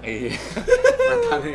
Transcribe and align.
Iya. 0.00 0.32
Matane. 1.10 1.52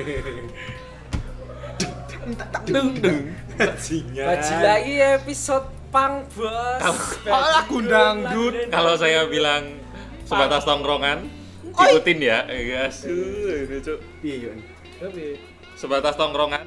Dung 2.65 2.89
dung. 2.97 3.21
Bajingan. 3.55 4.25
Baji 4.25 4.55
lagi 4.59 4.93
episode 4.99 5.67
pang 5.93 6.25
bos. 6.33 6.81
Lagu 7.25 7.77
dangdut. 7.85 8.67
Kalau 8.73 8.93
saya 8.97 9.29
bilang 9.29 9.79
sebatas 10.25 10.65
tongkrongan, 10.65 11.29
ikutin 11.71 12.19
ya. 12.19 12.43
Iya, 12.49 12.89
ini 12.91 13.77
cuk. 13.79 13.99
Piye 14.19 14.49
yo? 14.49 14.53
Sebatas 15.77 16.17
tongkrongan. 16.17 16.65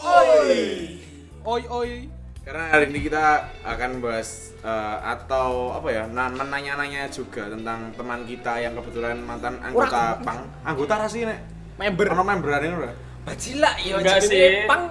Oi. 0.00 0.96
Oi 1.44 1.62
oi. 1.70 2.15
Karena 2.46 2.70
hari 2.70 2.94
ini 2.94 3.02
kita 3.02 3.42
akan 3.66 3.98
bahas 3.98 4.54
eh, 4.62 4.96
atau 5.02 5.74
apa 5.74 5.90
ya, 5.90 6.06
na- 6.06 6.30
menanya-nanya 6.30 7.10
juga 7.10 7.50
tentang 7.50 7.90
teman 7.90 8.22
kita 8.22 8.62
yang 8.62 8.78
kebetulan 8.78 9.18
mantan 9.18 9.58
anggota 9.58 10.22
pang. 10.22 10.46
Anggota 10.62 10.94
rasi 10.96 11.26
nek. 11.26 11.42
Member. 11.74 12.06
Ono 12.14 12.22
memberane 12.22 12.70
ora? 12.70 12.94
Bajila 13.26 13.74
yo 13.82 13.98
Enggak 13.98 14.22
jenenge 14.22 14.30
sih. 14.30 14.70
pang 14.70 14.82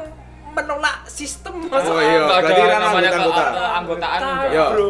menolak 0.52 1.08
sistem 1.08 1.64
Oh 1.64 1.96
iya, 1.98 2.28
berarti 2.28 2.52
ada 2.54 2.68
kan 2.68 2.82
anggota 2.84 3.64
anggota. 3.72 4.08
enggak. 4.20 4.52
Yo. 4.52 4.66
Bro. 4.70 4.90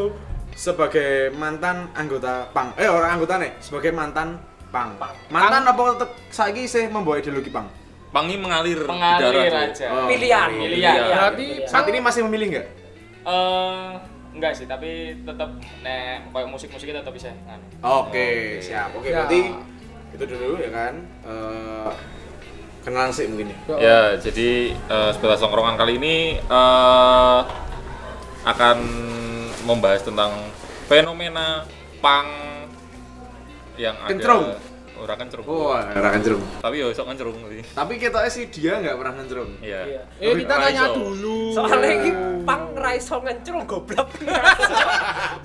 Sebagai 0.58 1.10
mantan 1.38 1.86
anggota 1.94 2.50
pang. 2.50 2.74
Eh 2.74 2.90
orang 2.90 3.14
anggota 3.14 3.38
nih, 3.38 3.54
sebagai 3.62 3.94
mantan 3.94 4.42
pang. 4.74 4.98
Pang. 4.98 5.14
Mantan 5.30 5.70
apa 5.70 5.82
tetep 5.94 6.10
saiki 6.34 6.66
sih 6.66 6.90
membawa 6.90 7.22
ideologi 7.22 7.54
pang? 7.54 7.70
Pangi 8.16 8.36
mengalir, 8.40 8.80
di 8.80 8.88
Mengalir 8.88 9.28
darah, 9.28 9.44
Cuk. 9.44 9.76
aja. 9.76 9.86
Oh. 9.92 10.08
Pilihan. 10.08 10.50
Pilihan. 10.56 10.96
Berarti 11.04 11.46
Saat 11.68 11.86
ini 11.92 12.00
masih 12.00 12.22
memilih 12.24 12.48
nggak? 12.56 12.68
Eh, 13.28 13.90
enggak 14.32 14.52
sih, 14.56 14.64
tapi 14.64 15.20
tetap 15.20 15.50
nek 15.84 16.32
kayak 16.32 16.48
musik-musik 16.48 16.88
kita 16.88 17.04
tetap 17.04 17.12
bisa 17.12 17.36
nganu. 17.36 17.66
Oke, 17.84 18.64
siap. 18.64 18.96
Oke, 18.96 19.12
Ya. 19.12 19.28
berarti 19.28 19.40
itu 20.16 20.24
dulu 20.24 20.64
ya 20.64 20.72
kan. 20.72 20.94
Eh 21.28 21.92
kenalan 22.88 23.12
sih 23.12 23.26
mungkin 23.28 23.52
ya. 23.52 23.58
Ya, 23.76 24.00
jadi 24.16 24.72
eh, 24.72 25.10
sebatas 25.12 25.44
tongkrongan 25.44 25.76
kali 25.76 26.00
ini 26.00 26.16
eh, 26.40 27.40
akan 28.46 28.78
membahas 29.66 30.06
tentang 30.06 30.32
fenomena 30.86 31.66
pang 32.00 32.30
yang 33.76 33.98
ada 34.00 34.08
Kencrung. 34.08 34.56
Ora 34.96 35.16
kencrung. 35.20 35.46
Oh, 35.46 35.76
ora 35.76 36.10
kencrung. 36.16 36.44
Tapi 36.64 36.76
ya 36.80 36.88
sok 36.96 37.08
kencrung 37.12 37.36
sih. 37.52 37.64
Tapi 37.76 37.94
kita 38.00 38.24
sih 38.32 38.48
dia 38.48 38.80
nggak 38.80 38.96
pernah 38.96 39.14
kencrung. 39.20 39.52
Iya. 39.60 39.82
Iya. 39.84 40.02
Eh 40.24 40.34
kita 40.40 40.56
tanya 40.56 40.84
dulu. 40.96 41.52
Soalnya 41.52 41.90
ini 42.00 42.12
pang 42.48 42.72
raiso 42.74 43.20
ngencrung 43.20 43.64
goblok. 43.68 44.08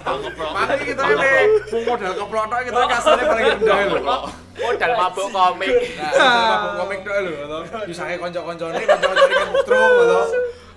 Paling 0.01 0.83
kita 0.87 1.03
ini 1.03 1.33
mau 1.71 1.81
modal 1.83 2.13
keplok 2.15 2.47
kita 2.63 2.81
kasarnya 2.87 3.25
paling 3.27 3.47
rendah 3.59 3.79
lho. 3.91 4.19
Modal 4.61 4.93
mabuk 4.95 5.27
komik. 5.35 5.75
Nah, 5.99 6.47
mabuk 6.47 6.73
komik 6.87 6.99
tok 7.03 7.17
lho. 7.27 7.59
Misalnya 7.91 8.17
kanca-kancane 8.23 8.83
kanca-kancane 8.87 9.35
kencrung 9.35 9.93
to. 10.07 10.23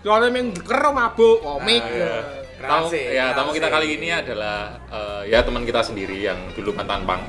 Soalnya 0.03 0.27
main 0.33 0.47
deker 0.51 0.81
mabuk 0.91 1.37
komik. 1.45 1.83
Ah, 1.83 1.93
iya. 1.93 2.15
Tamu, 2.63 2.87
ya, 2.95 3.35
tamu 3.35 3.51
kita 3.51 3.67
kali 3.67 3.99
ini 3.99 4.07
adalah 4.07 4.79
eh, 4.87 5.27
ya 5.27 5.43
teman 5.43 5.67
kita 5.67 5.83
sendiri 5.83 6.15
yang 6.15 6.39
dulu 6.55 6.71
mantan 6.71 7.03
pang. 7.03 7.19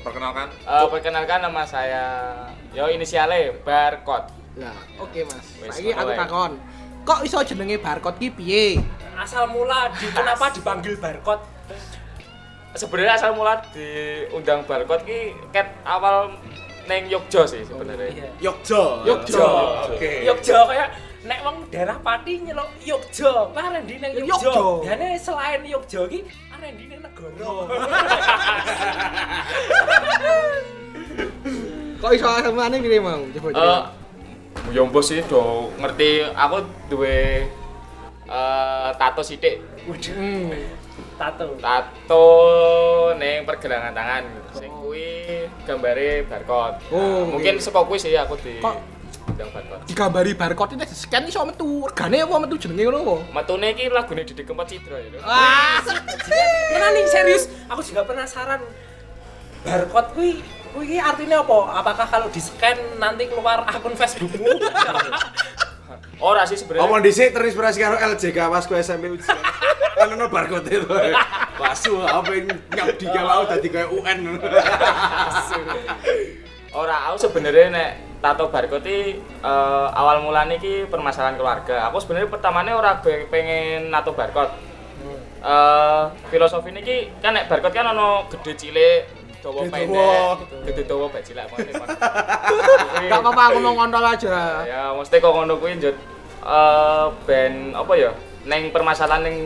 Perkenalkan. 0.00 0.48
Eh, 0.52 0.86
perkenalkan 0.90 1.40
nama 1.44 1.62
saya 1.64 2.04
yo 2.72 2.88
inisialnya 2.88 3.56
Barcode. 3.64 4.32
Lah, 4.56 4.76
oke 5.00 5.20
Mas. 5.28 5.46
Saiki 5.76 5.92
aku 5.92 6.10
takon. 6.16 6.52
Kok 7.06 7.20
iso 7.22 7.38
jenenge 7.46 7.76
barcode 7.78 8.18
ki 8.18 8.28
piye? 8.34 8.80
Asal 9.16 9.46
mula 9.46 9.92
di 9.94 10.08
kenapa 10.10 10.50
dipanggil 10.50 10.96
barcode? 10.98 11.44
Sebenarnya 12.76 13.16
asal 13.16 13.32
mula 13.32 13.62
diundang 13.72 14.64
Barcode 14.68 15.04
ki 15.08 15.32
ket 15.48 15.70
awal 15.88 16.36
neng 16.84 17.08
Yogyo 17.08 17.42
sih 17.48 17.64
sebenarnya. 17.64 18.08
Iya. 18.12 18.28
Yogyo. 18.52 19.02
Yogyo. 19.08 19.48
Oke. 19.90 20.22
Yogyo 20.28 20.58
kayak 20.68 20.88
nek 21.26 21.42
wong 21.42 21.56
daerah 21.72 21.98
Pati 21.98 22.38
nyelok 22.46 22.70
Yogyo, 22.84 23.50
arendi 23.56 23.98
nang 23.98 24.12
Yogyo. 24.14 24.30
Yogyo. 24.30 24.66
Dene 24.86 25.18
selain 25.18 25.62
Yogyo 25.66 26.06
iki 26.06 26.20
arendi 26.56 26.84
nang 26.86 27.00
negara. 27.00 27.46
Kok 31.96 32.10
iso 32.12 32.26
asemane 32.26 32.76
piye 32.78 33.00
mau? 33.00 33.20
Coba 33.30 33.48
Eh, 33.48 33.54
coba. 33.54 33.78
yo 34.72 34.82
mbok 34.84 35.00
sih 35.00 35.20
do 35.22 35.42
ngerti 35.76 36.10
aku 36.28 36.56
duwe 36.88 37.46
eh 38.26 38.88
tato 38.94 39.22
sithik. 39.22 39.60
Hmm. 39.86 40.50
Tato. 41.16 41.56
Tato 41.56 42.24
neng 43.14 43.44
pergelangan 43.44 43.92
tangan. 43.92 44.24
Sing 44.52 44.68
kuwi 44.74 45.44
gambare 45.64 46.24
Barcode. 46.24 46.80
Oh, 46.88 46.96
Nah, 46.98 47.22
mungkin 47.32 47.56
oke. 47.56 47.62
saka 47.62 47.80
kuwi 47.84 47.98
sih 47.98 48.12
aku 48.14 48.36
di 48.36 48.58
Kok- 48.58 48.95
undang 49.26 49.50
Barcode. 49.50 49.82
Digambari 49.86 50.32
barcode 50.32 50.72
ini 50.78 50.84
scan 50.86 51.24
iso 51.26 51.42
metu. 51.44 51.84
Regane 51.86 52.22
apa 52.22 52.34
metu 52.38 52.54
jenenge 52.56 52.82
ngono 52.86 52.98
apa? 53.02 53.14
Metune 53.42 53.66
iki 53.74 53.84
lagune 53.90 54.22
Didi 54.24 54.42
Kempot 54.46 54.66
Cidra 54.70 54.96
ya. 54.98 55.20
Ah, 55.22 55.82
Mana 56.72 56.86
nih 56.94 57.04
serius? 57.10 57.50
Aku 57.68 57.82
juga 57.82 58.06
penasaran. 58.06 58.60
Barcode 59.66 60.08
kuwi 60.14 60.30
kuwi 60.74 60.96
artinya 61.02 61.42
apa? 61.42 61.58
Apakah 61.82 62.06
kalau 62.06 62.28
di 62.30 62.38
scan 62.38 62.78
nanti 63.02 63.26
keluar 63.26 63.66
akun 63.66 63.98
Facebookmu? 63.98 64.46
Ora 66.16 66.48
sih 66.48 66.56
sebenarnya. 66.56 66.88
Omong 66.88 67.04
dhisik 67.04 67.36
terinspirasi 67.36 67.76
karo 67.76 68.00
LJK 68.00 68.38
pas 68.48 68.64
ku 68.64 68.72
SMP 68.72 69.12
ujian. 69.12 69.36
Kan 69.96 70.12
ono 70.12 70.28
barcode 70.28 70.68
itu. 70.68 70.88
Wasu 71.56 72.04
apa 72.04 72.28
yang 72.36 72.52
ngabdi 72.68 73.04
kalau 73.08 73.48
dadi 73.48 73.68
kayak 73.68 73.88
UN. 73.92 74.18
Ora, 76.76 77.08
aku 77.08 77.16
sebenarnya 77.16 77.72
nek 77.72 77.90
tato 78.20 78.52
barcode 78.52 79.16
eh, 79.22 79.86
awal 79.96 80.20
mulane 80.20 80.60
iki 80.60 80.84
permasalahan 80.84 81.40
keluarga. 81.40 81.88
Aku 81.88 81.96
sebenarnya 82.04 82.28
pertamanya 82.28 82.76
ora 82.76 83.00
be- 83.00 83.24
pengen 83.32 83.88
nato 83.88 84.12
barcode. 84.12 84.52
Eh 85.40 86.02
filosofi 86.28 86.68
ini 86.68 86.82
kan 87.24 87.32
nek 87.32 87.48
barcode 87.48 87.72
kan 87.72 87.96
ono 87.96 88.28
gede 88.28 88.52
cilik, 88.60 89.00
dawa 89.40 89.62
pendek, 89.72 90.36
gede 90.68 90.82
dawa 90.84 91.06
bae 91.08 91.22
cilik 91.22 91.44
apa 91.46 91.56
Gak 93.08 93.20
apa-apa 93.22 93.42
aku 93.52 93.58
mau 93.62 93.72
ngontol 93.78 94.04
aja. 94.04 94.66
Ya, 94.66 94.82
mesti 94.92 95.16
kok 95.16 95.32
ngono 95.32 95.56
kuwi 95.56 95.80
njut 95.80 95.96
eh 96.44 97.06
ben 97.24 97.72
apa 97.72 97.92
ya? 97.96 98.10
Neng 98.44 98.68
permasalahan 98.68 99.24
ning 99.24 99.36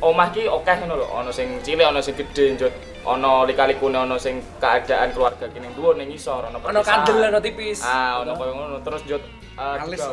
omah 0.00 0.32
ki 0.32 0.48
akeh 0.48 0.74
ngono 0.80 0.94
lho. 1.04 1.06
Ono 1.20 1.30
sing 1.34 1.60
cilik, 1.60 1.84
ono 1.84 2.00
sing 2.00 2.14
gede 2.16 2.56
njut. 2.56 2.72
Ono 3.08 3.42
lika-likune 3.42 3.96
ono 3.98 4.16
sing 4.16 4.36
keadaan 4.56 5.10
keluarga 5.10 5.48
ki 5.48 5.58
ning 5.58 5.72
dhuwur 5.72 5.96
ning 5.96 6.10
isor, 6.10 6.44
ono 6.44 6.60
Ono 6.60 6.80
kandel 6.82 7.24
ono 7.24 7.40
tipis. 7.40 7.80
Ah, 7.80 8.20
ono 8.20 8.32
koyo 8.34 8.52
ngono 8.52 8.76
terus 8.80 9.00
njut 9.02 9.22
eh, 9.56 9.82
Alis. 9.82 10.04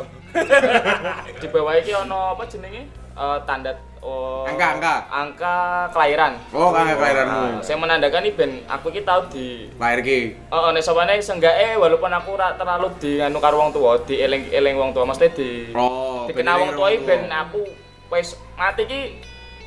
di 1.36 1.48
bawah- 1.48 1.76
iki 1.76 1.92
ono 1.94 2.34
apa 2.34 2.44
jenenge? 2.46 2.88
Eh, 3.16 3.38
tanda 3.46 3.72
oh, 4.02 4.44
Angka, 4.44 4.76
angka. 4.76 4.96
angka 5.10 5.56
kelahiran. 5.90 6.36
Oh, 6.52 6.68
angka 6.70 6.96
kelahiranmu. 6.96 7.40
Nah, 7.50 7.62
saya 7.62 7.78
menandakan 7.78 8.24
iki 8.24 8.34
ben 8.34 8.52
aku 8.66 8.88
iki 8.90 9.02
tau 9.02 9.24
di 9.26 9.72
Lahir 9.76 10.00
ki. 10.00 10.20
Oh, 10.50 10.72
nek 10.72 10.80
sopane 10.80 11.16
seenggaknya 11.18 11.76
walaupun 11.76 12.12
aku 12.12 12.36
ora 12.36 12.56
terlalu 12.56 12.92
di 12.98 13.20
anu 13.20 13.40
karo 13.40 13.56
wong 13.58 13.72
tua, 13.72 13.96
di 14.02 14.20
eling-eling 14.20 14.76
wong 14.76 14.92
tua, 14.92 15.04
mesti 15.04 15.28
di 15.32 15.50
Oh, 15.72 16.28
dikenal 16.28 16.60
wong 16.62 16.72
tua 16.74 16.92
ben 16.98 17.24
tua. 17.26 17.40
aku 17.42 17.62
wis 18.10 18.28
mati 18.54 18.84
iki 18.84 19.02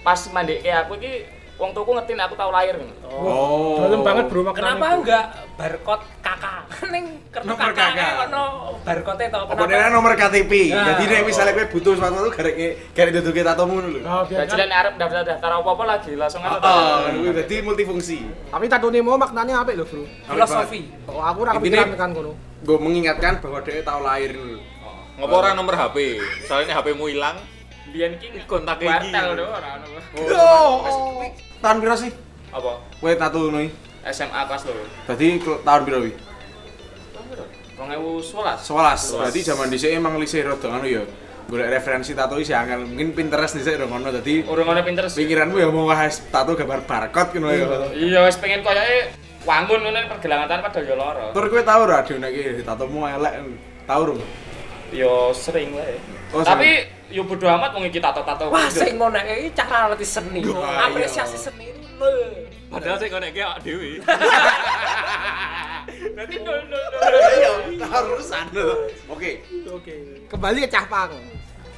pas 0.00 0.20
mandeke 0.28 0.68
aku 0.70 0.92
iki 0.96 1.12
wong 1.58 1.70
tuaku 1.74 1.90
ngerti 1.98 2.12
nek 2.14 2.30
aku 2.30 2.34
tau 2.38 2.50
lahir 2.54 2.78
ngono. 2.78 2.94
Oh. 3.04 3.82
Dalam 3.82 4.00
banget 4.00 4.24
bro. 4.30 4.40
Kenapa 4.54 4.94
enggak 4.94 5.24
barcode 5.58 6.04
kakak? 6.22 6.62
Ning 6.94 7.04
kertu 7.28 7.50
Nomor 7.50 7.74
kakak 7.74 7.90
kakak. 7.92 8.12
ono 8.30 8.42
barcode 8.86 9.24
to. 9.26 9.38
Apa 9.42 9.62
nih 9.66 9.90
nomor 9.90 10.12
KTP? 10.14 10.52
Nah. 10.70 10.84
Jadi 10.94 11.02
nek 11.10 11.22
misalnya 11.26 11.52
kowe 11.52 11.66
butuh 11.74 11.92
sesuatu 11.98 12.30
garek 12.30 12.54
garek 12.94 13.12
duduke 13.18 13.42
tatomu 13.42 13.82
lho. 13.82 13.98
Oh, 14.00 14.22
biar 14.24 14.46
Dadi 14.46 14.54
kan- 14.54 14.68
nek 14.70 14.78
arep 14.78 14.94
daftar-daftar 14.96 15.50
apa-apa 15.58 15.84
lagi 15.84 16.12
langsung 16.14 16.42
Oh, 16.42 16.54
aja. 16.54 17.10
kuwi 17.10 17.30
dadi 17.34 17.56
multifungsi. 17.60 18.18
Tapi 18.48 18.64
tato 18.70 18.86
mau 19.02 19.18
maknanya 19.18 19.66
apa 19.66 19.74
lho 19.74 19.82
bro? 19.82 20.06
Filosofi. 20.24 20.80
Oh, 21.10 21.18
aku 21.18 21.38
ora 21.42 21.58
kepikiran 21.58 21.98
kan 21.98 22.14
ngono. 22.14 22.32
Gue 22.58 22.78
mengingatkan 22.78 23.38
bahwa 23.38 23.58
dia 23.62 23.82
tahu 23.82 24.00
lahir 24.02 24.30
dulu. 24.30 24.58
Ngopo 25.18 25.34
ora 25.34 25.50
nomor 25.50 25.74
HP? 25.74 26.22
Soalnya 26.46 26.78
HP-mu 26.78 27.10
hilang. 27.10 27.34
Biyen 27.88 28.12
iki 28.14 28.28
Kontak 28.44 28.76
iki. 28.78 28.86
wartel 28.86 29.26
lho 29.34 29.46
ora 29.48 29.68
ono. 29.76 29.86
Oh, 30.28 30.74
tahun 31.58 31.76
piro 31.80 31.94
sih? 31.96 32.10
Apa? 32.52 32.72
Kowe 33.00 33.12
tato 33.16 33.38
ngono 33.40 33.64
iki. 33.64 33.72
SMA 34.08 34.40
kelas 34.44 34.62
lho. 34.68 34.72
Dadi 35.06 35.26
tahun 35.40 35.82
piro 35.84 35.98
wi? 36.04 36.12
2011. 37.78 38.66
11. 38.66 39.18
Berarti 39.22 39.40
zaman 39.40 39.66
dhisik 39.70 39.90
emang 39.94 40.18
lise 40.18 40.42
rada 40.42 40.66
ngono 40.66 40.84
ya. 40.84 41.02
Golek 41.48 41.68
referensi 41.70 42.12
tato 42.12 42.36
iki 42.36 42.52
angel. 42.52 42.84
Mungkin 42.84 43.14
Pinterest 43.14 43.54
dhisik 43.54 43.78
rada 43.78 43.86
ngono. 43.86 44.10
Dadi 44.10 44.42
Urung 44.44 44.68
ono 44.68 44.80
pinter 44.82 45.06
sih. 45.08 45.24
pikiranmu 45.24 45.56
ya 45.56 45.68
mau 45.70 45.86
bahas 45.86 46.20
tato 46.28 46.52
gambar 46.52 46.84
barcode 46.84 47.38
ngono 47.38 47.48
ya. 47.54 47.66
Iya, 47.94 48.20
wis 48.26 48.36
pengen 48.36 48.60
koyoke 48.60 49.14
wangun 49.46 49.80
ngono 49.80 49.98
pergelangan 50.10 50.46
tangan 50.50 50.62
padahal 50.66 50.84
yo 50.84 50.94
lara. 50.98 51.24
Tur 51.32 51.44
kowe 51.46 51.62
tau 51.62 51.80
ora 51.86 52.02
dene 52.02 52.28
iki 52.28 52.62
tatomu 52.66 53.06
elek. 53.06 53.32
Tau 53.86 54.02
rum. 54.04 54.18
Yo 54.92 55.30
sering 55.32 55.72
wae. 55.72 55.96
Oh, 56.34 56.44
Tapi 56.44 56.97
yo 57.08 57.24
bodo 57.24 57.48
amat 57.48 57.72
wong 57.72 57.88
iki 57.88 58.00
tato-tato. 58.00 58.52
Wah, 58.52 58.68
sing 58.68 59.00
ngono 59.00 59.18
iki 59.20 59.52
cara 59.56 59.88
ngerti 59.88 60.06
seni. 60.06 60.40
Iya. 60.44 60.88
Apresiasi 60.88 61.38
seni 61.40 61.72
lho. 61.98 62.12
Padahal 62.68 63.00
sih 63.00 63.08
konek 63.08 63.36
awak 63.40 63.58
dhewe. 63.64 63.96
Berarti 66.14 66.36
nol 66.44 66.60
nol 66.68 66.84
nol. 66.92 67.02
Iya, 67.72 67.86
harus 67.88 68.28
anu. 68.28 68.68
Oke, 69.08 69.40
Oke. 69.72 69.94
Kembali 70.28 70.58
ke 70.64 70.68
Cahpang. 70.68 71.12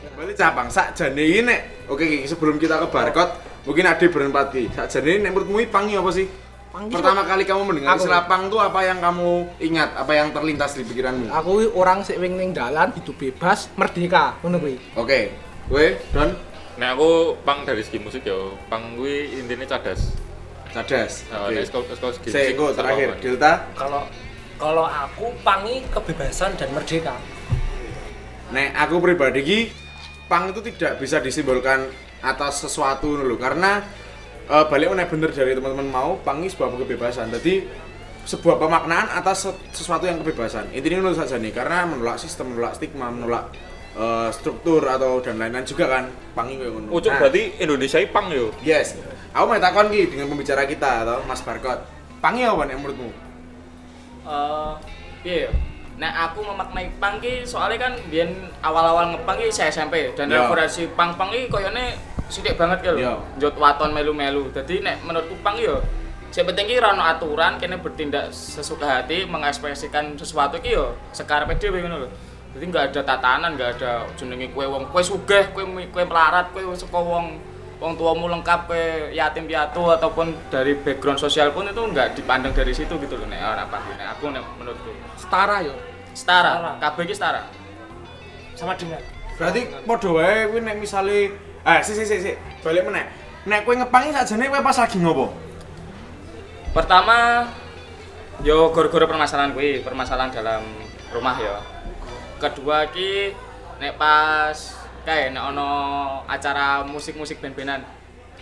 kembali 0.00 0.32
cabang 0.32 0.72
sakjane 0.72 1.20
iki 1.20 1.44
nek 1.44 1.92
oke 1.92 2.00
iki 2.00 2.24
sebelum 2.24 2.56
kita 2.56 2.80
ke 2.80 2.88
barcode 2.88 3.36
mungkin 3.68 3.84
ada 3.84 4.06
berempat 4.08 4.48
iki. 4.56 4.72
Sakjane 4.72 5.20
ini 5.20 5.28
nek 5.28 5.36
menurutmu 5.36 5.60
iki 5.60 5.68
pangi 5.68 5.94
apa 5.94 6.10
sih? 6.10 6.26
Pang 6.70 6.86
iki 6.86 6.94
Pertama 6.94 7.26
kali 7.26 7.42
kamu 7.42 7.62
mendengar 7.66 7.98
Aku. 7.98 8.06
istilah 8.06 8.22
pang 8.30 8.46
tuh 8.46 8.62
apa 8.62 8.80
yang 8.86 9.02
kamu 9.02 9.58
ingat? 9.58 9.90
Apa 9.98 10.12
yang 10.14 10.30
terlintas 10.30 10.78
di 10.78 10.86
pikiranmu? 10.86 11.26
Aku 11.34 11.66
orang 11.74 12.06
sik 12.06 12.22
wing 12.22 12.38
ning 12.38 12.54
dalan 12.54 12.94
hidup 12.94 13.18
bebas, 13.18 13.66
merdeka, 13.74 14.38
ngono 14.38 14.62
kuwi. 14.62 14.78
Oke, 14.94 15.34
gue 15.66 15.98
Don 16.14 16.30
Nah 16.78 16.94
aku 16.94 17.34
pang 17.42 17.66
dari 17.66 17.82
segi 17.82 17.98
musik 17.98 18.22
ya, 18.22 18.38
pang 18.70 18.94
gue 18.94 19.34
intinya 19.34 19.66
cadas. 19.66 20.14
Cadas. 20.70 21.26
Nah, 21.34 21.50
Oke. 21.50 21.58
nek 21.58 21.64
seko 21.66 21.78
seko 21.90 22.08
segi 22.14 22.28
Saya 22.30 22.54
musik, 22.54 22.58
gue 22.62 22.68
terakhir? 22.78 23.08
Delta. 23.18 23.52
Kalau 23.74 24.02
kalau 24.54 24.86
aku 24.86 25.26
pangi 25.42 25.82
kebebasan 25.90 26.54
dan 26.54 26.70
merdeka. 26.70 27.18
Nek 28.54 28.78
aku 28.78 29.02
pribadi 29.02 29.40
ki 29.42 29.60
pang 30.30 30.54
itu 30.54 30.62
tidak 30.70 31.02
bisa 31.02 31.18
disimbolkan 31.18 31.90
atas 32.22 32.62
sesuatu 32.62 33.18
dulu 33.18 33.34
karena 33.34 33.82
eh, 34.50 34.64
balik 34.66 34.90
meneh 34.90 35.06
bener 35.06 35.30
dari 35.30 35.54
teman-teman 35.54 35.88
mau 35.88 36.10
pang 36.20 36.42
ini 36.42 36.50
sebuah 36.50 36.74
kebebasan. 36.74 37.30
Jadi 37.30 37.64
sebuah 38.20 38.60
pemaknaan 38.60 39.06
atas 39.16 39.48
se- 39.48 39.58
sesuatu 39.72 40.04
yang 40.04 40.20
kebebasan. 40.20 40.68
Intinya 40.74 41.06
menurut 41.06 41.18
saja 41.22 41.38
nih 41.40 41.54
karena 41.54 41.86
menolak 41.88 42.18
sistem, 42.18 42.52
menolak 42.52 42.76
stigma, 42.76 43.08
menolak 43.08 43.54
eh, 43.94 44.28
struktur 44.34 44.82
atau 44.86 45.22
dan 45.22 45.38
lain-lain 45.38 45.66
juga 45.66 45.86
kan 45.86 46.04
pang 46.34 46.50
ini 46.50 46.62
kayak 46.62 46.72
ngono. 46.74 46.88
Ucuk 46.90 47.10
Nah, 47.10 47.18
berarti 47.22 47.42
Indonesia 47.58 47.98
ini 48.02 48.10
pang 48.10 48.26
yo. 48.30 48.50
Yes. 48.60 48.98
Aku 49.30 49.46
mau 49.46 49.62
takon 49.62 49.94
ki 49.94 50.10
dengan 50.10 50.26
pembicara 50.26 50.66
kita 50.66 51.06
atau 51.06 51.22
Mas 51.26 51.38
Barkot. 51.42 51.78
Pangi 52.18 52.42
apa 52.44 52.66
nih 52.66 52.74
menurutmu? 52.76 53.10
Eh, 54.26 54.72
piye 55.24 55.38
ya? 55.46 55.50
Nah, 56.00 56.32
aku 56.32 56.40
memaknai 56.40 56.88
pang 56.96 57.20
ki 57.20 57.44
soalnya 57.44 57.76
kan 57.76 57.92
biyen 58.08 58.32
awal-awal 58.64 59.12
ngepang 59.12 59.36
ki 59.36 59.52
saya 59.52 59.68
SMP 59.68 60.16
dan 60.16 60.32
Ya. 60.32 60.40
referensi 60.48 60.88
pang-pang 60.96 61.28
ki 61.28 61.52
koyone 61.52 61.92
sithik 62.32 62.56
banget 62.56 62.80
ki 62.80 62.88
Ya. 62.88 63.12
lho. 63.12 63.20
Njot 63.36 63.54
waton 63.60 63.92
melu-melu. 63.92 64.48
Dadi 64.48 64.80
nek 64.80 65.04
menurutku 65.04 65.36
pang 65.44 65.60
yo 65.60 65.84
Sing 66.30 66.46
penting 66.46 66.70
ki 66.70 66.78
ra 66.78 66.94
ono 66.94 67.02
aturan 67.02 67.58
kene 67.58 67.82
bertindak 67.82 68.30
sesuka 68.30 68.86
hati 68.86 69.26
mengekspresikan 69.26 70.14
sesuatu 70.14 70.62
ki 70.62 70.72
yo 70.72 70.94
sekarepe 71.12 71.58
dhewe 71.58 71.82
ngono 71.84 72.06
lho. 72.06 72.08
Jadi 72.54 72.64
nggak 72.70 72.84
ada 72.94 73.00
tatanan, 73.02 73.58
nggak 73.58 73.70
ada 73.82 74.06
jenenge 74.14 74.54
kue 74.54 74.62
wong 74.64 74.88
kue 74.94 75.02
sugih, 75.02 75.50
kue 75.52 75.66
kue 75.90 76.02
melarat, 76.06 76.48
kue 76.54 76.62
saka 76.78 76.96
wong 76.96 77.36
wong 77.82 77.92
tuamu 77.98 78.30
lengkap 78.30 78.70
kue 78.70 79.10
yatim 79.10 79.50
piatu 79.50 79.90
ataupun 79.90 80.30
dari 80.54 80.78
background 80.78 81.18
sosial 81.18 81.50
pun 81.50 81.66
itu 81.66 81.82
nggak 81.82 82.14
dipandang 82.14 82.54
dari 82.54 82.70
situ 82.70 82.94
gitu 82.94 83.18
loh 83.18 83.26
nek 83.26 83.42
ora 83.42 83.64
pasti 83.66 83.90
nek 83.98 84.08
aku 84.14 84.30
nek 84.30 84.42
menurutku 84.56 84.90
Setara 85.18 85.66
yo. 85.66 85.74
Setara. 86.14 86.76
Kabeh 86.78 87.02
iki 87.06 87.14
setara. 87.16 87.46
Sama 88.58 88.76
dengan. 88.76 89.00
Berarti 89.36 89.72
padha 89.88 90.10
wae 90.12 90.48
kuwi 90.52 90.60
nek 90.60 90.76
misale 90.76 91.32
eh 91.64 91.80
si 91.80 91.92
si 91.96 92.04
si 92.04 92.16
si 92.20 92.32
balik 92.60 92.84
meneh. 92.88 93.08
Nek 93.48 93.64
kowe 93.64 93.72
ngepangi 93.72 94.12
sakjane 94.12 94.52
kowe 94.52 94.60
pas 94.60 94.76
lagi 94.76 94.98
ngopo? 95.00 95.50
pertama 96.70 97.50
yo 98.46 98.70
gara-gara 98.70 99.10
permasalahan 99.10 99.50
kuwi 99.52 99.82
permasalahan 99.82 100.30
dalam 100.30 100.62
rumah 101.10 101.34
ya 101.34 101.58
kedua 102.38 102.86
ki 102.94 103.34
nek 103.82 103.98
pas 103.98 104.54
kayak 105.02 105.34
nek 105.34 105.44
ono 105.50 105.70
acara 106.28 106.84
musik-musik 106.86 107.40
band-bandan. 107.42 107.82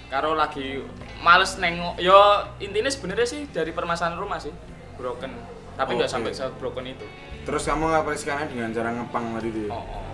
Karo 0.08 0.32
lagi 0.36 0.84
males 1.24 1.56
nengok 1.56 1.96
yo 2.00 2.16
intinya 2.60 2.92
sebenarnya 2.92 3.26
sih 3.28 3.48
dari 3.48 3.72
permasalahan 3.72 4.20
rumah 4.20 4.36
sih 4.36 4.52
broken. 5.00 5.32
Tapi 5.78 5.90
nggak 5.96 6.10
Oke. 6.10 6.14
sampai 6.14 6.32
se 6.36 6.44
broken 6.58 6.84
itu 6.84 7.06
Terus 7.48 7.64
kamu 7.64 7.88
ngapresiasikannya 7.88 8.52
dengan 8.52 8.68
cara 8.76 8.92
ngepang 8.92 9.24
tadi 9.40 9.48
tuh. 9.48 9.62
ya? 9.64 9.70
oh, 9.72 9.80
oh. 9.80 10.04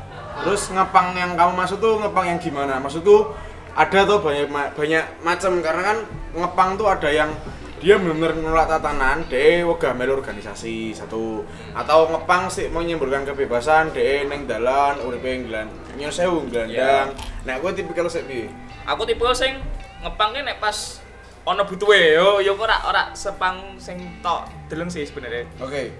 Terus 0.46 0.62
ngepang 0.70 1.18
yang 1.18 1.34
kamu 1.34 1.52
maksud 1.58 1.78
tuh 1.82 1.98
ngepang 1.98 2.24
yang 2.30 2.38
gimana? 2.38 2.78
Maksud 2.78 3.02
tuh 3.02 3.34
ada 3.74 4.00
tuh 4.06 4.22
banyak 4.22 4.46
banyak 4.78 5.04
macam 5.26 5.58
karena 5.58 5.82
kan 5.82 5.98
ngepang 6.30 6.70
tuh 6.78 6.86
ada 6.86 7.10
yang 7.10 7.34
dia 7.82 8.00
benar-benar 8.00 8.38
nolak 8.40 8.70
tatanan, 8.70 9.28
deh 9.28 9.60
wegah 9.60 9.92
melu 9.92 10.16
organisasi 10.16 10.96
satu 10.96 11.44
atau 11.76 12.08
ngepang 12.08 12.48
sih 12.48 12.72
mau 12.72 12.80
menyimbolkan 12.80 13.28
kebebasan, 13.28 13.92
deh 13.92 14.24
neng 14.24 14.48
dalan 14.48 15.04
uripe 15.04 15.28
nggelan 15.28 15.68
nyosewu 15.98 16.48
nggelandang. 16.48 17.12
Nah, 17.44 17.60
gue 17.60 17.70
tipikal 17.76 18.08
sih 18.08 18.24
piye? 18.24 18.48
aku 18.84 19.02
tipe 19.08 19.24
sing 19.32 19.56
ngepang 20.04 20.36
ki 20.36 20.40
nek 20.44 20.60
pas 20.60 21.00
ono 21.48 21.64
butuhe 21.64 22.16
yo 22.16 22.40
yo 22.44 22.52
ora 22.56 22.84
ora 22.84 23.02
sepang 23.16 23.80
sing 23.80 24.20
tok 24.20 24.48
deleng 24.68 24.92
sih 24.92 25.04
sebenarnya 25.08 25.48
Oke. 25.60 25.92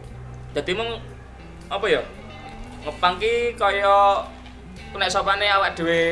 Jadi 0.55 0.71
mung 0.77 1.03
apa 1.71 1.87
ya? 1.89 2.03
Ngepang 2.85 3.17
ki 3.17 3.57
kaya 3.57 4.21
nek 4.95 5.11
sopane 5.11 5.49
awak 5.51 5.75
dhewe 5.75 6.03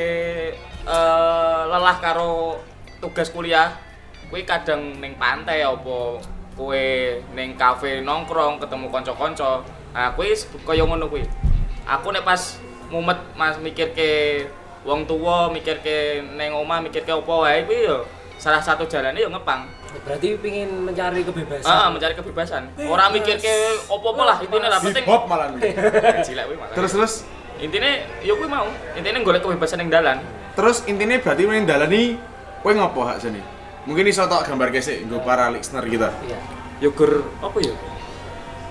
eh 0.83 1.63
lelah 1.71 1.97
karo 2.03 2.59
tugas 2.99 3.31
kuliah, 3.31 3.77
kuwi 4.31 4.43
kadang 4.43 4.99
ning 4.99 5.15
pantai 5.15 5.63
apa 5.63 6.19
kowe 6.59 6.85
ning 7.37 7.55
kafe 7.55 8.03
nongkrong 8.03 8.59
ketemu 8.59 8.87
kanca-kanca. 8.91 9.63
Nah, 9.93 10.11
kuwi 10.17 10.35
kaya 10.65 10.83
ngono 10.83 11.07
kuwi. 11.07 11.29
Aku 11.87 12.11
nek 12.11 12.25
pas 12.27 12.59
mumet 12.91 13.19
Mas 13.37 13.57
mikirke 13.61 14.47
wong 14.83 15.07
tuwa, 15.07 15.53
mikirke 15.53 16.25
ning 16.35 16.51
omah, 16.57 16.83
mikirke 16.83 17.13
apa 17.13 17.35
wae 17.39 17.63
kuwi 17.69 17.87
ya 17.87 17.99
salah 18.43 18.59
satu 18.59 18.83
jalannya 18.91 19.23
ya 19.23 19.31
ngepang. 19.31 19.71
berarti 20.03 20.35
pingin 20.43 20.83
mencari 20.83 21.23
kebebasan. 21.23 21.71
Ah, 21.71 21.87
mencari 21.87 22.19
kebebasan. 22.19 22.63
Ora 22.91 23.07
mikir 23.15 23.39
ke 23.39 23.55
opo-opo 23.87 24.27
lah, 24.27 24.43
intine 24.43 24.67
lah 24.67 24.83
penting. 24.83 25.05
Hip 25.07 25.25
malah 25.31 25.47
nih. 25.55 25.79
Cilek 26.27 26.45
kuwi 26.51 26.57
malah. 26.59 26.75
terus 26.75 26.91
terus 26.91 27.13
intine 27.63 28.03
ya 28.27 28.35
kuwi 28.35 28.51
mau. 28.51 28.67
Intine 28.99 29.23
golek 29.23 29.47
kebebasan 29.47 29.79
ning 29.79 29.95
dalan. 29.95 30.19
terus 30.53 30.85
intinya 30.85 31.17
berarti 31.23 31.43
main 31.49 31.65
dalan 31.65 31.89
nih 31.89 32.19
kowe 32.67 32.73
ngopo 32.75 33.07
hak 33.07 33.23
sini? 33.23 33.39
Mungkin 33.87 34.11
iso 34.11 34.27
tok 34.27 34.43
gambar 34.43 34.75
gesek 34.75 35.07
nggo 35.07 35.23
para 35.23 35.47
listener 35.55 35.87
kita. 35.87 36.11
Iya. 36.27 36.39
Ya 36.83 36.89
gur 36.91 37.23
apa 37.39 37.59
ya? 37.63 37.75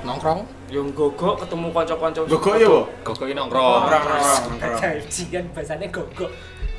Nongkrong. 0.03 0.39
Yang 0.67 0.87
gogok 0.95 1.35
ketemu 1.45 1.67
kanca-kanca. 1.71 2.19
Gogok 2.27 2.55
ya, 2.59 2.67
Bu? 2.67 2.81
Kokoki 3.07 3.33
nongkrong. 3.35 3.87
Orang-orang. 3.87 4.79
Janjian 4.79 5.45
bahasanya 5.55 5.87
gogok. 5.91 6.31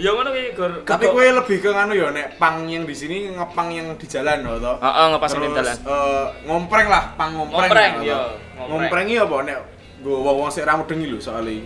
Ya 0.03 0.11
ngono 0.11 0.35
kuwi 0.35 0.51
gur. 0.51 0.73
Tapi 0.83 1.05
kue 1.07 1.31
lebih 1.31 1.57
ke 1.63 1.71
nganu 1.71 1.95
ya, 1.95 2.11
nek 2.11 2.35
pang 2.35 2.67
yang 2.67 2.83
di 2.83 2.91
sini 2.91 3.31
ngepang 3.31 3.71
yang 3.71 3.95
di 3.95 4.03
jalan 4.05 4.43
loh 4.43 4.59
toh. 4.59 4.75
Heeh, 4.83 5.07
ngepas 5.15 5.31
ning 5.33 5.43
Terus 5.47 5.59
dalan. 5.63 5.77
eh, 5.79 6.27
ngompreng 6.43 6.87
lah, 6.91 7.05
pang 7.15 7.31
ngompreng. 7.33 7.63
Ngompreng, 7.63 7.93
toh. 7.95 8.03
iya, 8.03 8.19
ngompreng. 8.59 9.07
Iya 9.07 9.23
apa 9.23 9.37
nek 9.47 9.59
gue 10.03 10.19
wong 10.19 10.51
sik 10.51 10.67
ra 10.67 10.75
mudengi 10.75 11.07
lho 11.07 11.23
soalnya. 11.23 11.63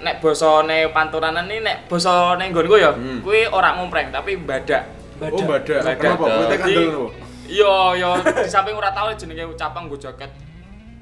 Nek 0.00 0.20
basane 0.20 0.92
panturanan 0.92 1.48
ini 1.48 1.64
nek 1.64 1.88
basane 1.88 2.52
nggonku 2.52 2.76
ya, 2.76 2.92
Hmm. 2.92 3.24
kuwi 3.24 3.48
ora 3.48 3.72
ngompreng 3.80 4.12
tapi 4.12 4.36
badak. 4.36 4.84
Oh, 5.16 5.40
badak. 5.40 5.80
Badak. 5.80 5.96
Kenapa? 5.96 6.24
Kowe 6.28 6.44
Jadi- 6.44 6.60
kandel 6.60 6.84
lho. 6.90 7.04
Iya, 7.48 7.72
ya 7.96 8.10
di 8.20 8.50
samping 8.52 8.76
ora 8.76 8.92
tau 8.92 9.08
jenenge 9.10 9.48
ucapan 9.48 9.88
nggo 9.88 9.96
jaket. 9.96 10.28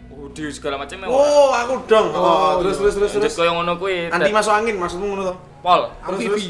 Hoodie 0.08 0.50
segala 0.50 0.78
macam 0.78 0.98
Oh, 1.06 1.50
aku 1.50 1.74
dong. 1.86 2.10
Oh, 2.10 2.58
terus 2.62 2.78
terus 2.78 2.94
terus 2.94 3.10
terus. 3.10 3.22
Terus 3.30 3.34
koyo 3.36 3.50
ngono 3.52 3.74
kuwi. 3.74 4.10
Anti 4.10 4.30
masuk 4.30 4.50
angin 4.50 4.74
maksudmu 4.74 5.06
ngono 5.08 5.22
toh? 5.30 5.36
Pol. 5.58 5.80
Terus 6.06 6.18
terus. 6.24 6.44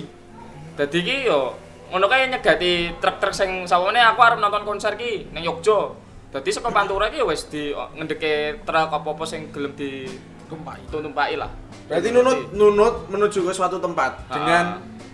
Dadi 0.78 0.98
ki 1.02 1.26
yo 1.26 1.58
ngono 1.90 2.06
kae 2.06 2.30
nyegati 2.30 2.94
truk-truk 3.02 3.34
sing 3.34 3.66
aku 3.66 4.20
arep 4.22 4.38
nonton 4.38 4.62
konser 4.62 4.94
ki 4.94 5.34
ning 5.34 5.42
Yogya. 5.42 5.90
Dadi 6.30 6.54
saka 6.54 6.70
Pantura 6.70 7.10
ki 7.10 7.18
wis 7.26 7.50
di 7.50 7.74
ngendeke 7.74 8.62
truk 8.62 8.86
apa-apa 8.88 9.24
sing 9.26 9.50
gelem 9.50 9.74
di 9.74 10.06
Tumpai. 10.48 10.80
tumpaki 10.88 11.36
lah. 11.36 11.50
Berarti 11.90 12.08
nunut 12.08 12.54
nunut 12.54 12.94
menuju 13.10 13.44
ke 13.44 13.52
suatu 13.52 13.76
tempat 13.76 14.16
Ah. 14.28 14.32
dengan 14.32 14.64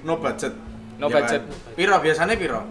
no 0.05 0.21
budget. 0.21 0.55
No 1.01 1.09
Ya 1.09 1.17
budget. 1.19 1.43
kan? 1.43 1.75
Piro 1.75 1.97
biasanya 1.99 2.35
piro? 2.37 2.63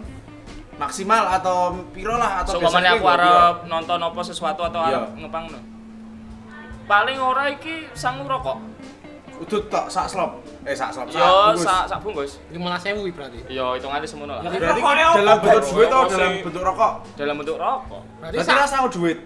Maksimal 0.74 1.28
atau 1.34 1.76
piro 1.92 2.16
lah 2.16 2.40
atau 2.40 2.56
biasanya 2.56 2.96
aku 2.96 3.04
piro? 3.04 3.12
arep 3.12 3.56
nonton 3.68 3.98
apa 4.00 4.20
sesuatu 4.22 4.64
atau 4.64 4.80
Iya. 4.80 4.96
arep 4.96 5.04
ngepang 5.18 5.44
no. 5.50 5.60
Paling 6.84 7.18
ora 7.18 7.44
iki 7.50 7.88
sangu 7.92 8.24
rokok. 8.24 8.56
Udut 9.34 9.66
tok 9.66 9.86
sak 9.88 10.06
slop. 10.06 10.38
Eh 10.62 10.72
sak 10.72 10.90
slop. 10.90 11.08
sak 11.08 11.18
Yo 11.18 11.26
bungkus. 11.50 11.64
sak 11.64 11.82
sak 11.86 11.98
bungkus. 12.00 12.32
15.000 12.50 13.10
berarti. 13.10 13.38
Yo 13.48 13.74
hitungane 13.74 14.06
semono 14.06 14.34
lah. 14.36 14.42
Berarti 14.46 14.80
dalam 15.18 15.36
bentuk 15.40 15.64
duit 15.70 15.88
atau 15.88 16.06
dalam 16.06 16.32
bentuk 16.40 16.62
rokok? 16.62 16.92
Dalam 17.14 17.34
bentuk 17.36 17.56
rokok. 17.56 18.02
Berarti 18.18 18.36
Berarti 18.36 18.48
sa- 18.48 18.62
rasa 18.62 18.88
duit. 18.88 19.18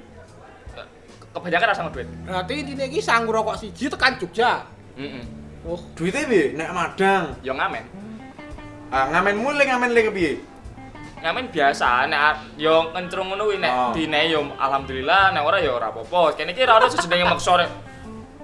Kebanyakan 1.29 1.67
rasa 1.71 1.83
duit. 1.89 2.09
berarti 2.25 2.53
intine 2.57 2.85
iki 2.89 3.01
sanggup 3.01 3.37
rokok 3.37 3.55
siji 3.55 3.87
tekan 3.87 4.17
Jogja. 4.17 4.65
Heeh. 4.97 5.23
Oh, 5.63 5.77
Duitnya 5.93 6.25
piye? 6.25 6.57
Nek 6.57 6.71
madang. 6.73 7.37
Yo 7.45 7.53
ngamen. 7.53 7.85
Ah 8.89 9.07
ngamen 9.09 9.35
mulai 9.37 9.65
ngamen 9.65 9.91
le 9.93 10.03
kepiye? 10.09 10.33
ngamen 11.19 11.51
biasa 11.51 12.07
nek 12.07 12.55
yo 12.55 12.95
kencrung 12.95 13.27
ngono 13.29 13.51
kuwi 13.51 13.59
nek 13.59 13.73
Oh. 13.75 13.91
dine 13.91 14.31
yo 14.31 14.55
alhamdulillah 14.55 15.35
nek 15.35 15.43
ora 15.43 15.59
yo 15.59 15.75
ora 15.75 15.91
apa-apa 15.91 16.39
kene 16.39 16.55
iki 16.55 16.63
ora 16.63 16.79
ono 16.79 16.87
sejenenge 16.87 17.27
maksa 17.27 17.59
nek 17.59 17.71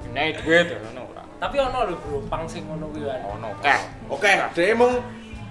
dine 0.03 0.35
duit 0.35 0.67
ya 0.67 0.79
ngono 0.83 1.04
Tapi 1.35 1.57
ono 1.59 1.79
lho 1.85 1.97
bro, 1.99 2.19
pang 2.27 2.45
sing 2.45 2.65
ngono 2.65 2.89
kuwi 2.89 3.05
kan. 3.05 3.21
ono 3.31 3.49
keh 3.61 3.81
Oke, 4.07 4.33
dia 4.53 4.65
emang 4.71 4.93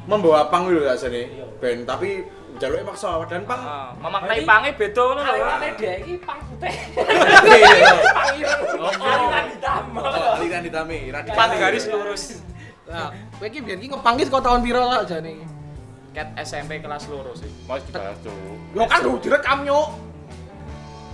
membawa 0.04 0.48
pang 0.48 0.68
ya 0.68 0.94
sini 0.94 1.30
Iya. 1.32 1.46
band 1.58 1.82
tapi 1.86 2.10
jaluk 2.54 2.84
maksa 2.84 3.18
dan 3.26 3.44
pang 3.44 3.58
Heeh, 3.58 3.90
memaknai 3.98 4.30
Berarti- 4.38 4.48
pange 4.48 4.70
beda 4.76 5.02
ngono 5.04 5.22
lho. 5.22 5.32
Alirannya 5.32 5.70
dia 5.76 5.94
ini 5.98 6.14
pang 6.20 6.40
putih. 6.44 6.74
Iya. 7.50 7.92
Pang 8.10 8.28
ireng. 8.34 8.62
Aliran 9.00 9.46
ditambah. 9.50 10.04
aliran 10.34 10.62
ditami 10.62 10.98
radikal 11.10 11.50
garis 11.52 11.86
lurus. 11.88 12.24
Nah, 12.84 13.10
kowe 13.34 13.48
iki 13.48 13.60
biyen 13.60 13.80
iki 13.80 13.90
ngepang 13.90 14.14
iki 14.16 14.28
saka 14.28 14.40
tahun 14.44 14.60
piro 14.62 14.82
lah 14.82 15.02
jane? 15.04 15.40
Cat 16.14 16.30
SMP 16.38 16.78
kelas 16.78 17.10
loro 17.10 17.34
sih. 17.34 17.50
Mas 17.66 17.82
dibahas 17.84 18.14
tuh. 18.22 18.36
Yo 18.72 18.86
kan 18.86 19.02
lu 19.02 19.18
direkam 19.18 19.66
nyuk. 19.66 19.88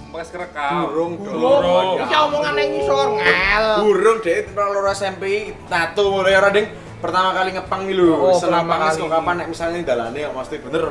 Mas 0.09 0.29
kerekam. 0.29 0.71
burung 0.85 1.13
dong 1.19 1.37
Burung. 1.37 1.89
Ya 1.95 2.03
Iki 2.03 2.15
omongan 2.25 2.53
nang 2.53 2.67
ngisor 2.67 3.07
ngel. 3.13 3.65
burung 3.79 4.17
deh 4.19 4.37
pernah 4.47 4.69
loro 4.71 4.89
SMP 4.89 5.23
tato 5.65 6.03
mulai 6.09 6.33
ora 6.33 6.49
ding 6.49 6.65
pertama 6.97 7.31
kali 7.31 7.53
ngepang 7.53 7.81
iki 7.85 7.93
lho 7.93 8.11
Oh, 8.11 8.35
kali. 8.35 8.97
kok 8.97 9.07
kapan 9.07 9.35
nek 9.37 9.47
misalnya 9.47 9.79
dalane 9.85 10.19
kok 10.19 10.33
mesti 10.33 10.55
bener 10.59 10.85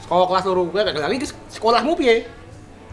Sekolah 0.00 0.26
kelas 0.26 0.44
loro 0.44 0.62
kowe 0.66 0.82
gak 0.82 0.98
lali 0.98 1.16
sekolahmu 1.48 1.94
piye? 1.94 2.26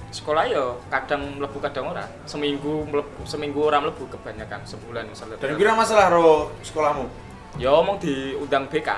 Sekolah 0.07 0.45
yo 0.45 0.77
kadang 0.87 1.35
mlebu 1.35 1.57
kadang 1.59 1.91
ora. 1.91 2.05
Seminggu 2.23 2.85
mlebu, 2.85 3.25
seminggu 3.25 3.59
ora 3.59 3.81
mlebu 3.81 4.05
kebanyakan 4.07 4.61
sebulan 4.63 5.03
misalnya. 5.05 5.35
dan 5.35 5.57
kira 5.57 5.73
masalah 5.73 6.07
ro 6.07 6.53
sekolahmu 6.61 7.09
Yo 7.57 7.73
omong 7.75 7.97
diundang 7.97 8.69
BK. 8.69 8.89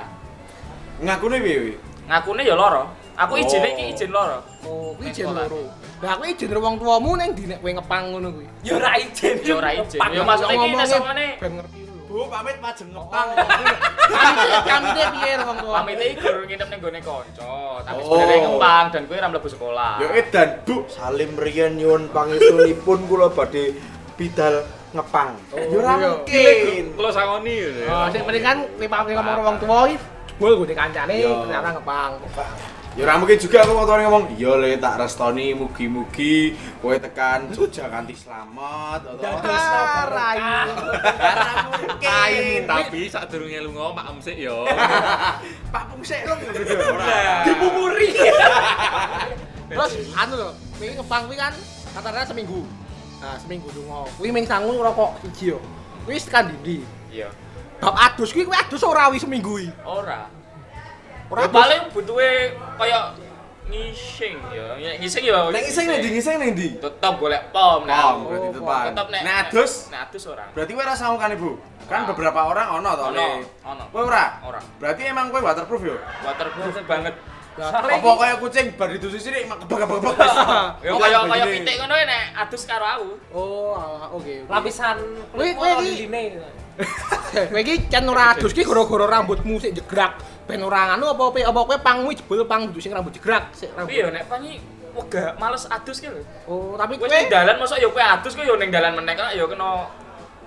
ngakune 0.99 1.39
piye 1.39 1.79
Ngakune 2.05 2.43
yo 2.43 2.53
loro. 2.53 2.91
Aku 3.19 3.33
Oh. 3.35 3.41
izin 3.41 3.63
iki 3.65 3.83
izin 3.91 4.09
loro. 4.09 4.39
Oh, 4.63 4.95
kuwi 4.95 5.11
sekolah. 5.11 5.43
loro. 5.45 5.67
Lah 5.99 6.15
kowe 6.15 6.23
izin 6.25 6.55
wong 6.55 6.75
tuamu 6.79 7.11
ning 7.19 7.29
di 7.35 7.43
nek 7.45 7.59
kowe 7.59 7.71
ngepang 7.73 8.03
ngono 8.09 8.27
kuwi. 8.31 8.47
Ya 8.63 8.73
ora 8.75 8.91
izin. 8.95 9.35
Yo 9.43 9.59
ora 9.59 9.71
izin. 9.75 9.99
Yo 10.09 10.21
maksudnya 10.23 10.55
iki 10.57 10.87
samane 10.87 11.25
ben 11.37 11.51
ngerti 11.59 11.79
lho. 11.81 11.87
bu 12.09 12.25
pamit 12.25 12.57
majeng 12.57 12.89
ngepang 12.89 13.27
Kami 14.09 14.41
kami 14.65 14.87
piye 15.13 15.33
wong 15.37 15.57
tuamu? 15.61 15.75
pamit 15.77 15.97
iki 15.99 16.15
guru 16.17 16.41
nginep 16.41 16.67
ning 16.67 16.79
gone 16.81 16.99
kanca, 16.99 17.53
tapi 17.85 17.99
Oh. 17.99 18.07
sebenarnya 18.09 18.37
ngempang 18.41 18.85
dan 18.89 19.01
kowe 19.05 19.15
ora 19.15 19.27
mlebu 19.29 19.47
sekolah. 19.47 19.91
yo 19.99 20.07
edan 20.11 20.49
bu 20.63 20.75
salim 20.89 21.31
riyen 21.35 21.71
nyuwun 21.75 22.09
pangestunipun 22.09 22.99
kula 23.05 23.27
badhe 23.29 23.77
bidal 24.17 24.55
ngepang 24.89 25.37
yo 25.53 25.77
ora 25.77 25.93
mungkin 25.99 26.83
Kalau 26.97 27.11
sangoni 27.13 27.55
ya. 27.77 27.93
Oh, 27.93 28.07
sing 28.09 28.21
penting 28.25 28.41
kan 28.41 28.57
lipang 28.79 29.05
ngomong 29.05 29.43
wong 29.43 29.55
tuwa 29.59 29.79
iki 29.85 29.97
jebul 30.31 30.51
gue 30.57 30.73
kancane 30.73 31.13
Iya. 31.13 31.29
ternyata 31.45 31.69
ngepang. 31.75 32.11
Ya 32.97 33.05
ora 33.05 33.21
mungkin 33.21 33.37
juga 33.37 33.61
aku 33.61 33.77
waktu 33.77 34.01
ngomong, 34.01 34.23
iya 34.33 34.51
le 34.57 34.73
tak 34.81 34.97
restoni 34.97 35.53
mugi-mugi 35.53 36.57
kowe 36.81 36.97
tekan 36.97 37.47
Jogja 37.53 37.85
kanthi 37.85 38.17
selamat 38.17 39.05
atau 39.13 39.29
Ah, 39.45 40.09
rayu. 40.09 40.73
Ora 41.15 41.53
mungkin. 41.69 42.59
Tapi 42.65 42.99
saat 43.07 43.29
durungnya 43.29 43.61
lu 43.61 43.71
ngomong 43.77 43.93
maem 43.93 44.17
sih 44.19 44.41
yo. 44.41 44.65
Pak 45.73 45.83
Pungsek 45.93 46.25
lho 46.25 46.35
ora. 46.91 47.45
Dibuburi. 47.45 48.09
Terus 49.69 49.91
anu 50.17 50.33
lho, 50.35 50.49
kowe 50.81 50.87
ngepang 50.89 51.23
kuwi 51.29 51.37
kan 51.37 51.53
katakanlah 51.93 52.25
seminggu. 52.25 52.65
Nah, 53.21 53.37
seminggu 53.37 53.69
lunga. 53.77 54.09
Kuwi 54.17 54.33
ming 54.33 54.49
sangu 54.49 54.75
rokok 54.81 55.21
siji 55.23 55.53
yo. 55.53 55.61
Kuwi 56.09 56.17
tekan 56.17 56.51
ndi? 56.65 56.81
Iya. 57.13 57.29
Bab 57.79 57.95
adus 57.95 58.33
kuwi 58.33 58.49
kowe 58.49 58.57
adus 58.57 58.81
ora 58.81 59.13
wi 59.13 59.21
seminggu 59.21 59.61
iki. 59.61 59.71
Ora. 59.85 60.38
Ora 61.29 61.45
Ya 61.45 61.49
paling 61.49 61.81
butuhe 61.93 62.29
kaya 62.75 62.99
ngising 63.69 64.35
ya. 64.49 64.67
Ya, 64.81 64.91
Ngising 64.97 65.23
ya. 65.23 65.39
Nek 65.53 65.63
iseng 65.63 65.85
ning 65.85 65.97
ndi 66.01 66.09
ngiseng 66.17 66.35
ning 66.41 66.49
ndi? 66.57 66.67
Tetep 66.81 67.13
golek 67.21 67.53
pom 67.53 67.85
nah. 67.85 68.17
Pom 68.17 68.25
berarti 68.25 68.47
Oh, 68.49 68.53
tepan. 68.57 68.83
Tetep 68.89 69.07
nek 69.13 69.21
Nek 69.21 69.35
adus 69.45 69.71
Nek 69.87 69.99
adus 70.09 70.23
ora. 70.25 70.45
berarti 70.49 70.71
kowe 70.73 70.81
ora 70.81 70.95
sangu 70.97 71.17
kan 71.17 71.29
Ibu? 71.29 71.51
Kan 71.85 72.01
beberapa 72.05 72.39
orang 72.45 72.67
ono 72.75 72.89
to 72.91 73.03
Ono, 73.05 73.13
Le. 73.13 73.29
ono. 73.61 73.83
Kowe 73.93 74.03
ora? 74.09 74.25
Ora. 74.41 74.59
Berarti 74.81 75.01
emang 75.05 75.29
kowe 75.29 75.37
waterproof 75.39 75.81
yo? 75.85 75.95
Waterproof 76.25 76.73
banget. 76.83 77.13
Apa 77.59 78.09
kaya 78.15 78.35
kucing 78.39 78.71
bar 78.73 78.87
ditusi 78.87 79.19
sini 79.19 79.43
mak 79.45 79.59
kebak-kebak. 79.61 80.15
Ya 80.85 80.95
kaya 80.95 81.17
kaya 81.27 81.45
pitik 81.45 81.75
ngono 81.77 81.93
ya, 81.93 82.05
nek 82.07 82.23
adus 82.39 82.63
karo 82.63 82.85
aku. 82.87 83.09
Oh, 83.29 83.75
oke. 84.15 84.47
lapisan 84.47 84.95
kulit 85.29 85.53
wih, 85.53 86.07
liline. 86.07 86.41
Kowe 87.51 87.59
iki 87.59 87.85
can 87.85 88.07
ora 88.07 88.33
adus 88.33 88.49
ki 88.49 88.63
gara-gara 88.63 89.05
rambutmu 89.11 89.59
sik 89.59 89.75
jegrak. 89.75 90.17
Ben 90.49 90.59
ora 90.59 90.97
anu 90.97 91.05
apa 91.05 91.23
apa 91.29 91.37
apa 91.45 91.59
kowe 91.61 91.77
pang 91.77 91.97
kuwi 92.01 92.17
jebul 92.17 92.41
pang 92.43 92.65
sing 92.75 92.89
rambut 92.89 93.13
jegrak 93.13 93.53
sik 93.53 93.69
rambut. 93.71 93.93
Tapi 93.93 94.01
ya 94.01 94.09
nek 94.09 94.25
pangi 94.25 94.57
wega 94.89 95.37
males 95.37 95.69
adus 95.69 96.01
ki 96.01 96.09
lho. 96.09 96.25
Oh, 96.43 96.73
tapi 96.73 96.97
Kowe 96.97 97.05
kowe 97.05 97.13
ning 97.13 97.29
dalan 97.29 97.55
mosok 97.55 97.77
ya 97.77 97.87
kowe 97.87 98.01
adus 98.01 98.33
kowe 98.33 98.41
ya 98.41 98.57
ning 98.57 98.69
dalan 98.69 98.97
meneh 98.97 99.13
kan 99.13 99.29
ya 99.29 99.45
kena 99.45 99.85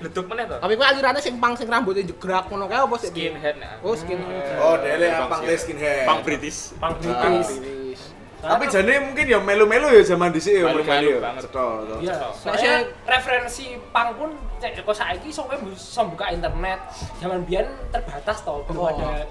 bleduk 0.03 0.27
meneh 0.27 0.45
to. 0.45 0.59
tapi 0.59 0.75
kowe 0.75 0.83
alirane 0.83 1.23
sing 1.23 1.39
pang 1.39 1.55
sing 1.55 1.71
rambutnya 1.71 2.03
jegrak 2.03 2.51
ngono 2.51 2.67
kae 2.67 2.83
apa 2.83 2.95
sik? 2.99 3.15
Skinhead 3.15 3.55
nek. 3.57 3.79
Oh, 3.81 3.95
skinhead. 3.95 4.59
Oh, 4.59 4.75
dele 4.77 5.07
Pang 5.09 5.31
pang 5.31 5.41
skin- 5.41 5.61
skinhead. 5.79 6.03
Pang 6.03 6.21
British. 6.21 6.59
Pang 6.77 6.93
Ah. 6.93 6.99
British. 6.99 7.51
Wis. 7.63 8.03
Tapi 8.43 8.67
jane 8.67 8.99
mungkin 8.99 9.23
ya 9.25 9.39
melu-melu 9.39 9.87
ya 9.95 10.03
zaman 10.03 10.35
dhisik 10.35 10.51
ya 10.51 10.67
Melu-melu 10.67 11.15
ya. 11.15 11.19
banget. 11.23 11.43
Cetha 11.47 11.63
to. 11.63 11.95
Iya, 12.03 12.15
soalnya 12.35 12.75
referensi 13.07 13.79
pang 13.95 14.19
pun 14.19 14.35
cek 14.59 14.83
kok 14.83 14.91
saiki 14.93 15.31
iso 15.31 15.47
kowe 15.47 15.55
bisa 15.63 16.03
buka 16.03 16.27
internet. 16.29 16.83
Zaman 17.23 17.47
biyen 17.47 17.71
terbatas 17.95 18.43
toh, 18.43 18.67
belum 18.67 18.83
Oh. 18.83 18.91
ada 18.91 19.23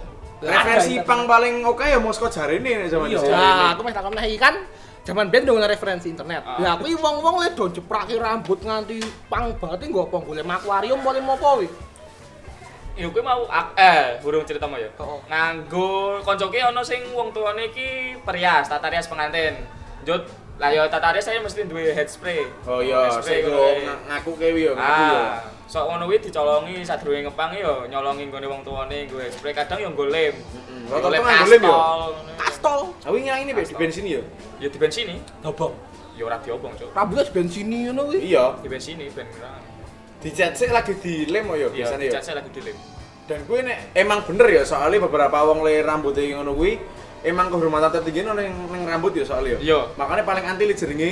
Referensi 0.41 0.97
pang 1.05 1.29
paling 1.29 1.61
oke 1.61 1.85
ya 1.85 2.01
Moskow 2.01 2.27
jarene 2.27 2.85
nek 2.85 2.89
zaman 2.89 3.07
Iya. 3.13 3.21
Nah, 3.29 3.77
aku 3.77 3.85
tak 3.85 4.25
iki 4.25 4.41
kan 4.41 4.55
Zaman 5.01 5.33
biyen 5.33 5.49
dong 5.49 5.57
referensi 5.57 6.13
internet. 6.13 6.45
Ah. 6.45 6.61
Lah 6.61 6.73
kuwi 6.77 6.93
wong-wong 6.93 7.41
le 7.41 7.57
do 7.57 7.65
jepraki 7.73 8.21
rambut 8.21 8.61
nganti 8.61 9.01
pang 9.25 9.49
banget 9.57 9.89
nggo 9.89 10.05
apa 10.05 10.17
golek 10.21 10.45
akuarium 10.45 11.01
boleh 11.01 11.21
apa 11.25 11.33
kuwi. 11.41 11.67
Ya 12.93 13.09
kowe 13.09 13.23
mau 13.25 13.49
ak- 13.49 13.73
eh 13.81 14.21
burung 14.21 14.45
cerita 14.45 14.69
mau 14.69 14.77
ya. 14.77 14.93
Oh. 15.01 15.17
Nganggo 15.25 16.21
koncoke 16.21 16.61
ana 16.61 16.85
sing 16.85 17.01
wong 17.17 17.33
tuane 17.33 17.73
iki 17.73 18.13
perias, 18.21 18.69
tata 18.69 18.93
rias 18.93 19.09
pengantin. 19.09 19.57
Jut 20.05 20.21
lah 20.61 20.69
ya 20.69 20.85
tata 20.85 21.17
rias 21.17 21.25
saya 21.25 21.41
mesti 21.41 21.65
duwe 21.65 21.97
head 21.97 22.05
spray. 22.05 22.45
Oh 22.69 22.85
iya, 22.85 23.09
sing 23.25 23.41
ng- 23.41 24.05
ngaku 24.05 24.37
kewi 24.37 24.69
yo, 24.69 24.77
ngaku. 24.77 24.85
Ah, 24.85 25.41
sok 25.71 25.87
ngono 25.87 26.03
kuwi 26.03 26.19
dicolongi 26.19 26.83
sadurunge 26.83 27.31
ngepang 27.31 27.51
ya 27.55 27.87
nyolongi 27.87 28.27
nggone 28.27 28.43
wong 28.51 28.61
tuane 28.67 29.07
head 29.07 29.31
spray 29.31 29.55
kadang 29.55 29.79
ya 29.79 29.87
nggo 29.87 30.03
lem. 30.11 30.35
Rata-rata 30.91 31.23
nganggo 31.23 31.47
lem 31.47 31.61
yo. 31.63 31.71
ya. 31.71 31.79
Kastol. 32.43 32.79
Aku 33.07 33.15
ngira 33.15 33.39
ini 33.39 33.55
di 33.55 33.75
bensin 33.79 34.03
yo. 34.03 34.21
Ya 34.59 34.67
di 34.67 34.75
bensini. 34.75 35.15
dobong. 35.39 35.71
Ya 36.19 36.27
ora 36.27 36.35
diobong, 36.43 36.75
Cuk. 36.75 36.91
Rambutnya 36.91 37.23
bensini 37.31 37.87
ngono 37.87 38.11
kuwi. 38.11 38.19
Iya, 38.19 38.59
Di 38.59 38.67
bensini 38.67 39.07
ben 39.15 39.31
ora. 39.39 39.55
dicat 40.19 40.53
sik 40.53 40.69
lagi 40.75 40.93
dilem 40.99 41.47
yo 41.55 41.55
Iya, 41.55 41.67
biasane 41.71 42.03
yo. 42.03 42.11
dicat 42.19 42.35
lagi 42.35 42.49
dilem. 42.51 42.77
Dan 43.31 43.39
gue 43.47 43.59
nek 43.63 43.77
emang 43.95 44.19
bener 44.27 44.47
ya 44.51 44.63
soalnya 44.67 45.07
beberapa 45.07 45.39
wong 45.47 45.63
le 45.63 45.79
rambutnya 45.79 46.35
ngono 46.35 46.51
kuwi 46.51 46.83
emang 47.23 47.47
kehormatan 47.47 47.95
tertinggi 47.95 48.27
nang 48.27 48.35
ning 48.35 48.83
rambut 48.83 49.15
ya 49.15 49.23
soalnya. 49.23 49.55
Iya. 49.63 49.87
Makanya 49.95 50.27
paling 50.27 50.43
anti 50.51 50.67
li 50.67 50.75
jenenge 50.75 51.11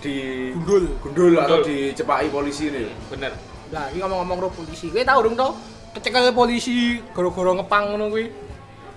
di 0.00 0.14
Gundul. 0.56 0.96
gundul 1.04 1.36
atau 1.36 1.60
Gundul. 1.60 1.92
dicepaki 1.92 2.32
polisi 2.32 2.72
ini. 2.72 2.88
Bener. 3.12 3.51
Lah 3.72 3.88
iki 3.88 3.98
ngomong-ngomong 3.98 4.38
ro 4.38 4.48
polisi. 4.52 4.92
Kowe 4.92 5.00
tau 5.02 5.18
urung 5.24 5.34
to 5.34 5.48
kecekel 5.96 6.32
polisi 6.32 7.00
gara-gara 7.16 7.52
ngepang 7.56 7.84
ngono 7.92 8.04
kuwi. 8.12 8.26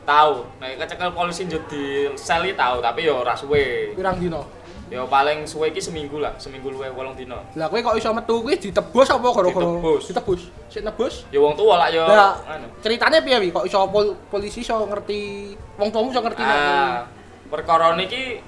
Tahu, 0.05 0.33
nek 0.61 0.85
kecekel 0.85 1.09
polisi 1.15 1.49
njut 1.49 1.63
di 1.65 2.05
sel 2.13 2.45
iki 2.45 2.53
tahu, 2.53 2.77
tapi 2.77 3.07
ya 3.07 3.15
ora 3.15 3.33
suwe. 3.33 3.95
Pirang 3.97 4.21
dino? 4.21 4.45
Ya 4.85 5.01
paling 5.01 5.49
suwe 5.49 5.73
iki 5.73 5.81
seminggu 5.81 6.21
lah, 6.21 6.37
seminggu 6.37 6.69
luwe 6.69 6.85
8 6.93 7.17
dino. 7.17 7.41
Lah 7.57 7.65
kowe 7.71 7.81
kok 7.81 7.97
iso 7.97 8.13
metu 8.13 8.37
kuwi 8.37 8.53
ditebus 8.53 9.09
apa 9.09 9.25
gara-gara 9.33 9.65
Ditebus. 9.65 10.03
Ditebus. 10.13 10.41
Sik 10.69 10.83
nebus. 10.85 11.25
Ya 11.33 11.39
wong 11.41 11.57
tua 11.57 11.81
lah 11.81 11.89
ya. 11.89 12.05
Lah 12.05 12.33
anu. 12.45 12.67
ceritanya 12.85 13.17
piye 13.23 13.37
wi 13.41 13.49
kok 13.49 13.65
iso 13.65 13.81
pol- 13.89 14.13
polisi 14.29 14.61
iso 14.61 14.85
ngerti 14.85 15.51
wong 15.79 15.89
tuamu 15.89 16.13
iso 16.13 16.21
ngerti 16.21 16.43
nek 16.45 16.53
Ah, 16.53 17.09
perkara 17.49 17.97
niki 17.97 18.43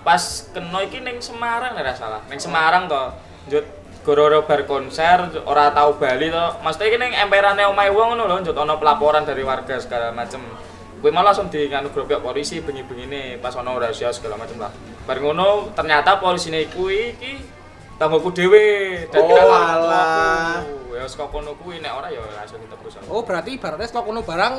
pas 0.00 0.48
kena 0.48 0.80
iki 0.80 1.04
ning 1.04 1.20
Semarang 1.20 1.76
nek 1.76 1.84
ora 1.84 1.92
salah. 1.92 2.20
Ning 2.32 2.40
Semarang 2.40 2.88
to. 2.88 3.02
Njut 3.52 3.66
gara-gara 4.02 4.42
bar 4.42 4.60
konser 4.66 5.18
ora 5.46 5.70
tau 5.70 5.94
bali 5.94 6.26
to. 6.28 6.46
Maksudnya 6.60 6.86
iki 6.90 6.98
ning 6.98 7.12
emperane 7.14 7.62
omahe 7.64 7.90
wong 7.90 8.14
ngono 8.14 8.26
lho, 8.26 8.36
njut 8.42 8.56
ana 8.58 8.74
pelaporan 8.76 9.22
dari 9.22 9.42
warga 9.42 9.78
segala 9.78 10.10
macem. 10.10 10.42
Kuwi 11.02 11.10
malah 11.10 11.34
langsung 11.34 11.50
di 11.50 11.66
nganu 11.66 11.90
grobek 11.90 12.22
polisi 12.22 12.62
bengi-bengine 12.62 13.38
pas 13.38 13.54
ana 13.54 13.74
rahasia 13.74 14.10
segala 14.10 14.38
macem 14.38 14.58
lah. 14.58 14.70
Bar 15.02 15.18
ngono 15.18 15.70
ternyata 15.74 16.18
polisine 16.18 16.66
kuwi 16.70 17.14
iki 17.14 17.32
tanggoku 17.98 18.30
dhewe. 18.30 18.66
Dan 19.10 19.22
Oh, 19.22 19.50
alah. 19.50 20.62
Ya 20.92 21.06
saka 21.10 21.26
kono 21.26 21.58
kuwi 21.58 21.82
nek 21.82 21.90
ora 21.94 22.06
ya 22.10 22.22
langsung 22.22 22.62
ditebus. 22.62 23.02
Oh 23.10 23.26
berarti 23.26 23.58
ibaratnya 23.58 23.86
setelah 23.86 24.06
kono 24.06 24.22
barang 24.22 24.54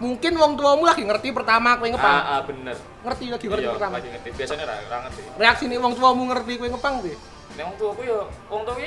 mungkin 0.00 0.32
wong 0.34 0.56
tuamu 0.56 0.88
lagi 0.88 1.04
ngerti 1.04 1.28
pertama 1.36 1.76
kowe 1.76 1.84
ngepang. 1.84 2.08
Ah, 2.08 2.36
ah 2.36 2.40
bener. 2.48 2.76
Ngerti 3.04 3.24
lagi 3.28 3.46
ngerti 3.52 3.64
Iya, 3.68 3.72
pertama. 3.76 3.92
lagi 4.00 4.08
ngerti. 4.08 4.28
Biasanya 4.32 4.64
ora 4.64 4.74
ora 4.80 4.98
ngerti. 5.04 5.20
Reaksi 5.36 5.64
nih 5.68 5.76
wong 5.76 5.92
tuamu 5.92 6.22
ngerti 6.32 6.52
kowe 6.56 6.68
ngepang 6.72 6.94
piye? 7.04 7.16
Nek 7.52 7.64
wong 7.68 7.76
tuaku 7.76 8.00
ya, 8.08 8.18
wong 8.48 8.60
tuaku 8.64 8.80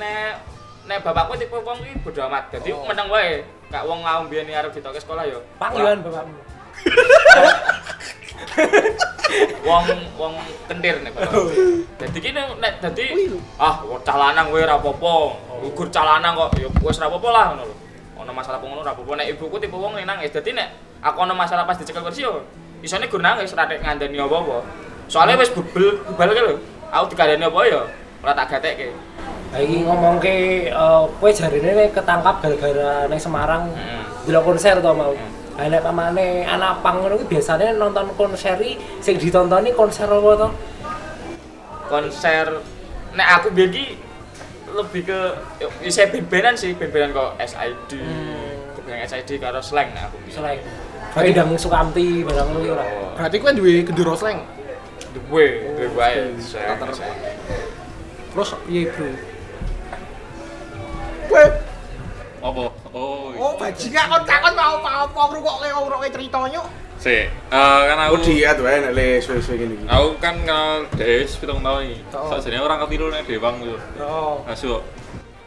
nek 0.00 0.40
nek 0.88 0.98
bapakku 1.04 1.36
tipe 1.36 1.56
wong 1.60 1.78
iki 1.84 2.00
bodo 2.00 2.20
amat. 2.30 2.48
Dadi 2.48 2.70
Oh. 2.72 2.86
meneng 2.88 3.08
wae. 3.12 3.44
Kak 3.68 3.84
wong 3.84 4.00
ngau 4.06 4.24
mbiyen 4.24 4.48
arep 4.54 4.72
ditoke 4.72 4.96
sekolah 4.96 5.26
ya. 5.28 5.36
Panggilan 5.60 6.00
bapakmu. 6.00 6.38
Wong 9.66 9.84
wong 10.16 10.32
kentir 10.70 11.02
nek 11.04 11.12
bapak. 11.12 11.34
Dadi 12.00 12.18
ki 12.22 12.30
nek 12.32 12.74
dadi 12.80 13.04
Wih, 13.12 13.26
lho. 13.36 13.38
ah 13.60 13.84
cah 14.00 14.16
lanang 14.16 14.48
kowe 14.48 14.60
ora 14.64 14.80
apa-apa. 14.80 15.14
Gugur 15.66 15.88
cah 15.92 16.04
lanang 16.06 16.32
kok 16.38 16.56
ya 16.56 16.68
wis 16.80 16.96
ora 17.02 17.12
apa-apa 17.12 17.28
lah 17.34 17.44
ngono 17.52 17.62
lho. 17.68 17.74
Ono 18.16 18.32
masalah 18.32 18.62
ngono 18.62 18.80
ora 18.80 18.96
apa-apa. 18.96 19.12
Nek 19.20 19.26
ibuku 19.36 19.60
tipe 19.60 19.76
wong 19.76 19.98
nang 19.98 20.16
nangis. 20.16 20.32
Dadi 20.32 20.56
nek 20.56 20.72
aku 21.04 21.20
ono 21.20 21.34
masalah 21.36 21.68
pas 21.68 21.76
dicekel 21.76 22.00
kursi 22.00 22.24
yo 22.24 22.46
isone 22.80 23.10
gur 23.12 23.20
nangis 23.20 23.52
ora 23.52 23.68
tek 23.68 23.82
ngandani 23.84 24.16
apa-apa. 24.22 24.64
Soalnya 25.10 25.36
wis 25.42 25.50
bebel 25.52 26.00
bebal 26.14 26.30
ki 26.32 26.42
lho. 26.46 26.54
Aku 26.94 27.04
dikandani 27.10 27.44
apa 27.44 27.60
ya 27.66 27.82
ora 28.26 28.34
tak 28.34 28.58
gatekke. 28.58 28.90
Lah 29.54 29.60
iki 29.62 29.86
ngomongke 29.86 30.34
eh, 30.74 31.02
kowe 31.22 31.30
jarine 31.30 31.70
nek 31.78 31.94
ketangkap 31.94 32.42
gara-gara 32.42 33.06
ning 33.06 33.22
Semarang 33.22 33.70
delok 34.26 34.50
konser 34.50 34.82
to 34.82 34.90
mau. 34.90 35.14
Hmm. 35.14 35.30
Lah 35.54 35.66
nek 35.70 35.82
pamane 35.86 36.42
anak 36.42 36.82
pang 36.82 36.98
ngono 36.98 37.22
kuwi 37.22 37.38
biasane 37.38 37.78
nonton 37.78 38.10
konser 38.18 38.58
iki 38.58 38.82
sing 38.98 39.14
ditontoni 39.22 39.70
konser 39.78 40.10
apa 40.10 40.30
to? 40.42 40.48
Konser 41.86 42.46
nek 43.14 43.28
aku 43.38 43.54
biyen 43.54 43.70
ki 43.70 43.86
lebih 44.74 45.08
ke 45.08 45.20
isi 45.86 46.02
band-bandan 46.10 46.58
sih, 46.58 46.74
band-bandan 46.74 47.14
kok 47.14 47.30
SID. 47.46 48.02
Hmm. 48.02 48.82
Band 48.82 49.06
SID 49.06 49.38
karo 49.38 49.62
slang 49.62 49.94
nek 49.94 50.10
aku. 50.10 50.18
Selain 50.34 50.58
Kayak 51.16 51.32
Dang 51.32 51.56
Sukamti 51.56 52.26
barang 52.26 52.44
ngono 52.50 52.60
ki 52.60 52.68
ora. 52.74 52.84
Oh. 52.84 53.14
Berarti 53.16 53.36
kowe 53.40 53.54
duwe 53.54 53.80
gendera 53.86 54.12
slang. 54.18 54.42
Duwe, 55.16 55.72
duwe 55.78 55.88
wae. 55.96 56.28
slang, 56.36 56.76
Terus 58.36 58.52
piye, 58.68 58.84
Bro? 58.92 59.08
Kowe 61.32 61.44
Apa? 62.44 62.64
Oh. 62.92 63.32
oh 63.32 63.52
bajingan 63.56 64.12
kon 64.12 64.22
takon 64.28 64.52
mau 64.52 64.76
apa 64.84 65.20
ngrungokke 65.32 65.72
ngrungokke 65.72 66.08
ceritanya. 66.12 66.62
Si, 67.00 67.16
eh, 67.32 67.80
kan 67.88 67.96
Aku 68.06 68.20
aku 68.20 68.28
diat 68.28 68.60
wae 68.60 68.76
nek 68.84 68.92
le 68.92 69.08
suwe-suwe 69.24 69.56
ngene 69.56 69.74
iki. 69.80 69.84
Aku 69.88 70.20
kan 70.20 70.36
kenal 70.44 70.84
Des 71.00 71.32
pitung 71.32 71.64
tahun 71.64 71.96
iki. 71.96 71.96
Oh. 72.12 72.28
Sakjane 72.28 72.60
orang 72.60 72.78
ketilu 72.84 73.08
nek 73.08 73.24
Dewang 73.24 73.56
yo. 73.64 73.80
Oh. 74.04 74.44
Asu. 74.44 74.84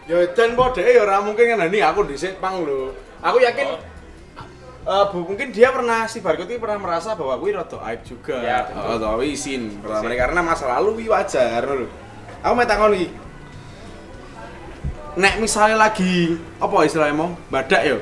Ya 0.10 0.26
dan 0.34 0.58
po 0.58 0.74
dhek 0.74 0.90
ya 0.90 1.06
ora 1.06 1.22
mungkin 1.22 1.46
ngandani 1.54 1.78
aku 1.86 2.10
dhisik 2.10 2.42
pang 2.42 2.66
lho. 2.66 2.90
Aku 3.22 3.38
yakin 3.38 3.70
Oh. 3.70 4.90
eh, 4.90 5.06
bu, 5.14 5.30
mungkin 5.30 5.54
dia 5.54 5.70
pernah 5.70 6.10
si 6.10 6.26
Barkot 6.26 6.50
ini 6.50 6.58
pernah 6.58 6.82
merasa 6.82 7.14
bahwa 7.14 7.38
kuwi 7.38 7.54
rada 7.54 7.78
aib 7.94 8.02
juga. 8.02 8.42
Ya. 8.42 8.66
Oh, 8.74 8.98
kuwi 8.98 9.38
isin 9.38 9.78
pertama 9.78 10.10
karena 10.18 10.42
masa 10.42 10.66
lalu 10.66 11.06
wajar 11.06 11.64
lho. 11.64 12.09
Aku 12.40 12.54
mau 12.56 12.64
takon 12.64 12.96
iki. 12.96 13.08
Nek 15.20 15.36
misalnya 15.44 15.76
lagi 15.76 16.40
apa 16.64 16.76
istilahnya 16.88 17.16
mau 17.18 17.36
badak 17.52 17.82
ya? 17.84 17.98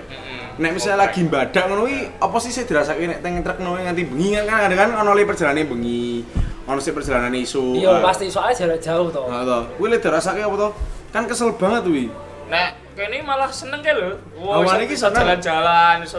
Nek 0.61 0.71
misalnya 0.77 1.09
lagi 1.09 1.25
badak 1.25 1.65
ngono 1.65 1.89
kuwi 1.89 2.05
apa 2.21 2.37
sih 2.37 2.51
sih 2.53 2.65
dirasake 2.69 3.09
nek 3.09 3.19
teng 3.25 3.41
truk 3.41 3.57
ngono 3.57 3.81
nganti 3.81 4.03
bengi 4.05 4.37
kan 4.37 4.45
kan 4.45 4.59
ada 4.69 4.75
kan 4.77 4.89
ono 4.93 5.11
le 5.17 5.25
perjalanan 5.25 5.65
bengi, 5.65 6.21
ono 6.69 6.77
sih 6.77 6.93
perjalanan 6.93 7.33
isu. 7.33 7.81
Iya 7.81 8.05
pasti 8.05 8.29
soalnya 8.29 8.53
jarak 8.65 8.79
jauh 8.81 9.09
to. 9.09 9.23
Nah, 9.25 9.41
toh. 9.41 9.61
Kuwi 9.81 9.87
le 9.89 9.97
apa 9.97 10.55
toh? 10.57 10.71
Kan 11.09 11.25
kesel 11.25 11.57
banget 11.57 11.81
kuwi. 11.89 12.05
Nek 12.53 12.69
kene 12.93 13.17
malah 13.25 13.49
seneng 13.49 13.81
ke 13.81 13.93
lho. 13.93 14.17
Wah, 14.37 14.61
Awalnya 14.61 14.85
iso- 14.85 14.89
ki 14.89 14.95
iso 14.97 15.07
seneng. 15.09 15.17
jalan-jalan, 15.21 15.95
iso 16.05 16.17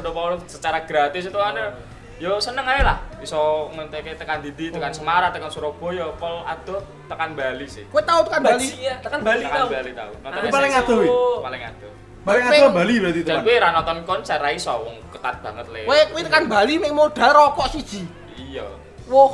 secara 0.50 0.78
gratis 0.82 1.30
itu 1.30 1.38
ada. 1.38 1.78
Yo 2.18 2.42
seneng 2.42 2.66
ae 2.66 2.82
lah. 2.82 2.98
Iso 3.22 3.70
ngenteke 3.78 4.18
tekan 4.18 4.42
Didi, 4.42 4.74
tekan 4.74 4.90
Semarang, 4.90 5.30
tekan 5.30 5.50
Surabaya, 5.54 6.10
pol 6.18 6.42
adoh 6.42 6.82
tekan 7.06 7.38
Bali 7.38 7.66
sih. 7.70 7.86
Kowe 7.86 8.02
tau 8.02 8.26
tekan 8.26 8.42
Bali? 8.42 8.66
Bali 8.66 8.98
tekan 8.98 9.20
Bali 9.22 9.44
Tekan 9.46 9.58
tau. 9.58 9.68
Bali 9.70 9.92
tau. 9.94 10.10
Nonton 10.26 10.40
Aku 10.42 10.48
paling 10.50 10.72
adoh, 10.74 10.96
wi. 10.98 11.08
Paling 11.46 11.62
adoh. 11.62 11.92
Paling 12.26 12.44
atuh 12.44 12.70
Bali 12.74 12.94
berarti 13.00 13.20
Dan 13.24 13.40
gue 13.40 13.56
ra 13.56 13.70
nonton 13.72 13.96
konser 14.04 14.36
ra 14.36 14.50
iso 14.50 14.74
wong 14.74 14.98
ketat 15.14 15.38
banget 15.40 15.66
le. 15.70 15.86
Kowe 15.86 15.98
kowe 16.10 16.20
tekan 16.26 16.44
Bali 16.50 16.74
mek 16.82 16.90
modal 16.90 17.30
rokok 17.30 17.70
siji. 17.70 18.02
Iya. 18.34 18.66
Wah, 19.06 19.32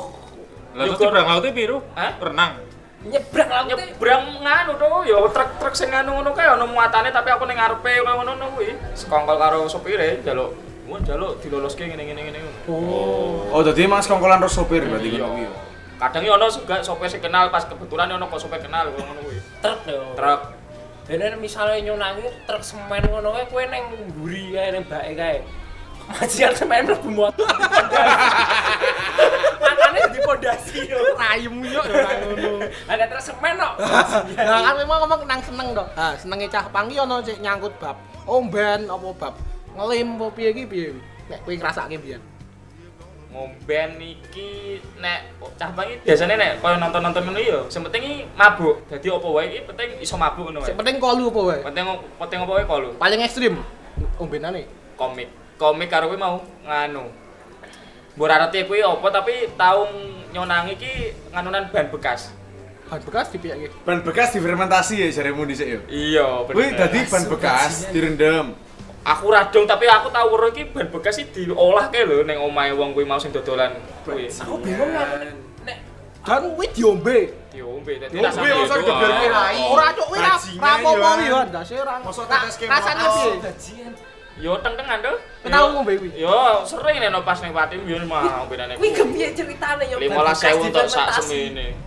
Lah 0.75 0.83
Yo, 0.85 0.91
terus 0.91 0.99
kok- 0.99 1.07
nyebrang 1.07 1.27
lautnya 1.31 1.51
piru? 1.55 1.77
Hah? 1.95 2.11
Renang. 2.19 2.53
Nyebrang 3.07 3.49
laut 3.49 3.65
e. 3.65 3.73
Nyebrang 3.79 4.23
nganu 4.43 4.71
to, 4.75 4.87
yo 5.07 5.17
truk-truk 5.31 5.73
sing 5.73 5.89
nganu 5.89 6.19
ngono 6.19 6.35
kae 6.35 6.51
ono 6.51 6.67
muatane 6.67 7.09
tapi 7.09 7.31
aku 7.31 7.47
ning 7.47 7.57
ngarepe 7.57 8.03
kaya 8.03 8.13
ngono 8.13 8.45
kuwi. 8.53 8.75
Sekongkol 8.91 9.37
karo 9.39 9.59
sopire 9.71 10.19
njaluk, 10.19 10.51
"Wah, 10.85 10.99
njaluk 11.01 11.41
diloloske 11.41 11.83
ngene-ngene 11.89 12.21
ngene." 12.29 12.39
ngono. 12.39 13.51
Oh, 13.51 13.61
jadi 13.65 13.89
emang 13.89 14.01
sekongkolan 14.05 14.37
terus 14.41 14.53
sopir 14.53 14.85
berarti 14.85 15.09
Iya. 15.09 15.25
ngono 15.25 15.33
kuwi. 15.33 15.47
Kadang 15.95 16.23
yo 16.27 16.31
ono 16.35 16.45
juga 16.51 16.75
sopir 16.83 17.07
sing 17.07 17.23
kenal 17.23 17.47
pas 17.49 17.63
kebetulan 17.63 18.11
ono 18.11 18.27
kok 18.27 18.37
sopir 18.37 18.59
kenal 18.59 18.91
ngono 18.91 19.21
kuwi. 19.25 19.39
Truk 19.63 19.79
yo. 19.89 20.13
Truk. 20.13 20.41
Dene 21.05 21.37
misalnya 21.37 21.77
nyonangi 21.85 22.25
truk 22.45 22.63
semen 22.65 23.01
ngono 23.09 23.29
kae 23.33 23.45
kowe 23.49 23.63
ning 23.65 23.83
mburi 24.13 24.53
kae 24.53 24.69
ning 24.73 24.83
bake 24.85 25.13
kae. 25.13 25.37
Majikan 26.05 26.53
semen 26.53 26.85
mlebu 26.85 27.09
motor. 27.09 27.49
Matane 29.61 29.99
di 30.13 30.19
pondasi 30.21 30.79
yo. 30.85 30.99
rayem 31.17 31.55
yo 31.65 31.81
ora 31.81 32.11
ngono. 32.21 32.51
Ada 32.89 33.05
truk 33.09 33.23
semen 33.23 33.53
kok. 33.55 33.73
Nah, 34.37 34.59
kan 34.65 34.73
memang 34.77 34.97
ngomong 35.05 35.21
nang 35.25 35.41
seneng 35.41 35.67
to. 35.73 35.85
Ha, 35.95 36.13
senenge 36.19 36.45
cah 36.51 36.65
pangki 36.69 36.99
ono 36.99 37.21
sik 37.23 37.39
nyangkut 37.41 37.73
bab 37.79 37.97
omben 38.25 38.89
apa 38.89 39.07
bab 39.15 39.33
ngelim 39.75 40.07
apa 40.17 40.25
piye 40.31 40.49
iki 40.55 40.63
piye? 40.65 40.87
Nek 41.29 41.39
kowe 41.43 41.53
ngrasake 41.53 41.97
biyen. 41.99 42.21
Ngomben 43.35 43.99
iki 43.99 44.79
nek 45.03 45.35
cah 45.59 45.67
bangi 45.75 45.99
biasane 46.07 46.39
nek 46.39 46.63
kaya 46.63 46.79
nonton-nonton 46.79 47.21
ngono 47.27 47.39
yo, 47.43 47.59
sing 47.67 47.83
penting 47.83 48.01
iki 48.07 48.17
mabuk. 48.39 48.79
Dadi 48.87 49.07
apa 49.11 49.27
wae 49.27 49.45
iki 49.51 49.59
penting 49.67 49.89
iso 49.99 50.15
mabuk 50.15 50.47
ngono 50.47 50.63
wae. 50.63 50.67
Sing 50.71 50.75
penting 50.79 50.95
kolu 51.03 51.27
apa 51.35 51.41
wae? 51.43 51.59
Penting 51.67 51.85
penting 52.15 52.39
apa 52.47 52.51
wae 52.55 52.63
kalo 52.63 52.87
Paling 52.95 53.19
ekstrim 53.27 53.59
ombenane. 54.15 54.63
komik. 54.95 55.27
Komik 55.59 55.91
karo 55.91 56.07
kuwi 56.07 56.19
mau 56.19 56.39
nganu. 56.63 57.11
Mbok 58.15 58.23
ora 58.23 58.47
ngerti 58.47 58.63
kuwi 58.63 58.79
apa 58.79 59.07
tapi 59.11 59.51
tau 59.59 59.83
nyonangi 60.31 60.79
iki 60.79 60.93
nganunan 61.35 61.67
ban 61.75 61.91
bekas. 61.91 62.31
Ban 62.87 63.03
bekas 63.03 63.27
dipiyake. 63.35 63.67
Ban 63.83 63.99
bekas 63.99 64.31
difermentasi 64.31 65.03
ya 65.03 65.07
jaremu 65.11 65.43
dhisik 65.43 65.67
ya. 65.67 65.79
Iya, 65.91 66.27
Kuwi 66.47 66.71
dadi 66.71 67.03
ban 67.11 67.23
bekas 67.27 67.91
direndam. 67.91 68.55
Aku 69.05 69.25
radong 69.29 69.65
tapi 69.69 69.85
aku 69.85 70.09
tau 70.09 70.33
weruh 70.33 70.49
iki 70.49 70.65
ban 70.73 70.89
bekas 70.89 71.21
iki 71.21 71.45
diolah 71.45 71.93
ke 71.93 72.01
lho 72.01 72.25
ning 72.25 72.41
omahe 72.41 72.73
wong 72.73 72.97
kuwi 72.97 73.05
mau 73.05 73.21
sing 73.21 73.29
dodolan 73.29 73.77
kuwi. 74.01 74.25
Aku 74.33 74.57
bingung 74.59 74.89
kan. 74.89 75.21
Nek 75.61 75.77
Dan 76.25 76.57
kuwi 76.57 76.67
diombe. 76.73 77.19
Diombe 77.53 77.93
dadi 78.01 78.17
rasane 78.17 78.49
digeberke 78.49 79.25
rai. 79.29 79.61
Ora 79.69 79.93
cuk 79.93 80.05
kuwi 80.09 80.19
ra 80.19 80.33
apa-apa 80.33 80.89
yo, 80.89 81.05
kuwi 81.05 81.25
yo 81.29 81.39
ndase 81.53 81.73
ora. 81.77 82.01
Ra- 82.01 82.25
tetes 82.33 82.55
ke 82.57 82.65
Rasane 82.65 83.03
piye? 83.05 83.31
gajian. 83.45 83.93
Yo 84.35 84.51
teng-tengan 84.59 84.99
to. 84.99 85.13
Kowe 85.15 85.49
tau 85.53 85.65
ngombe 85.69 85.93
kuwi? 86.01 86.09
Yo 86.17 86.65
sering 86.65 86.97
nek 86.97 87.13
pas 87.21 87.39
ning 87.45 87.53
Pati 87.53 87.77
mbiyen 87.77 88.09
mah 88.09 88.41
ombenane. 88.41 88.73
Kuwi 88.81 88.89
kepiye 88.89 89.37
ceritane 89.37 89.85
yo? 89.85 90.01
ban 90.01 90.33
15.000 90.33 90.33
bekas 90.33 90.55
untuk 90.57 90.85
sak 90.89 91.07
semene. 91.21 91.77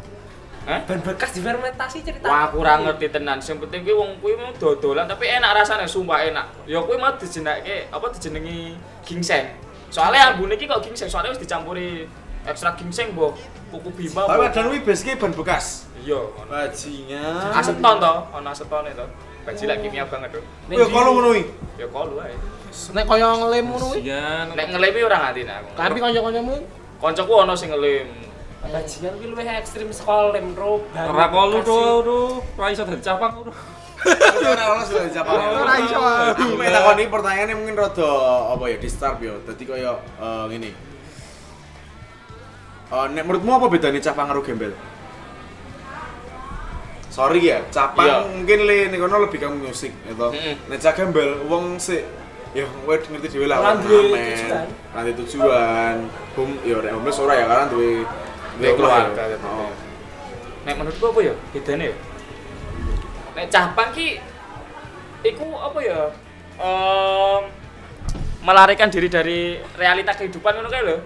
Hah? 0.68 0.84
Ban 0.84 1.00
bekas 1.00 1.32
difermentasi 1.32 2.04
ceritane. 2.04 2.28
Wah, 2.28 2.52
aku 2.52 2.60
ora 2.60 2.76
ngerti 2.76 3.08
tenan. 3.08 3.40
Sing 3.40 3.56
penting 3.56 3.88
kuwi 3.88 3.96
wong 3.96 4.20
kuwi 4.20 4.36
mau 4.36 4.52
dodolan 4.52 5.08
tapi 5.08 5.24
enak 5.24 5.56
rasane, 5.56 5.88
sumpah 5.88 6.28
enak. 6.28 6.68
Ya 6.68 6.84
kuwi 6.84 7.00
mau 7.00 7.08
dijenenge 7.16 7.88
apa 7.88 8.12
dijenengi 8.12 8.76
ginseng. 9.00 9.48
Soalnya 9.88 10.36
ambune 10.36 10.60
iki 10.60 10.68
kok 10.68 10.84
ginseng, 10.84 11.08
soalnya 11.08 11.32
wis 11.32 11.40
dicampuri 11.40 12.04
ekstrak 12.44 12.76
ginseng 12.76 13.16
mbok 13.16 13.40
kuku 13.72 13.88
bima. 13.96 14.28
Tapi 14.28 14.44
padahal 14.44 14.68
kuwi 14.68 14.80
base 14.84 15.16
ban 15.16 15.32
bekas. 15.32 15.88
Iya, 16.04 16.20
ngono. 16.20 16.52
Bajingan. 16.52 17.48
Aseton 17.56 17.96
to, 17.96 18.14
ana 18.36 18.50
asetone 18.52 18.92
to. 18.92 19.06
Bajilak 19.48 19.80
kimia 19.80 20.04
banget 20.04 20.36
to. 20.36 20.40
Kuwi 20.68 20.84
kalau 20.92 21.16
ngono 21.16 21.28
kuwi. 21.32 21.42
Ya 21.80 21.88
kolu 21.88 22.20
ae. 22.20 22.36
Nek 22.92 23.08
kaya 23.08 23.28
ngelem 23.40 23.72
ngono. 23.72 23.88
Sian. 23.96 24.52
Nek 24.52 24.68
ngelemi 24.68 25.00
ora 25.00 25.16
nganti 25.16 25.48
nek 25.48 25.56
aku. 25.64 25.68
Tapi 25.80 25.96
kanca-kancamu 25.96 26.54
Koncoku 27.00 27.32
ana 27.40 27.56
sing 27.56 27.72
ngelem. 27.72 28.27
Bajingan 28.58 29.12
kuwi 29.22 29.26
luwih 29.30 29.46
ekstrim 29.54 29.88
saka 29.94 30.34
lem 30.34 30.52
ro. 30.58 30.82
Ora 30.90 31.26
kolu 31.30 31.62
bekas 31.62 31.70
do, 31.70 31.78
do. 32.02 32.18
Ora 32.58 32.66
iso 32.74 32.82
dadi 32.82 33.00
capang 33.00 33.32
do. 33.46 33.52
Ora 34.44 34.64
ora 34.74 34.82
sudah 34.82 35.02
dijawab. 35.06 35.38
Ora 35.62 35.74
iso. 35.78 35.98
Aku 36.34 36.44
mek 36.58 36.68
takoni 36.74 37.04
pertanyaannya 37.06 37.54
mungkin 37.54 37.76
rada 37.78 38.10
apa 38.52 38.64
ya 38.66 38.76
disturb 38.82 39.18
ya. 39.22 39.34
Dadi 39.46 39.62
kaya 39.62 39.92
eh, 40.18 40.44
ngene. 40.50 40.70
Eh 42.88 43.06
nek 43.14 43.22
menurutmu 43.24 43.50
apa 43.56 43.66
bedanya 43.70 44.00
capang 44.02 44.26
karo 44.26 44.42
gembel? 44.42 44.74
Sorry 47.08 47.50
ya, 47.50 47.58
capang 47.74 48.06
Iya. 48.06 48.16
mungkin 48.30 48.58
le 48.62 48.78
nek 48.94 48.98
kono 49.00 49.16
lebih 49.26 49.38
ke 49.38 49.48
musik 49.50 49.90
gitu. 50.06 50.28
Nek 50.70 50.78
cak 50.78 50.94
gembel 50.94 51.46
wong 51.46 51.78
sik 51.78 52.04
ya 52.54 52.62
wed 52.86 53.02
ngerti 53.06 53.28
dhewe 53.38 53.46
lah 53.46 53.58
Ora 53.60 53.74
duwe 53.78 54.06
tujuan. 54.34 54.66
ora 54.94 55.10
tujuan. 55.14 55.96
Hum 56.38 56.48
ya 56.62 56.74
ora 56.78 56.88
homeless 56.94 57.18
ora 57.18 57.34
ya 57.34 57.46
karena 57.46 57.66
duwe 57.70 57.90
Duwe 58.58 58.74
keluarga, 58.74 59.22
gitu. 59.30 59.46
Oh. 59.46 59.70
Nek 60.66 60.74
menurutku 60.74 61.04
apa 61.14 61.20
ya? 61.22 61.34
Bedane 61.54 61.84
ya? 61.88 61.96
Nek 63.38 63.46
capang 63.48 63.90
ki 63.94 64.18
iku 65.24 65.46
apa 65.54 65.78
ya? 65.80 66.00
Em 66.58 67.42
melarikan 68.42 68.90
diri 68.90 69.06
dari 69.10 69.40
realita 69.78 70.14
kehidupan 70.14 70.58
ngono 70.58 70.68
kae 70.70 70.82
lho. 70.82 70.96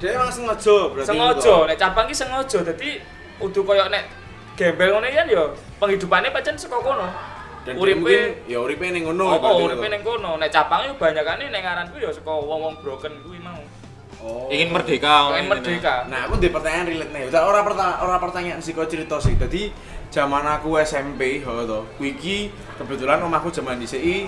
Dia 0.00 0.16
emang 0.16 0.32
sengaja 0.32 0.92
berarti. 0.92 1.08
Sengaja, 1.08 1.54
nek 1.68 1.78
capang 1.80 2.04
ki 2.08 2.14
sengaja. 2.16 2.58
Dadi 2.64 3.00
kudu 3.36 3.60
koyo 3.64 3.88
nek 3.92 4.04
gembel 4.56 4.96
ngono 4.96 5.06
kan 5.08 5.28
ya 5.28 5.44
penghidupannya 5.76 6.32
pancen 6.32 6.56
saka 6.56 6.80
kono. 6.80 7.08
Dan 7.66 7.82
Uripe- 7.82 7.98
mungkin 7.98 8.46
ya 8.46 8.58
uripe 8.62 8.86
ning 8.94 9.04
ngono 9.04 9.26
Oh, 9.26 9.36
oh 9.36 9.52
gitu. 9.58 9.68
uripe 9.68 9.86
ning 9.92 10.00
kono. 10.00 10.40
Nek 10.40 10.48
capang 10.48 10.88
yo 10.88 10.96
banyakane 10.96 11.52
ning 11.52 11.60
ngaranku 11.60 12.00
ya 12.00 12.08
saka 12.08 12.30
wong-wong 12.32 12.80
broken 12.80 13.12
kuwi. 13.24 13.36
Oh. 14.26 14.50
Ingin 14.50 14.74
merdeka. 14.74 15.30
Pengen 15.30 15.46
merdeka. 15.54 15.94
Nah, 16.10 16.26
aku 16.26 16.42
di 16.42 16.50
pertanyaan 16.50 16.90
relate 16.90 17.12
nih. 17.14 17.22
Udah 17.30 17.42
orang 17.46 17.62
pertanyaan 17.62 17.98
orang 18.02 18.18
pertanyaan 18.18 18.58
sih 18.58 18.74
kok 18.74 18.90
cerita 18.90 19.22
sih. 19.22 19.38
Jadi 19.38 19.70
zaman 20.10 20.42
aku 20.42 20.74
SMP, 20.82 21.46
ho 21.46 21.62
to. 21.62 21.86
Kuwi 21.94 22.18
iki 22.18 22.36
kebetulan 22.74 23.22
omahku 23.22 23.54
zaman 23.54 23.78
dhisik 23.78 24.02
eh 24.02 24.26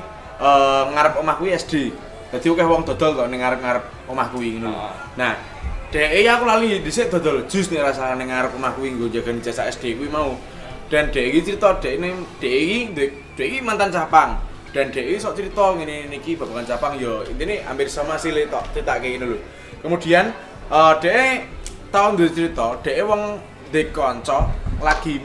ngarep 0.95 1.19
omahku 1.19 1.51
SD. 1.51 1.91
Jadi 2.31 2.47
akeh 2.47 2.67
wong 2.71 2.87
dodol 2.87 3.19
kok 3.19 3.27
ning 3.27 3.43
ngarep-ngarep 3.43 4.07
omahku 4.07 4.39
iki 4.39 4.63
ngono. 4.63 4.71
Oh. 4.71 4.95
Nah, 5.19 5.35
Dek 5.89 6.21
aku 6.29 6.45
lali 6.45 6.85
dhisik 6.85 7.09
dodol 7.09 7.49
jus 7.49 7.73
nih 7.73 7.81
rasane 7.81 8.21
ning 8.21 8.29
ngarep 8.29 8.53
omah 8.61 8.77
kuwi 8.77 8.93
nggo 8.93 9.09
jagani 9.09 9.41
jasa 9.41 9.65
SD 9.73 9.97
kuwi 9.97 10.13
mau. 10.13 10.37
Dan 10.93 11.09
dek 11.09 11.33
iki 11.33 11.41
cerita 11.49 11.81
dek 11.81 11.97
ini 11.97 12.13
dek 12.37 12.53
iki 12.53 12.79
iki 13.41 13.59
mantan 13.65 13.89
capang. 13.89 14.37
Dan 14.69 14.93
dek 14.93 15.01
iki 15.01 15.17
sok 15.17 15.41
cerita 15.41 15.73
ngene 15.73 16.13
niki 16.13 16.37
babagan 16.37 16.69
capang 16.69 17.01
yo 17.01 17.25
intine 17.25 17.65
hampir 17.65 17.89
sama 17.89 18.21
sih 18.21 18.37
tok 18.53 18.69
cetak 18.77 19.01
kayak 19.01 19.17
gini 19.17 19.27
lho. 19.33 19.39
Kemudian 19.83 20.35
eh 20.69 20.93
dek 21.01 21.49
tahun 21.89 22.19
duwe 22.19 22.31
cerita 22.35 22.77
dek 22.85 22.97
wong 23.07 23.41
dek 23.73 23.93
kanca 23.93 24.49
lagi 24.79 25.21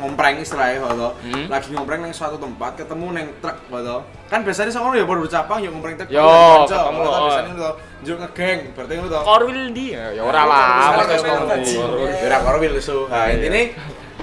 ngompreng 0.00 0.42
istilahnya 0.42 0.82
hoto. 0.82 1.14
Hmm. 1.22 1.46
Lagi 1.46 1.70
ngompreng 1.70 2.02
nang 2.02 2.12
suatu 2.14 2.36
tempat 2.40 2.74
ketemu 2.74 3.06
neng 3.14 3.26
truk 3.38 3.56
hoto. 3.70 4.02
Kan 4.26 4.42
biasanya 4.42 4.72
sama 4.74 4.96
ya 4.98 5.06
baru 5.06 5.26
capang 5.30 5.62
ya 5.62 5.70
ngompreng 5.70 5.94
truk. 5.94 6.08
Yo, 6.10 6.24
ketemu, 6.66 7.00
hoto, 7.04 7.14
oh. 7.14 7.22
biasanya 7.30 7.52
to. 7.54 7.70
Njuk 8.04 8.16
ngegeng, 8.20 8.58
berarti 8.74 8.92
to. 8.98 9.20
Korwil 9.22 9.60
di 9.70 9.86
ya 9.94 10.04
ya 10.12 10.22
ora 10.26 10.42
lah, 10.44 11.06
kayak 11.06 11.22
ngomong. 11.22 11.48
ngomong. 11.62 12.24
Ora 12.26 12.38
korwil 12.42 12.74
su. 12.82 13.06
Nah, 13.06 13.30
intine 13.30 13.62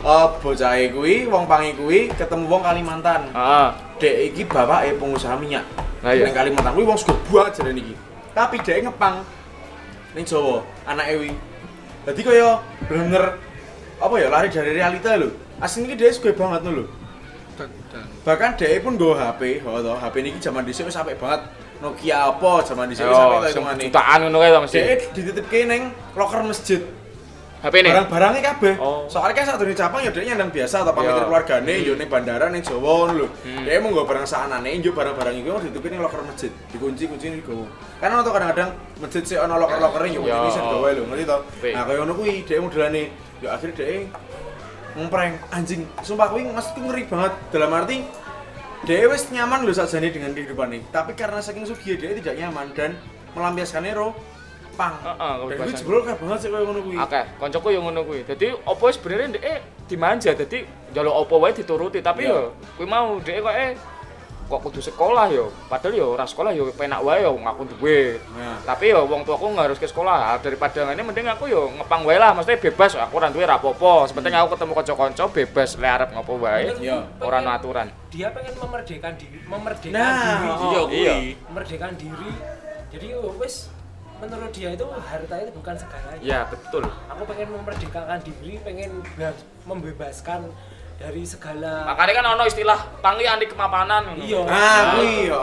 eh 0.02 0.28
bocah 0.42 0.74
kuwi, 0.92 1.30
wong 1.30 1.44
pangi 1.46 1.72
kuwi 1.78 2.10
ketemu 2.18 2.46
wong 2.50 2.62
Kalimantan. 2.66 3.22
Heeh. 3.32 3.68
Dek 4.02 4.16
iki 4.34 4.42
bapake 4.50 4.98
pengusaha 4.98 5.38
minyak. 5.38 5.64
Lah 6.02 6.12
iya. 6.12 6.26
Ning 6.28 6.36
Kalimantan 6.36 6.74
kuwi 6.74 6.86
wong 6.90 6.98
sego 7.00 7.16
banget 7.32 7.62
jarene 7.62 7.80
iki. 7.80 7.96
Tapi 8.34 8.56
dek 8.60 8.78
ngepang 8.90 9.24
ning 10.16 10.26
Jawa, 10.28 10.64
anake 10.88 11.14
kuwi. 11.18 11.32
Dadi 12.06 12.22
kaya 12.26 12.60
bener 12.90 13.38
apa 14.02 14.16
ya 14.18 14.28
lari 14.28 14.50
dari 14.50 14.72
realita 14.76 15.16
lho. 15.16 15.30
Iki 15.62 15.96
dek 15.96 16.12
sego 16.14 16.32
banget 16.34 16.66
lho. 16.68 16.86
Bahkan 18.26 18.58
dek 18.58 18.82
pun 18.82 18.98
nggo 18.98 19.14
HP, 19.14 19.62
ho 19.62 19.80
to. 19.82 19.94
HP 19.98 20.16
niki 20.26 20.40
zaman 20.42 20.66
dhisik 20.66 20.90
wis 20.90 20.98
apik 20.98 21.22
banget. 21.22 21.46
Nokia 21.82 22.34
apa 22.34 22.66
zaman 22.66 22.90
dhisik 22.90 23.06
wis 23.06 23.18
apik 23.18 23.58
ngene. 23.62 23.84
jutaan 23.90 24.20
ngono 24.26 24.38
kae 24.42 24.52
to 24.52 24.60
mesti. 24.66 24.80
Dek 24.82 25.02
dititipke 25.14 25.60
ning 25.70 25.82
loker 26.18 26.42
masjid. 26.44 26.82
HP 27.62 27.74
ini. 27.78 27.90
barang-barangnya 27.94 28.42
kabeh. 28.42 28.74
Oh. 28.82 29.06
Soalnya 29.06 29.38
kan 29.38 29.46
saat 29.54 29.62
capang 29.78 30.02
ya 30.02 30.10
dia 30.10 30.34
nyandang 30.34 30.50
biasa 30.50 30.82
atau 30.82 30.98
pamit 30.98 31.14
Iya. 31.14 31.30
keluargane 31.30 31.74
yo 31.86 31.94
ning 31.94 32.10
bandara 32.10 32.50
ning 32.50 32.66
Jawa 32.66 33.14
lho. 33.14 33.30
Hmm. 33.46 33.62
Dia 33.70 33.78
mau 33.78 33.94
nggo 33.94 34.04
barang 34.10 34.26
saanane 34.26 34.82
njuk 34.82 34.98
barang-barang 34.98 35.34
iku 35.38 35.50
mau 35.54 35.62
ditutupin 35.62 35.90
ning 35.94 36.02
loker 36.02 36.26
masjid. 36.26 36.50
Dikunci 36.74 37.06
kunci 37.06 37.30
ning 37.30 37.42
gowo. 37.46 37.70
Kan 38.02 38.10
ono 38.18 38.26
tuh 38.26 38.34
kadang-kadang 38.34 38.70
masjid 38.98 39.22
sih 39.22 39.38
ono 39.38 39.62
loker-lokere 39.62 40.10
yo 40.10 40.26
Iya. 40.26 40.34
kunci 40.42 40.50
sing 40.58 40.66
gowo 40.66 40.88
lho, 40.90 41.04
ngerti 41.06 41.24
to. 41.30 41.38
Oke. 41.38 41.70
Nah, 41.70 41.84
kaya 41.86 41.98
ngono 42.02 42.14
kuwi 42.18 42.34
dia 42.50 42.58
modelane 42.58 43.04
yo 43.38 43.48
akhirnya 43.54 43.76
dia 43.78 44.10
ngompreng 44.98 45.34
anjing. 45.54 45.82
Sumpah 46.02 46.28
kuwi 46.34 46.50
maksudku 46.50 46.82
ngeri 46.82 47.04
banget 47.06 47.34
dalam 47.54 47.70
arti 47.78 47.98
dia 48.90 49.06
wis 49.06 49.30
nyaman 49.30 49.62
lho 49.62 49.74
sakjane 49.78 50.10
dengan 50.10 50.34
kehidupan 50.34 50.74
ini. 50.74 50.82
Tapi 50.90 51.14
karena 51.14 51.38
saking 51.38 51.70
sugih 51.70 51.94
dia 52.02 52.10
tidak 52.18 52.42
nyaman 52.42 52.74
dan 52.74 52.98
melampiaskannya 53.38 53.94
ro 53.94 54.12
pang. 54.72 54.96
Heeh, 54.98 55.18
Dan 55.18 55.40
kuwi 55.40 55.52
kebebasan. 55.54 55.78
jebol 55.78 56.00
kayak 56.02 56.18
banget 56.18 56.40
sih 56.40 56.50
kaya 56.50 56.64
ngono 56.64 56.82
kuwi. 56.82 56.96
Akeh, 56.98 57.24
koncoku 57.38 57.68
yo 57.70 57.80
ngono 57.82 58.02
kuwi. 58.02 58.20
Dadi 58.24 58.46
opo 58.62 58.84
sebenarnya 58.88 59.28
ndek 59.30 59.44
eh, 59.44 59.60
dimanja 59.86 60.32
dadi 60.34 60.60
njaluk 60.90 61.16
opo 61.18 61.36
wae 61.38 61.52
dituruti, 61.52 62.00
tapi 62.00 62.24
Iya. 62.24 62.32
yo 62.32 62.40
kuwi 62.76 62.86
mau 62.86 63.18
ndek 63.18 63.38
kok 63.40 63.56
eh 63.56 63.72
kok 64.46 64.60
kudu 64.62 64.82
sekolah 64.82 65.32
yo. 65.32 65.48
Padahal 65.66 65.96
yo 65.96 66.06
ora 66.12 66.26
sekolah 66.26 66.52
yo 66.52 66.68
penak 66.72 67.00
wae 67.00 67.22
yo 67.22 67.32
ngaku 67.34 67.64
duwe. 67.70 68.20
Nah. 68.34 68.60
Tapi 68.62 68.92
yo 68.92 69.06
wong 69.06 69.24
tuaku 69.24 69.48
nggak 69.48 69.64
harus 69.66 69.80
ke 69.80 69.88
sekolah. 69.88 70.36
Daripada 70.38 70.84
ngene 70.84 71.00
mending 71.02 71.24
aku 71.26 71.48
yo 71.48 71.72
ngepang 71.72 72.04
wae 72.04 72.20
lah, 72.20 72.36
maksudnya 72.36 72.60
bebas 72.62 72.92
aku 72.94 73.16
ora 73.16 73.32
duwe 73.32 73.44
rapopo. 73.44 74.04
Sepenting 74.06 74.36
aku 74.36 74.52
ketemu 74.52 74.76
kanca-kanca 74.76 75.24
bebas 75.26 75.70
le 75.74 75.88
arep 75.88 76.10
ngopo 76.12 76.36
wae. 76.38 76.68
Iya. 76.78 77.00
Ora 77.18 77.40
ono 77.40 77.48
aturan. 77.50 77.88
Dia 78.12 78.28
pengen 78.30 78.52
memerdekakan 78.54 79.14
diri, 79.16 79.40
memerdekakan 79.42 79.96
Nah, 79.96 80.20
diri. 80.20 80.48
oh, 80.52 80.60
Iya 80.60 80.82
iya. 80.92 81.14
kuwi. 81.16 81.30
memerdekakan 81.48 81.94
diri 81.96 82.32
jadi 82.92 83.08
wes 83.40 83.72
menurut 84.22 84.52
dia 84.52 84.70
itu 84.70 84.86
harta 84.86 85.36
itu 85.36 85.52
bukan 85.52 85.76
segalanya 85.76 86.22
Ya, 86.22 86.40
betul. 86.46 86.86
aku 86.86 87.22
pengen 87.26 87.50
memerdekakan 87.52 88.22
diri 88.22 88.62
pengen 88.62 88.92
be- 89.12 89.34
membebaskan 89.66 90.46
dari 90.96 91.26
segala 91.26 91.90
Makanya 91.90 92.14
kan 92.16 92.26
ono 92.32 92.44
istilah 92.46 92.78
pangi 93.02 93.26
anti 93.26 93.46
kemapanan 93.46 94.06
ngono. 94.06 94.22
Iya. 94.22 94.42
Ah, 94.46 94.80
kuwi 94.94 95.14
yo. 95.26 95.42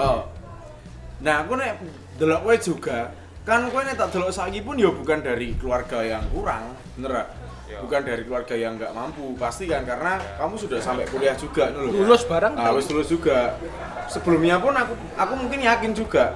Nah, 1.18 1.42
aku 1.42 1.52
nek 1.52 1.82
delok 2.14 2.40
kowe 2.40 2.54
juga, 2.56 3.10
kan 3.42 3.66
kowe 3.66 3.82
nek 3.82 3.98
tak 3.98 4.14
delok 4.14 4.30
saiki 4.30 4.62
pun 4.62 4.78
ya 4.78 4.86
bukan 4.88 5.18
dari 5.18 5.58
keluarga 5.58 5.98
yang 6.00 6.22
kurang, 6.30 6.78
bener? 6.94 7.26
Iya. 7.66 7.82
Bukan 7.82 8.00
dari 8.00 8.22
keluarga 8.22 8.54
yang 8.54 8.78
nggak 8.78 8.94
mampu, 8.94 9.34
pasti 9.34 9.66
kan 9.66 9.82
karena 9.82 10.16
kamu 10.38 10.54
sudah 10.56 10.78
sampai 10.78 11.04
kuliah 11.04 11.34
juga 11.34 11.68
nih 11.68 11.80
loh. 11.80 11.92
Lulus 12.06 12.22
bareng 12.24 12.54
Nah, 12.54 12.70
wis 12.72 12.86
lulus 12.86 13.10
juga. 13.10 13.58
Sebelumnya 14.06 14.56
pun 14.56 14.72
aku 14.72 14.94
aku 15.12 15.32
mungkin 15.36 15.58
yakin 15.60 15.90
juga 15.92 16.32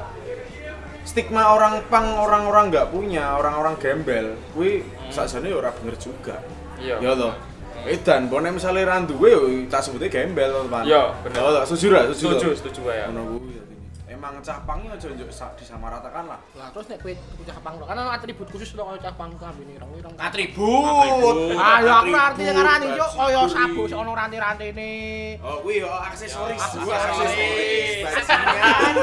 stigma 1.03 1.55
orang 1.55 1.83
pang 1.91 2.19
orang-orang 2.19 2.71
nggak 2.71 2.89
punya, 2.95 3.37
orang-orang 3.39 3.75
gembel, 3.79 4.39
kuwi 4.55 4.87
sakjane 5.11 5.51
ya 5.51 5.57
ora 5.59 5.71
bener 5.75 5.97
juga. 5.99 6.39
Iya. 6.79 6.99
Ya 7.03 7.13
toh. 7.15 7.35
Edan, 7.83 8.31
bonek 8.31 8.63
misalnya 8.63 8.95
ra 8.95 9.03
duwe 9.03 9.29
yo 9.35 9.43
tak 9.67 9.83
sebutnya 9.83 10.07
gembel 10.07 10.55
to, 10.55 10.71
Pan. 10.71 10.87
Iya, 10.87 11.19
bener. 11.27 11.39
Oh, 11.43 11.51
tak 11.51 11.65
setuju 11.67 11.87
ra, 11.91 12.01
setuju. 12.07 12.15
Setuju, 12.15 12.47
toh? 12.47 12.55
setuju 12.63 12.81
wae. 12.87 13.03
Ngono 13.11 13.21
kuwi 13.43 13.51
jadinya. 13.59 13.72
Emang 14.23 14.39
capangnya 14.39 14.95
aja 14.95 15.11
njuk 15.11 15.35
sa- 15.35 15.51
disamaratakan 15.59 16.31
lah. 16.31 16.39
Lah 16.55 16.71
terus 16.71 16.87
nek 16.87 17.03
kowe 17.03 17.11
tuku 17.11 17.43
capang 17.43 17.75
lho, 17.75 17.91
kan 17.91 17.99
ana 17.99 18.15
atribut 18.15 18.47
khusus 18.55 18.71
lho 18.79 18.87
kaya 18.87 19.11
capang 19.11 19.35
ku 19.35 19.43
ambine 19.43 19.75
ireng 19.75 19.91
ireng. 19.99 20.15
Atribut. 20.15 21.59
Ah, 21.59 21.83
ya 21.83 21.93
aku 21.99 22.15
ngerti 22.15 22.43
Atribut, 22.47 22.55
ngarani 22.55 22.87
yo 22.95 23.07
kaya 23.19 23.43
sabu 23.51 23.83
sik 23.91 23.99
ono 23.99 24.15
ranti-rantine. 24.15 24.91
Oh, 25.43 25.59
kuwi 25.67 25.83
yo 25.83 25.91
aksesoris. 25.91 26.55
Kuwi 26.55 26.95
aksesoris. 26.95 27.35
aksesoris. 27.35 27.99
Bajingan. 28.07 28.95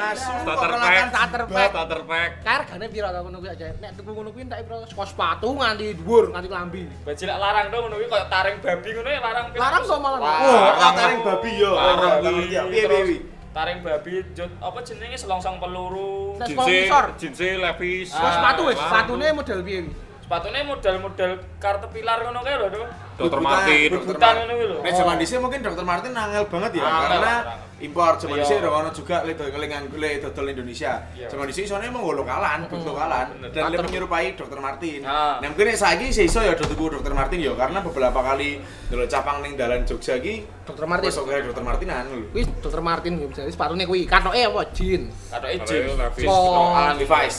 Asu 0.00 0.32
Starter 0.32 0.68
kok 0.72 0.80
pack. 0.80 0.96
kan 0.96 1.08
starter 1.12 1.42
pack. 1.44 1.68
Starter 1.68 2.00
pack. 2.08 2.30
Kae 2.40 2.56
regane 2.64 2.86
piro 2.88 3.08
ta 3.12 3.18
ngono 3.20 3.36
kuwi 3.44 3.50
aja. 3.52 3.66
Nek 3.84 3.90
tuku 4.00 4.10
ngono 4.16 4.28
kuwi 4.32 4.42
entek 4.48 4.64
piro 4.64 4.76
saka 4.88 5.04
sepatu 5.04 5.48
nganti 5.60 5.86
dhuwur 6.00 6.24
nganti 6.32 6.48
klambi. 6.48 6.82
Bajilak 7.04 7.36
larang 7.36 7.66
dong 7.68 7.80
ngono 7.84 8.00
kuwi 8.00 8.08
koyo 8.08 8.24
taring 8.32 8.56
babi 8.64 8.88
ngono 8.96 9.08
ya 9.12 9.20
larang. 9.20 9.46
Larang 9.52 9.82
kok 9.84 9.98
malah. 10.00 10.18
Wah, 10.24 10.40
oh, 10.40 10.92
taring 10.96 11.20
babi 11.20 11.50
yo. 11.60 11.72
Larang 11.76 12.24
piye 12.72 12.88
piye. 12.88 13.33
Taring 13.54 13.86
babi 13.86 14.18
jut 14.34 14.50
apa 14.58 14.82
jenenge 14.82 15.14
selongsong 15.14 15.62
peluru. 15.62 16.34
Jinse, 16.42 16.90
jinse 17.22 17.48
levis. 17.54 18.10
Ah, 18.10 18.34
sepatu 18.34 18.66
wis, 18.66 18.74
sepatune 18.74 19.30
model 19.30 19.62
piye? 19.62 19.86
Sepatune 20.26 20.60
model-model 20.66 21.38
Caterpillar 21.62 22.18
ngono 22.26 22.42
kae 22.42 22.58
lho. 22.58 22.82
Dokter 23.14 23.40
Martin. 23.40 23.88
Dokter 23.94 24.18
Martin. 24.18 24.82
Nek 24.82 24.92
zaman 24.92 25.14
dhisik 25.16 25.38
mungkin 25.38 25.60
Dokter 25.62 25.84
Martin 25.86 26.12
angel 26.12 26.44
banget 26.50 26.70
ya 26.74 26.82
karena 26.82 27.34
impor 27.78 28.16
zaman 28.16 28.36
Iya. 28.38 28.42
dhisik 28.42 28.56
ora 28.58 28.70
ono 28.80 28.90
juga 28.90 29.16
le 29.22 29.32
dodol 29.34 29.60
le 29.94 30.10
dodol 30.18 30.46
Indonesia. 30.48 30.92
Iya. 31.14 31.26
Zaman 31.28 31.44
dhisik 31.46 31.64
isone 31.64 31.84
emang 31.84 32.02
lokalan, 32.02 32.66
lokalan 32.66 33.26
bener. 33.38 33.50
dan 33.50 33.62
le 33.62 33.76
Dokter- 33.76 33.84
menyerupai 33.86 34.26
Dokter 34.34 34.58
Martin. 34.58 35.00
Ah. 35.04 35.38
Nah, 35.38 35.48
mungkin 35.48 35.66
nek 35.68 35.78
saiki 35.78 36.06
sih 36.10 36.24
iso 36.26 36.40
ya 36.40 36.54
tuku 36.54 36.74
Dokter 36.90 37.14
Martin 37.14 37.38
ya 37.38 37.52
karena 37.54 37.78
beberapa 37.80 38.18
kali 38.18 38.58
delok 38.90 39.06
capang 39.06 39.42
ning 39.42 39.54
dalan 39.54 39.86
Jogja 39.86 40.18
iki 40.18 40.42
Dokter 40.64 40.86
Martin. 40.88 41.06
Wis 41.06 41.18
kaya 41.18 41.40
Dokter 41.44 41.62
Martinan 41.62 42.02
lho. 42.10 42.18
Kuwi 42.34 42.42
Dokter 42.62 42.82
Martin 42.82 43.12
kuwi 43.14 43.30
jadi 43.30 43.50
sepatune 43.52 43.84
kuwi. 43.86 44.02
Katoke 44.10 44.40
apa 44.40 44.60
jin. 44.74 45.02
Katoke 45.30 45.54
jeans. 45.66 45.92
Levi's. 45.94 46.26
Oh. 46.26 46.74
Levi's, 46.98 47.36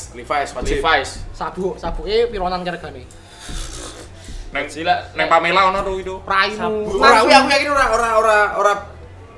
Levi's. 0.55 1.11
Sabuk, 1.35 1.75
sabuke 1.75 2.31
piro 2.31 2.47
nang 2.47 2.63
regane? 2.63 3.24
Neng 4.55 4.65
Gila, 4.71 4.95
neng 5.19 5.27
Pamela 5.27 5.61
ono 5.67 5.79
tuh 5.83 5.95
itu. 5.99 6.15
Praimu. 6.23 6.87
Ora 6.95 7.19
kuwi 7.21 7.33
aku 7.35 7.47
yakin 7.51 7.69
ora 7.75 7.85
ora 7.91 8.09
ora 8.15 8.37
ora 8.55 8.73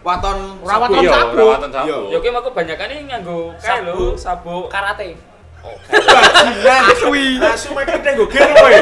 waton 0.06 0.38
Ora 0.62 0.74
sabu. 0.78 1.42
waton. 1.42 1.70
Iya. 1.74 1.98
Ya 2.14 2.18
kuwi 2.22 2.30
mah 2.30 2.44
kebanyakan 2.46 2.88
iki 2.94 3.04
nganggo 3.10 3.40
kae 3.58 3.82
lho, 3.82 4.14
sabuk. 4.14 4.70
karate 4.70 5.18
Bajingan. 5.63 6.82
Asui. 6.91 7.28
Asu 7.39 7.74
mek 7.74 7.86
kita 7.89 8.10
nggo 8.13 8.26
gen 8.30 8.50
kowe. 8.54 8.80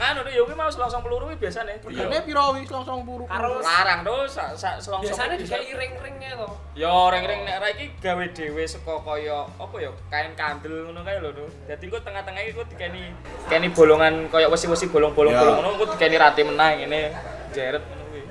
Nganu 0.00 0.20
ya 0.32 0.40
kuwi 0.40 0.56
mau 0.56 0.70
selongsong 0.72 1.02
peluru 1.04 1.28
kuwi 1.28 1.36
biasane. 1.36 1.76
Regane 1.76 2.24
piro 2.24 2.56
wis 2.56 2.70
langsung 2.72 3.04
puru. 3.04 3.28
Karo- 3.28 3.60
larang 3.60 4.00
to 4.00 4.14
selongsong. 4.28 5.00
bisa. 5.04 5.28
dikai 5.28 5.68
ring-ringnya 5.70 6.40
tuh 6.40 6.52
Ya 6.72 6.88
ring-ring 6.88 7.44
nek 7.44 7.56
ra 7.60 7.68
iki 7.68 7.92
gawe 8.00 8.24
dhewe 8.32 8.64
saka 8.64 8.96
kaya 8.96 9.44
apa 9.44 9.76
ya 9.76 9.90
kain 10.08 10.32
kandel 10.32 10.88
ngono 10.88 11.04
kae 11.04 11.20
lho. 11.20 11.44
Dadi 11.68 11.84
engko 11.84 12.00
tengah-tengah 12.00 12.40
iki 12.48 12.56
dikeni 12.72 13.02
keni 13.46 13.68
bolongan 13.70 14.24
kaya 14.32 14.48
wesi-wesi 14.48 14.88
bolong-bolong-bolong 14.88 15.52
Ya. 15.52 15.58
ngono 15.60 15.68
engko 15.76 15.86
dikeni 15.92 16.16
rati 16.16 16.42
menang 16.42 16.80
ngene 16.80 17.00
jeret 17.52 17.84
ngono 17.84 18.02
kuwi. 18.08 18.22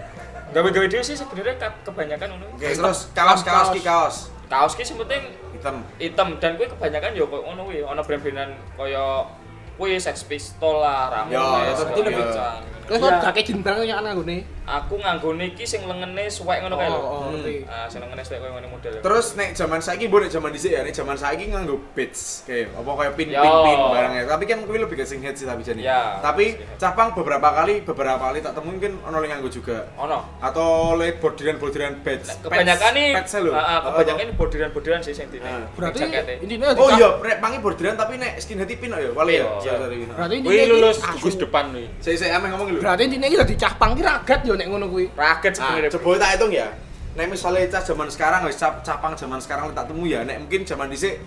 Gawe-gawe 0.50 0.88
dhewe 0.90 1.04
sih 1.06 1.14
sebenarnya 1.14 1.54
ke- 1.56 1.82
kebanyakan 1.86 2.28
ngono. 2.34 2.46
Terus 2.58 3.14
kaos-kaos 3.14 3.70
ki 3.70 3.82
kaos 3.86 4.18
Kaos 4.50 4.74
ki 4.74 4.82
sing 4.82 4.98
penting 4.98 5.30
hitam. 5.60 5.76
hitam 6.00 6.28
dan 6.40 6.56
kuwi 6.56 6.68
kebanyakan 6.68 7.12
ya 7.14 7.24
koyo 7.24 7.44
ngono 7.44 7.62
kuwi 7.66 7.84
ana 7.84 8.00
brand-brandan 8.00 8.50
kaya 8.74 9.28
kuwi 9.76 9.96
Sex 9.96 10.24
Pistol 10.24 10.80
lah, 10.80 11.08
Ya, 11.28 11.40
Ramones, 11.40 11.78
tapi 11.78 12.00
lebih- 12.02 12.20
Goncang. 12.20 12.64
Terus 12.90 13.00
kok 13.06 13.14
jake 13.30 13.42
jin 13.46 13.60
barang 13.62 13.86
nyana 13.86 14.10
nggone. 14.18 14.38
aku 14.70 15.02
nganggone 15.02 15.44
iki 15.58 15.66
sing 15.66 15.82
lengene 15.90 16.30
suwek 16.30 16.62
ngono 16.62 16.78
kae 16.78 16.90
lho. 16.94 17.02
Oh, 17.02 17.10
oh, 17.10 17.22
ngerti. 17.34 17.66
Ah, 17.66 17.90
sing 17.90 18.00
lengene 18.06 18.22
suwek 18.22 18.40
koyo 18.46 18.54
ngene 18.54 18.70
model. 18.70 18.94
Terus 19.02 19.28
nek 19.34 19.50
zaman 19.58 19.82
saiki 19.82 20.06
mbok 20.06 20.20
nek 20.26 20.32
zaman 20.32 20.50
dhisik 20.54 20.72
ya, 20.72 20.82
nek 20.86 20.94
zaman 20.94 21.18
saiki 21.18 21.50
nganggo 21.50 21.82
beats 21.98 22.46
kayak 22.46 22.70
apa 22.78 22.92
kayak 23.02 23.14
pin 23.18 23.28
Yo. 23.34 23.42
pin 23.42 23.54
pin 23.66 23.80
barangnya. 23.82 24.24
Tapi 24.30 24.44
kan 24.46 24.60
kuwi 24.70 24.80
lebih 24.86 24.96
ke 25.02 25.06
sing 25.10 25.20
head 25.26 25.36
sih 25.36 25.50
tapi 25.50 25.62
jadi. 25.66 25.82
Ya. 25.82 26.22
Tapi 26.22 26.62
capang 26.78 27.18
beberapa 27.18 27.50
kali 27.50 27.82
beberapa 27.82 28.22
kali 28.30 28.40
tak 28.46 28.54
temuin 28.54 28.78
kan 28.78 28.94
ono 29.10 29.18
yang 29.26 29.42
nganggo 29.42 29.50
juga. 29.50 29.90
Ono. 29.98 30.20
Atau 30.38 30.94
le 31.02 31.18
bordiran-bordiran 31.18 32.06
badge. 32.06 32.30
Kebanyakan 32.46 32.92
nih, 32.94 33.10
Patch 33.18 33.36
lho. 33.42 33.52
ah, 33.52 33.62
ah, 33.66 33.80
kebanyakan 33.90 34.24
ini 34.30 34.34
bordiran-bordiran 34.38 35.02
sih 35.02 35.14
sing 35.18 35.28
dine. 35.34 35.50
Ah. 35.50 35.66
Berarti 35.74 36.06
jakete. 36.06 36.46
intinya 36.46 36.78
Oh 36.78 36.94
iya, 36.94 37.18
rek 37.18 37.42
pangi 37.42 37.58
bordiran 37.58 37.98
tapi 37.98 38.22
nek 38.22 38.38
skinhead 38.38 38.70
pin 38.70 38.94
ya, 38.94 39.10
wale 39.18 39.34
ya. 39.34 39.46
Iya. 39.66 39.74
Berarti 40.14 40.36
intinya 40.46 40.66
lulus 40.70 40.98
iki 41.02 41.10
gugus 41.18 41.36
depan 41.42 41.74
nih. 41.74 41.88
Saya 41.98 42.16
saya 42.22 42.32
ameh 42.38 42.54
ngomong 42.54 42.68
lho. 42.78 42.79
Berarti 42.80 43.02
intinya 43.06 43.28
iki 43.28 43.38
dadi 43.38 43.56
cah 43.60 43.74
pang 43.76 43.92
ki 43.94 44.02
ragat 44.02 44.40
yo 44.48 44.54
nek 44.56 44.68
ngono 44.72 44.86
kuwi. 44.88 45.06
Raget 45.14 45.54
Ah, 45.60 45.76
sebenarnya. 45.76 45.90
coba 45.94 46.10
tak 46.18 46.30
hitung 46.36 46.52
ya. 46.56 46.68
Nek 47.16 47.26
misalnya 47.28 47.64
cah 47.68 47.84
zaman 47.84 48.08
sekarang 48.08 48.42
wis 48.48 48.56
cap 48.56 48.80
capang 48.82 49.14
zaman 49.14 49.40
sekarang 49.44 49.72
tak 49.76 49.92
temu 49.92 50.08
ya, 50.08 50.24
nek 50.24 50.40
mungkin 50.40 50.64
zaman 50.64 50.88
dhisik 50.88 51.20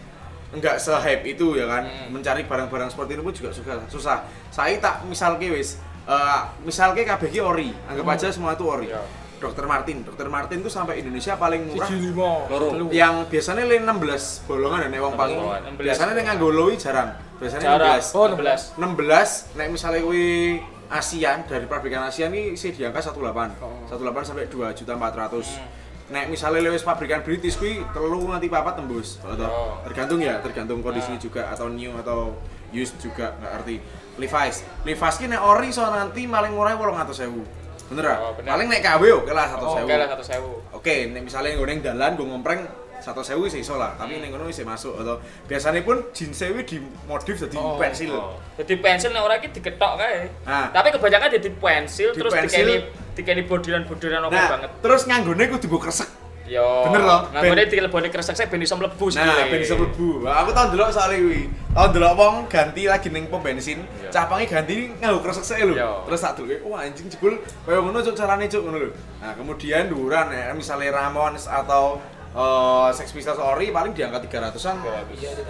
enggak 0.53 0.77
se-hype 0.81 1.25
itu 1.25 1.57
ya 1.57 1.65
kan. 1.69 1.83
Hmm. 1.85 2.17
Mencari 2.17 2.45
barang-barang 2.45 2.89
seperti 2.93 3.17
itu 3.17 3.23
pun 3.23 3.33
juga 3.33 3.51
susah. 3.53 3.77
susah. 3.89 4.17
Saya 4.49 4.77
tak 4.81 5.05
misalke 5.05 5.49
wis 5.53 5.77
eh 6.03 6.41
misalke 6.67 7.07
kabeh 7.07 7.29
ki 7.31 7.41
ori, 7.41 7.71
anggap 7.87 8.07
aja 8.17 8.29
semua 8.33 8.57
itu 8.57 8.65
ori. 8.67 8.91
Ya. 8.91 9.01
Dokter 9.43 9.67
Martin, 9.67 10.07
Dokter 10.07 10.31
Martin 10.31 10.63
itu 10.63 10.71
sampai 10.71 11.03
Indonesia 11.03 11.35
paling 11.35 11.67
murah. 11.67 11.91
Siji 11.91 12.15
lima. 12.15 12.47
Yang 12.95 13.27
biasanya 13.27 13.67
le 13.67 13.83
16 13.83 14.47
bolongan 14.47 14.87
ya 14.87 14.89
nek 14.95 15.01
wong 15.03 15.15
pangi. 15.19 15.35
16 15.35 15.83
Biasanya 15.83 16.13
nek 16.15 16.25
nganggo 16.31 16.49
lowi 16.55 16.75
jarang. 16.79 17.11
Biasanya 17.43 17.75
Jarak 17.75 17.99
16. 18.07 18.15
Oh, 18.15 18.27
16. 18.39 18.79
16 18.79 19.59
nek 19.59 19.67
misalnya 19.75 20.01
kuwi 20.07 20.63
ASEAN 20.93 21.49
dari 21.49 21.65
pabrikan 21.65 22.05
ASEAN 22.05 22.29
ini 22.31 22.53
sih 22.53 22.71
di 22.71 22.85
angka 22.85 23.01
18. 23.01 23.17
Oh. 23.65 23.89
18 23.89 24.29
sampai 24.29 24.45
2 24.47 24.77
juta 24.77 24.93
400. 24.93 25.57
Hmm. 25.57 25.81
Nek 26.13 26.29
misalnya 26.29 26.69
lewat 26.69 26.85
pabrikan 26.85 27.25
British 27.25 27.57
kuwi 27.57 27.81
telu 27.97 28.29
nanti 28.29 28.53
papat 28.53 28.77
tembus. 28.77 29.17
Atau 29.25 29.49
Oh. 29.49 29.81
tergantung 29.89 30.21
ya, 30.21 30.37
tergantung 30.45 30.85
kondisi 30.85 31.17
Nah. 31.17 31.21
juga 31.21 31.49
atau 31.49 31.73
new 31.73 31.97
atau 31.97 32.37
used 32.69 33.01
juga 33.01 33.33
nggak 33.41 33.53
arti. 33.57 33.77
Levi's. 34.21 34.57
Levi's 34.85 35.17
ki 35.17 35.27
nek 35.33 35.41
ori 35.41 35.73
so 35.73 35.81
nanti 35.89 36.29
paling 36.29 36.53
murah 36.53 36.77
800.000. 36.77 37.41
Bener 37.89 38.05
ya? 38.09 38.17
Oh, 38.21 38.33
bener. 38.37 38.51
paling 38.53 38.69
nek 38.69 38.81
KW 38.85 39.05
100.000. 39.49 39.85
Oke 39.89 39.95
lah 39.97 40.09
100.000. 40.13 40.53
Oke, 40.77 40.95
nek 41.09 41.23
misalnya 41.25 41.57
gue 41.57 41.67
neng 41.69 41.81
dalan 41.81 42.11
gue 42.17 42.27
ngompreng 42.29 42.61
satu 43.03 43.21
sewu 43.21 43.45
sih 43.45 43.59
iso 43.59 43.75
lah, 43.75 43.93
tapi 43.93 44.15
Hmm. 44.15 44.23
neng 44.23 44.31
kono 44.31 44.47
bisa 44.47 44.63
masuk 44.63 44.95
atau 44.95 45.19
biasanya 45.45 45.83
pun 45.83 45.99
jeans 46.11 46.33
sewu 46.33 46.63
di 46.63 46.79
modif 47.05 47.35
jadi 47.37 47.57
Oh, 47.57 47.75
pensil. 47.77 48.15
oh. 48.15 48.39
Jadi 48.55 48.79
pensil 48.79 49.11
nek 49.11 49.21
ora 49.21 49.35
iki 49.37 49.51
diketok 49.51 49.93
kae. 49.99 50.31
Nah. 50.43 50.71
Tapi 50.71 50.89
kebanyakan 50.91 51.29
jadi 51.33 51.51
pensil 51.53 52.09
Di 52.11 52.19
terus 52.19 52.33
pensil. 52.33 52.63
dikeni 52.63 52.75
dikeni 53.13 53.43
bordiran-bordiran 53.45 54.23
oke 54.23 54.33
Nah, 54.33 54.49
banget. 54.49 54.71
terus 54.79 55.03
nganggone 55.05 55.45
kudu 55.51 55.67
gue 55.69 55.83
kresek. 55.83 56.09
Yo. 56.43 56.85
Bener 56.85 57.07
loh, 57.07 57.31
Nganggone 57.33 57.65
dileboni 57.65 58.09
kresek 58.09 58.35
saya 58.35 58.51
ben 58.51 58.61
iso 58.61 58.75
mlebu 58.75 59.07
Nah, 59.09 59.15
sikile. 59.15 59.43
ben 59.49 59.61
iso 59.63 59.75
mlebu. 59.75 60.27
Aku 60.27 60.51
tau 60.51 60.69
ndelok 60.69 60.91
soalnya 60.91 61.17
kuwi. 61.19 61.43
Tau 61.73 61.87
ndelok 61.89 62.13
wong 62.13 62.35
ganti 62.51 62.83
lagi 62.85 63.09
ning 63.09 63.25
pom 63.27 63.41
bensin, 63.41 63.79
Iya. 64.03 64.11
capange 64.11 64.45
ganti 64.45 64.91
nganggo 65.01 65.23
kresek 65.23 65.63
lho. 65.63 65.73
Iya. 65.73 66.03
Terus 66.05 66.21
tak 66.21 66.33
dulu, 66.37 66.53
wah 66.67 66.83
anjing 66.83 67.09
jebul 67.09 67.39
kaya 67.65 67.79
ngono 67.79 67.99
cuk 68.01 68.13
carane 68.13 68.45
cuk 68.47 68.59
ngono 68.61 68.79
lho. 68.79 68.91
Nah, 69.23 69.33
kemudian 69.33 69.87
duran 69.89 70.29
ya, 70.29 70.53
misalnya 70.53 70.91
Ramones 70.93 71.47
atau 71.47 72.03
eh 72.33 72.89
Sex 72.97 73.13
Pistols 73.13 73.37
ori 73.41 73.69
paling 73.69 73.93
di 73.93 74.01
angka 74.01 74.25
300-an. 74.25 74.77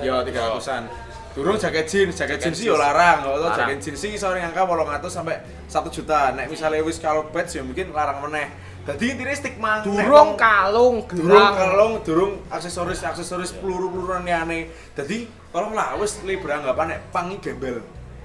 Ya 0.02 0.22
300-an. 0.26 0.84
Durung 1.32 1.56
jaket 1.56 1.88
jeans, 1.88 2.12
jaket 2.12 2.44
jeans 2.44 2.60
sih 2.60 2.68
yo 2.68 2.76
larang, 2.76 3.24
Larang. 3.24 3.56
jaket 3.56 3.78
jeans 3.80 3.98
sih 4.04 4.12
sore 4.20 4.36
ngangka 4.44 4.68
800 4.68 5.08
sampai 5.08 5.40
1 5.64 5.88
juta. 5.88 6.36
Nek 6.36 6.52
misalnya 6.52 6.84
wis 6.84 7.00
kalau 7.00 7.24
badge 7.32 7.56
ya 7.56 7.62
mungkin 7.64 7.88
larang 7.94 8.20
meneh. 8.20 8.52
Dadi 8.82 9.14
intine 9.14 9.30
stigma 9.38 9.78
Durung 9.86 10.34
kalung 10.34 11.06
durung 11.06 11.54
kalung 11.54 11.92
durung 12.02 12.32
aksesoris 12.50 12.98
aksesoris 13.06 13.54
peluru 13.54 13.94
peluruan 13.94 14.26
liyane 14.26 14.74
jadi 14.98 15.30
tolonglah 15.54 15.94
wis 16.02 16.18
li 16.26 16.34
beranggapan 16.34 16.90
nek 16.90 17.00
pangi 17.14 17.38
gembel 17.38 17.78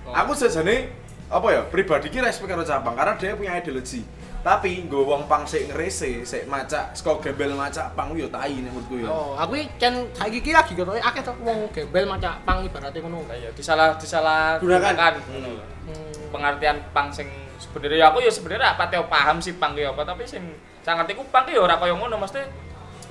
aku 0.10 0.34
sejane 0.34 0.89
apa 1.30 1.48
ya 1.54 1.62
pribadi 1.62 2.10
ki 2.10 2.26
respect 2.26 2.50
karo 2.50 2.65
Japang 2.65 2.98
karena 2.98 3.13
dia 3.22 3.38
punya 3.38 3.54
ideologi 3.54 4.02
tapi 4.48 4.88
nggo 4.88 5.04
wong 5.04 5.28
pang 5.28 5.44
sik 5.44 5.68
ngrese 5.68 6.24
sik 6.24 6.48
macak 6.48 6.96
saka 6.96 7.20
gembel 7.20 7.52
macak 7.52 7.92
pang 7.92 8.16
yo 8.16 8.32
tai 8.32 8.56
nek 8.56 8.72
menurutku 8.72 8.96
yo 8.96 9.08
Oh, 9.12 9.36
aku 9.36 9.60
can 9.76 10.08
saiki 10.16 10.40
iki 10.40 10.52
lagi 10.56 10.72
ketoke 10.72 11.04
akeh 11.04 11.20
to 11.20 11.36
wong 11.44 11.68
gembel 11.76 12.08
macak 12.08 12.40
pang 12.48 12.64
ibarate 12.64 13.04
ngono. 13.04 13.28
Iya 13.28 13.52
disalah 13.52 14.00
disalah 14.00 14.56
Gunakan. 14.64 15.20
ngono 15.28 15.50
lho. 15.52 15.64
Hmm. 15.92 16.32
Pengertian 16.32 16.80
pang 16.96 17.12
sing 17.12 17.28
sebenarnya 17.60 18.08
aku 18.08 18.24
ya 18.24 18.32
sebenarnya 18.32 18.72
apa 18.72 18.88
teo 18.88 19.04
paham 19.08 19.44
sih 19.44 19.60
pang 19.60 19.76
ki 19.76 19.84
apa 19.84 20.08
tapi 20.08 20.24
sing 20.24 20.40
saya 20.80 20.96
ngerti 20.96 21.20
ku 21.20 21.28
pang 21.28 21.44
ki 21.44 21.52
ya 21.52 21.68
ora 21.68 21.76
kaya 21.76 21.92
ngono 21.92 22.16
mesti 22.16 22.40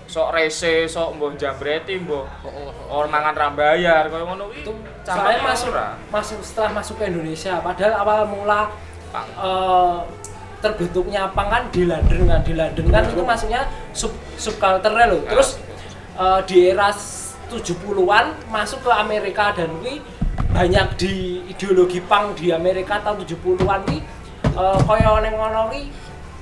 sok 0.06 0.30
rese, 0.32 0.86
sok 0.86 1.18
mbah 1.18 1.34
jambreti, 1.34 1.98
mbah 1.98 2.24
Oh, 2.40 2.48
oh, 2.48 2.70
oh. 2.70 2.96
orang 2.96 3.10
mangan 3.12 3.34
rambayar 3.36 4.06
kaya 4.06 4.24
ngono 4.24 4.48
kuwi. 4.48 4.62
itu 4.62 4.72
soalnya 5.04 5.42
masuk 5.44 5.68
ora. 5.68 5.88
masuk 6.08 6.38
setelah 6.40 6.70
masuk 6.72 6.96
ke 6.96 7.10
Indonesia 7.10 7.60
padahal 7.60 7.92
awal 8.00 8.20
mula 8.24 8.70
Pang. 9.10 9.26
eh, 9.28 9.98
terbentuknya 10.66 11.30
pang 11.30 11.46
kan 11.46 11.62
di 11.70 11.86
London 11.86 12.26
kan 12.26 12.40
di 12.42 12.52
London 12.52 12.86
kan 12.88 13.02
itu 13.04 13.22
masuknya 13.22 13.62
sub 13.92 14.10
subculture 14.34 14.90
loh 15.06 15.22
Nah, 15.22 15.30
terus 15.30 15.48
eh, 16.14 16.40
di 16.44 16.56
era 16.66 16.90
s- 16.90 17.38
70-an 17.46 18.50
masuk 18.50 18.82
ke 18.82 18.90
Amerika 18.90 19.54
dan 19.54 19.70
ini 19.78 20.02
banyak 20.50 20.98
di 20.98 21.12
ideologi 21.46 22.02
pang 22.02 22.34
di 22.34 22.50
Amerika 22.50 22.98
tahun 22.98 23.22
70-an 23.22 23.86
ini 23.86 24.02
eh, 24.50 24.78
kaya 24.82 25.22
neng 25.22 25.34
ngono 25.34 25.70
ki 25.70 25.82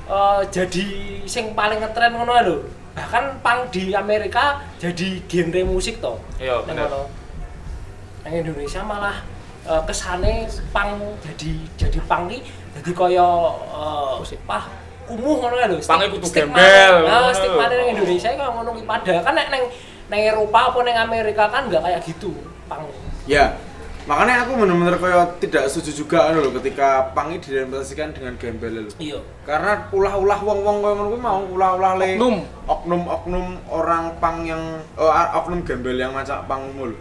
eh, 0.09 0.41
jadi 0.49 0.87
sing 1.25 1.53
paling 1.53 1.79
ngetren 1.79 2.13
ngono 2.13 2.33
lho. 2.41 2.57
Bahkan 2.95 3.43
pang 3.43 3.67
di 3.69 3.91
Amerika 3.91 4.63
jadi 4.79 5.19
genre 5.27 5.61
musik 5.67 5.99
toh 5.99 6.17
Iya, 6.39 6.63
Neng 6.65 6.79
bener. 6.79 7.11
Nang 8.23 8.33
Indonesia 8.33 8.81
malah 8.81 9.21
eh, 9.65 9.83
kesane 9.85 10.33
pang 10.71 10.91
jadi 11.21 11.51
jadi 11.77 11.99
pang 12.05 12.27
ki 12.27 12.39
jadi 12.75 12.91
kaya 12.91 13.29
uh, 13.71 14.19
pah 14.45 14.67
kumuh 15.05 15.37
ngono 15.37 15.55
ya 15.55 15.69
lho. 15.69 15.77
Pange 15.79 16.09
kudu 16.09 16.25
Stigma- 16.25 16.57
gembel, 16.57 16.95
Nah, 17.05 17.21
ngono 17.21 17.33
stigma 17.33 17.65
lho. 17.65 17.75
nang 17.77 17.89
Indonesia 17.93 18.29
kaya 18.31 18.51
ngono 18.51 18.71
ki 18.73 18.83
padahal 18.83 19.21
kan 19.21 19.35
nek 19.35 19.49
neng 19.49 19.65
neng 20.09 20.21
Eropa 20.23 20.61
apa 20.69 20.79
neng 20.81 20.97
Amerika 20.99 21.45
kan 21.49 21.69
nggak 21.69 21.83
kayak 21.83 22.01
gitu 22.03 22.33
pang. 22.65 22.85
ya 23.25 23.57
makanya 24.05 24.45
aku 24.45 24.53
bener-bener 24.59 24.97
kaya 24.97 25.25
tidak 25.39 25.65
setuju 25.65 26.05
juga 26.05 26.29
anu 26.29 26.41
lho 26.41 26.53
ketika 26.55 27.09
pang 27.13 27.33
ini 27.33 27.41
direpresentasikan 27.41 28.13
dengan 28.13 28.37
gembel 28.37 28.73
lho 28.75 28.93
Iya. 28.97 29.17
karena 29.45 29.89
ulah-ulah 29.89 30.41
wong-wong 30.41 30.77
kaya 30.81 30.93
ngono 30.95 31.09
kuwi 31.09 31.21
mau 31.21 31.41
ulah-ulah 31.47 31.93
le 31.97 32.09
Oknum. 32.17 32.37
oknum-oknum 32.65 33.47
orang 33.67 34.05
pang 34.19 34.45
yang 34.45 34.61
oh, 34.97 35.09
oknum 35.09 35.65
gembel 35.65 35.97
yang 35.97 36.13
macak 36.13 36.45
pang 36.45 36.69
mul 36.73 36.93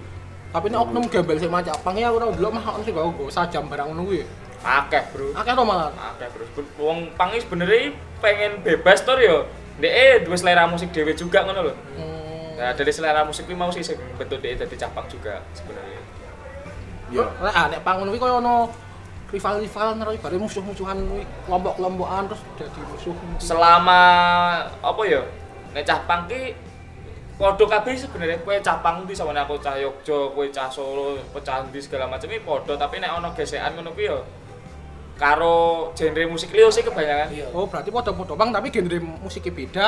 Tapi 0.54 0.70
nek 0.70 0.86
oknum 0.86 1.10
gembel 1.10 1.42
sing 1.42 1.50
macak 1.50 1.82
pang 1.82 1.98
ya 1.98 2.14
aku 2.14 2.22
tau 2.22 2.30
delok 2.30 2.52
mah 2.54 2.78
sing 2.86 2.94
gak 2.94 3.10
go 3.18 3.26
sajam 3.26 3.66
barang 3.66 3.90
ngono 3.90 4.06
kuwi. 4.06 4.22
Akeh, 4.64 5.04
Bro. 5.12 5.34
Akeh 5.34 5.52
to 5.58 5.64
malah. 5.66 5.90
Akeh, 6.14 6.30
Bro. 6.30 6.46
Wong 6.78 7.10
pang 7.18 7.34
iki 7.34 7.42
sebenarnya 7.42 7.92
pengen 8.22 8.62
bebas 8.62 9.02
to 9.02 9.18
yo. 9.18 9.50
Ndek 9.82 10.30
duwe 10.30 10.38
selera 10.38 10.70
musik 10.70 10.94
dhewe 10.94 11.18
juga 11.18 11.42
ngono 11.42 11.74
lho. 11.74 11.74
Hmm. 11.98 12.54
Nah, 12.54 12.72
dari 12.78 12.94
selera 12.94 13.26
musik 13.26 13.50
kuwi 13.50 13.58
mau 13.58 13.74
sih 13.74 13.82
bentuk 14.14 14.38
dia 14.46 14.54
dadi 14.54 14.78
capang 14.78 15.10
juga 15.10 15.42
sebenarnya. 15.58 16.02
ya 17.10 17.26
Nek 17.42 17.54
ah 17.54 17.66
nek 17.74 17.82
pang 17.82 17.98
ngono 17.98 18.14
kuwi 18.14 18.22
koyo 18.22 18.38
ono 18.38 18.70
rival-rival 19.34 19.98
naro 19.98 20.14
bare 20.22 20.38
musuh-musuhan 20.38 20.98
kelompok-kelompokan 21.50 22.30
terus 22.30 22.42
dadi 22.62 22.82
musuh. 22.94 23.16
Selama 23.42 24.02
apa 24.86 25.02
ya? 25.10 25.26
Nek 25.74 25.82
cah 25.82 26.06
pang 26.06 26.30
ki 26.30 26.54
padha 27.44 27.66
kabeh 27.68 27.94
sebenarnya 28.00 28.40
kowe 28.40 28.56
cah 28.64 28.80
pang 28.80 29.04
ndi 29.04 29.12
sama 29.12 29.36
aku 29.36 29.60
cah 29.60 29.76
Yogya, 29.76 30.32
kowe 30.32 30.48
cah 30.48 30.72
Solo, 30.72 31.20
pecah 31.36 31.60
ndi 31.68 31.84
segala 31.84 32.08
macam 32.08 32.32
iki 32.32 32.40
padha 32.40 32.80
tapi 32.80 33.04
nek 33.04 33.20
ana 33.20 33.36
gesekan 33.36 33.76
ngono 33.76 33.92
kuwi 33.92 34.08
ya 34.08 34.16
karo 35.14 35.92
genre 35.94 36.24
musik 36.26 36.56
liyo 36.56 36.74
sih 36.74 36.82
kebanyakan. 36.82 37.30
Iya. 37.30 37.46
Oh, 37.54 37.70
berarti 37.70 37.94
padha-padha 37.94 38.34
bang 38.34 38.50
tapi 38.50 38.68
genre 38.74 38.98
musiknya 39.22 39.52
beda, 39.54 39.88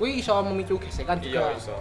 kuwi 0.00 0.18
iso 0.18 0.34
memicu 0.42 0.80
gesekan 0.82 1.22
juga. 1.22 1.52
Iya, 1.52 1.60
iso. 1.60 1.76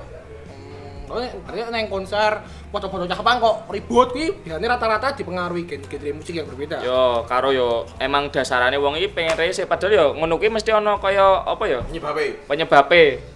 Hmm, 1.10 1.42
berarti 1.42 1.72
neng 1.74 1.88
konser 1.90 2.44
padha-padha 2.70 3.10
cah 3.10 3.24
pang 3.26 3.42
kok 3.42 3.66
ribut 3.74 4.14
kuwi 4.14 4.30
biasanya 4.46 4.78
rata-rata 4.78 5.08
dipengaruhi 5.18 5.66
gen- 5.66 5.88
genre 5.90 6.12
musik 6.22 6.38
yang 6.38 6.46
berbeda. 6.46 6.86
Yo 6.86 7.26
karo 7.26 7.50
yo 7.50 7.88
emang 7.98 8.30
dasarane 8.30 8.78
wong 8.78 9.00
iki 9.02 9.10
pengen 9.10 9.40
rese 9.40 9.66
padahal 9.66 9.92
yo 9.92 10.06
ngono 10.14 10.38
kuwi 10.38 10.54
mesti 10.54 10.70
ana 10.70 11.00
kaya 11.02 11.48
apa 11.48 11.64
ya? 11.66 11.80
nyebabe 11.90 12.46
Penyebabe. 12.46 13.33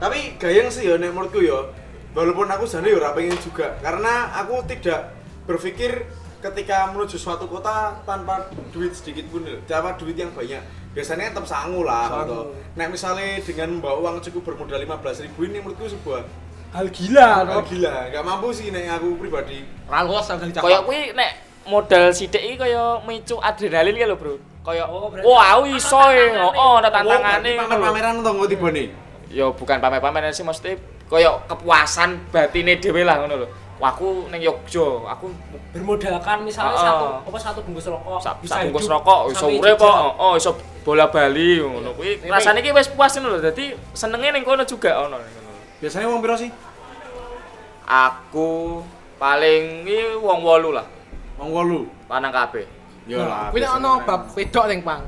Tapi 0.00 0.36
gayeng 0.36 0.68
sih 0.68 0.88
ya 0.90 0.98
nek 0.98 1.14
menurutku 1.14 1.40
ya 1.40 1.58
walaupun 2.14 2.46
aku 2.46 2.64
jane 2.66 2.90
ya 2.90 2.98
ora 2.98 3.10
pengen 3.14 3.38
juga 3.40 3.74
karena 3.82 4.30
aku 4.38 4.62
tidak 4.70 5.14
berpikir 5.44 6.06
ketika 6.44 6.92
menuju 6.92 7.16
suatu 7.16 7.48
kota 7.48 7.98
tanpa 8.04 8.52
duit 8.70 8.92
sedikit 8.92 9.24
pun 9.32 9.42
tanpa 9.64 9.96
duit 9.96 10.14
yang 10.14 10.28
banyak 10.36 10.60
biasanya 10.92 11.32
tetap 11.32 11.46
sangu 11.48 11.82
lah 11.82 12.06
Sangu. 12.06 12.20
gitu. 12.22 12.40
Nek 12.78 12.88
misalnya 12.92 13.40
dengan 13.42 13.68
membawa 13.80 13.96
uang 13.98 14.16
cukup 14.22 14.52
bermodal 14.52 14.78
15 14.78 15.24
ribu 15.26 15.40
ini 15.48 15.58
menurutku 15.64 15.90
sebuah 15.90 16.22
Hal 16.74 16.90
gila, 16.90 17.46
hal 17.46 17.62
gila, 17.70 18.10
nggak 18.10 18.24
mampu 18.26 18.50
sih 18.50 18.74
nek 18.74 18.98
aku 18.98 19.14
pribadi. 19.14 19.62
Ralos 19.86 20.26
yang 20.26 20.42
dari 20.42 20.50
Kaya 20.58 20.82
kuwi 20.82 21.14
nek 21.14 21.30
modal 21.70 22.10
sithik 22.10 22.42
iki 22.42 22.58
kaya 22.58 22.98
micu 23.06 23.38
adrenalin 23.38 23.94
ya 23.94 24.10
lho, 24.10 24.18
Bro. 24.18 24.42
kaya 24.66 24.82
Oh, 24.90 25.06
wah 25.22 25.54
aku 25.54 25.70
iso 25.70 25.94
e 26.10 26.34
tantangannya. 26.34 26.50
oh 26.50 26.74
ada 26.82 26.90
Berarti 26.90 27.06
tantangane 27.14 27.52
pamer-pameran 27.62 28.14
to 28.26 28.30
engko 28.34 28.46
tibane. 28.50 28.84
Ya 29.34 29.50
bukan 29.50 29.82
pamer-pameran 29.82 30.30
sih 30.30 30.46
mesti 30.46 30.78
kaya 31.10 31.34
kepuasan 31.50 32.30
batine 32.30 32.78
dhewe 32.78 33.02
lah 33.02 33.18
ngono 33.18 33.42
lho. 33.42 33.48
Aku 33.84 34.30
ning 34.32 34.40
Yogya 34.40 35.04
aku 35.12 35.28
bermodalkan 35.74 36.40
misalnya 36.40 36.72
Ah, 36.72 36.84
satu 36.88 37.06
apa 37.28 37.38
satu 37.42 37.58
bungkus 37.66 37.84
rokok 37.90 38.16
sak 38.16 38.40
bisa 38.40 38.56
sak 38.56 38.70
bungkus 38.70 38.86
hidup 38.88 38.94
rokok 39.02 39.20
iso 39.34 39.46
urip 39.50 39.76
kok. 39.76 39.96
Oh 40.16 40.32
iso 40.38 40.50
bola 40.86 41.10
bali 41.10 41.60
ngono. 41.60 41.92
Kuwi 41.92 42.22
Ini- 42.22 42.30
rasane 42.32 42.62
iki 42.64 42.72
wis 42.72 42.88
puas 42.88 43.12
ngono 43.18 43.36
lho. 43.36 43.44
Dadi 43.44 43.74
senenge 43.92 44.30
ning 44.32 44.40
kono 44.46 44.64
juga 44.64 45.04
ono. 45.04 45.20
Ning 45.20 45.32
kono 45.36 45.50
Biasanya 45.82 46.06
wong 46.08 46.22
piro 46.24 46.36
sih? 46.38 46.48
aku 47.84 48.80
paling 49.20 49.84
iki 49.84 50.16
wong 50.16 50.40
8 50.40 50.72
lah. 50.72 50.86
Wong 51.36 51.50
8. 51.52 52.08
lanang 52.08 52.32
kabeh. 52.32 52.64
Ya 53.04 53.20
lah. 53.20 53.52
Kuwi 53.52 53.60
ono 53.68 54.00
bab 54.06 54.32
wedok 54.32 54.64
ning 54.70 54.80
Pang. 54.80 55.04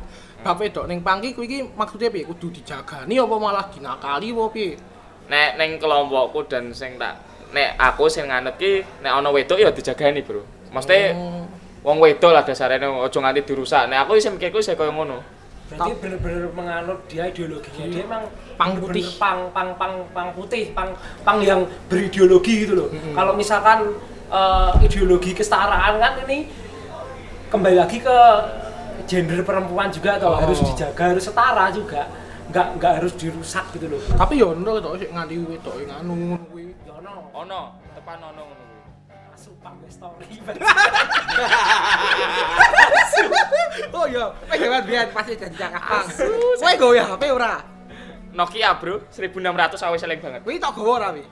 Bab 0.46 0.62
wedok 0.62 0.86
ning 0.86 1.02
Pang 1.02 1.18
ki 1.18 1.34
kuwi 1.34 1.46
iki 1.50 1.58
maksudnya 1.74 2.06
piye? 2.06 2.22
Kudu 2.22 2.54
dijagani 2.54 3.18
apa 3.18 3.34
malah 3.34 3.66
dinakali 3.66 4.30
apa 4.30 4.44
piye? 4.54 4.78
nek 5.26 5.58
ning 5.58 5.82
kelompokku 5.82 6.46
dan 6.46 6.70
sing 6.70 6.94
tak 7.02 7.18
nek 7.50 7.74
aku 7.74 8.06
sing 8.06 8.30
nganut 8.30 8.54
ki 8.54 8.86
nek 9.02 9.10
ana 9.10 9.26
wedok 9.34 9.58
ya 9.58 9.74
dijagani 9.74 10.22
bro 10.22 10.38
mesti 10.70 11.10
Oh. 11.18 11.42
wong 11.82 11.98
wedok 11.98 12.30
lah 12.30 12.46
dasarnya 12.46 12.86
ojo 12.86 13.18
nganti 13.18 13.42
dirusak 13.42 13.90
nek 13.90 14.06
aku 14.06 14.22
sing 14.22 14.38
mikirku 14.38 14.62
sih 14.62 14.78
kaya 14.78 14.94
ngono 14.94 15.18
berarti 15.66 15.98
bener-bener 15.98 16.46
menganut 16.54 17.02
dia 17.10 17.26
ideologinya 17.26 17.90
dia 17.90 18.06
emang 18.06 18.22
Pang 18.54 18.78
putih. 18.78 19.02
pang 19.18 19.50
pang 19.50 19.74
pang 19.74 19.94
pang 20.14 20.30
putih 20.30 20.70
pang 20.70 20.94
pang 21.26 21.42
yang 21.42 21.66
berideologi 21.90 22.62
gitu 22.62 22.78
loh 22.78 22.88
kalau 23.10 23.34
misalkan 23.34 23.98
eh, 24.30 24.70
ideologi 24.86 25.34
kesetaraan 25.34 25.98
kan 25.98 26.22
ini 26.22 26.46
kembali 27.50 27.76
lagi 27.82 27.98
ke 27.98 28.18
gender 29.04 29.40
perempuan 29.42 29.88
juga 29.88 30.16
atau 30.16 30.32
Oh. 30.32 30.40
harus 30.40 30.58
dijaga 30.62 31.12
harus 31.12 31.22
setara 31.22 31.68
juga 31.68 32.08
nggak 32.46 32.66
nggak 32.78 32.92
harus 32.96 33.12
dirusak 33.14 33.68
gitu 33.72 33.86
loh 33.86 34.00
Tapi 34.16 34.38
yo 34.38 34.54
ono 34.54 34.78
to 34.78 34.96
sik 34.96 35.10
nganti 35.10 35.34
wedok 35.36 35.74
nganu 35.82 36.12
ngono 36.14 36.44
kuwi. 36.48 36.64
ya 36.82 36.94
no 37.02 37.28
ono 37.34 37.60
tepan 37.92 38.18
ono 38.22 38.42
ngono 38.42 38.62
kuwi 38.64 38.80
asupan 39.34 39.74
story 39.86 40.26
Oh 43.92 44.04
iya, 44.06 44.24
kowe 44.32 44.56
gawe 44.56 44.78
biyen 44.82 45.08
pasti 45.10 45.36
jadi 45.36 45.56
cakap 45.56 45.82
Pang. 45.82 46.06
Kowe 46.56 46.72
gawe 46.76 46.96
HP 47.12 47.22
ora? 47.28 47.60
Nokia 48.32 48.76
bro 48.76 49.00
1600 49.08 49.32
awis 49.82 50.00
seling 50.00 50.20
banget 50.20 50.40
Kuwi 50.44 50.56
tok 50.56 50.76
gawe 50.76 50.90
ora 50.92 51.08
wi? 51.12 51.24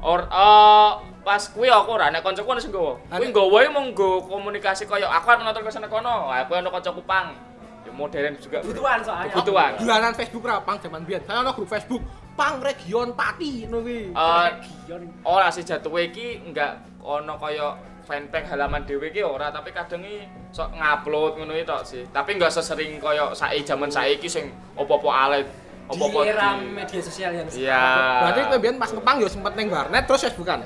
or 0.00 0.24
eh, 0.24 0.92
pas 1.20 1.42
kuwi 1.46 1.68
aku 1.68 1.90
ora 1.92 2.08
nek 2.08 2.20
kancaku 2.20 2.48
ono 2.48 2.58
sing 2.58 2.70
nggawa 2.70 2.96
kuwi 3.10 3.28
nggawa 3.28 3.58
mung 3.70 3.86
nggo 3.92 4.24
komunikasi 4.24 4.84
kaya 4.84 5.04
aku 5.06 5.26
arep 5.28 5.40
nonton 5.42 5.62
ke 5.62 5.70
sana 5.70 5.84
kono 5.84 6.28
aku 6.28 6.52
ono 6.54 6.68
kancaku 6.68 7.02
pang 7.04 7.36
ya 7.80 7.92
modern 7.92 8.36
juga 8.36 8.60
kebutuhan 8.60 9.00
soalnya 9.00 9.32
Kebutuhan. 9.32 9.70
Dolanan 9.76 10.12
Facebook 10.12 10.44
ora 10.44 10.60
Pang 10.60 10.76
jaman 10.76 11.00
biyen. 11.00 11.24
Saya 11.24 11.40
ono 11.40 11.52
grup 11.52 11.64
Facebook 11.66 12.04
Pang 12.32 12.60
Region 12.60 13.12
Pati 13.12 13.64
ngono 13.64 13.80
kuwi. 13.80 14.12
Eh, 14.12 14.48
Gion. 14.84 15.02
ora 15.22 15.48
sih 15.48 15.60
jatuhe 15.60 16.08
iki 16.08 16.44
enggak 16.44 16.76
ono 17.00 17.36
kaya 17.36 17.76
fanpage 18.00 18.48
halaman 18.48 18.84
dhewe 18.84 19.08
iki 19.08 19.20
ora 19.20 19.48
tapi 19.48 19.72
kadang 19.72 20.00
iki 20.00 20.24
sok 20.50 20.72
ngupload 20.72 21.32
ngono 21.36 21.52
iki 21.52 21.64
tok 21.64 21.82
sih 21.82 22.04
tapi 22.08 22.36
enggak 22.36 22.52
sesering 22.52 22.96
kaya 22.96 23.32
saiki 23.32 23.60
jaman 23.62 23.88
saiki 23.88 24.28
sing 24.28 24.48
opo-opo 24.74 25.08
alit 25.08 25.48
di 25.48 25.88
opo-opo 25.90 26.20
era 26.22 26.56
di- 26.56 26.68
media 26.68 27.00
sosial 27.00 27.32
yang 27.32 27.48
Iya. 27.48 27.84
Berarti 28.22 28.40
kowe 28.46 28.58
biyen 28.58 28.76
pas 28.76 28.90
ngepang 28.90 29.16
yo 29.18 29.28
sempet 29.28 29.52
ning 29.54 29.68
warnet 29.68 30.04
terus 30.04 30.20
Facebookan. 30.22 30.60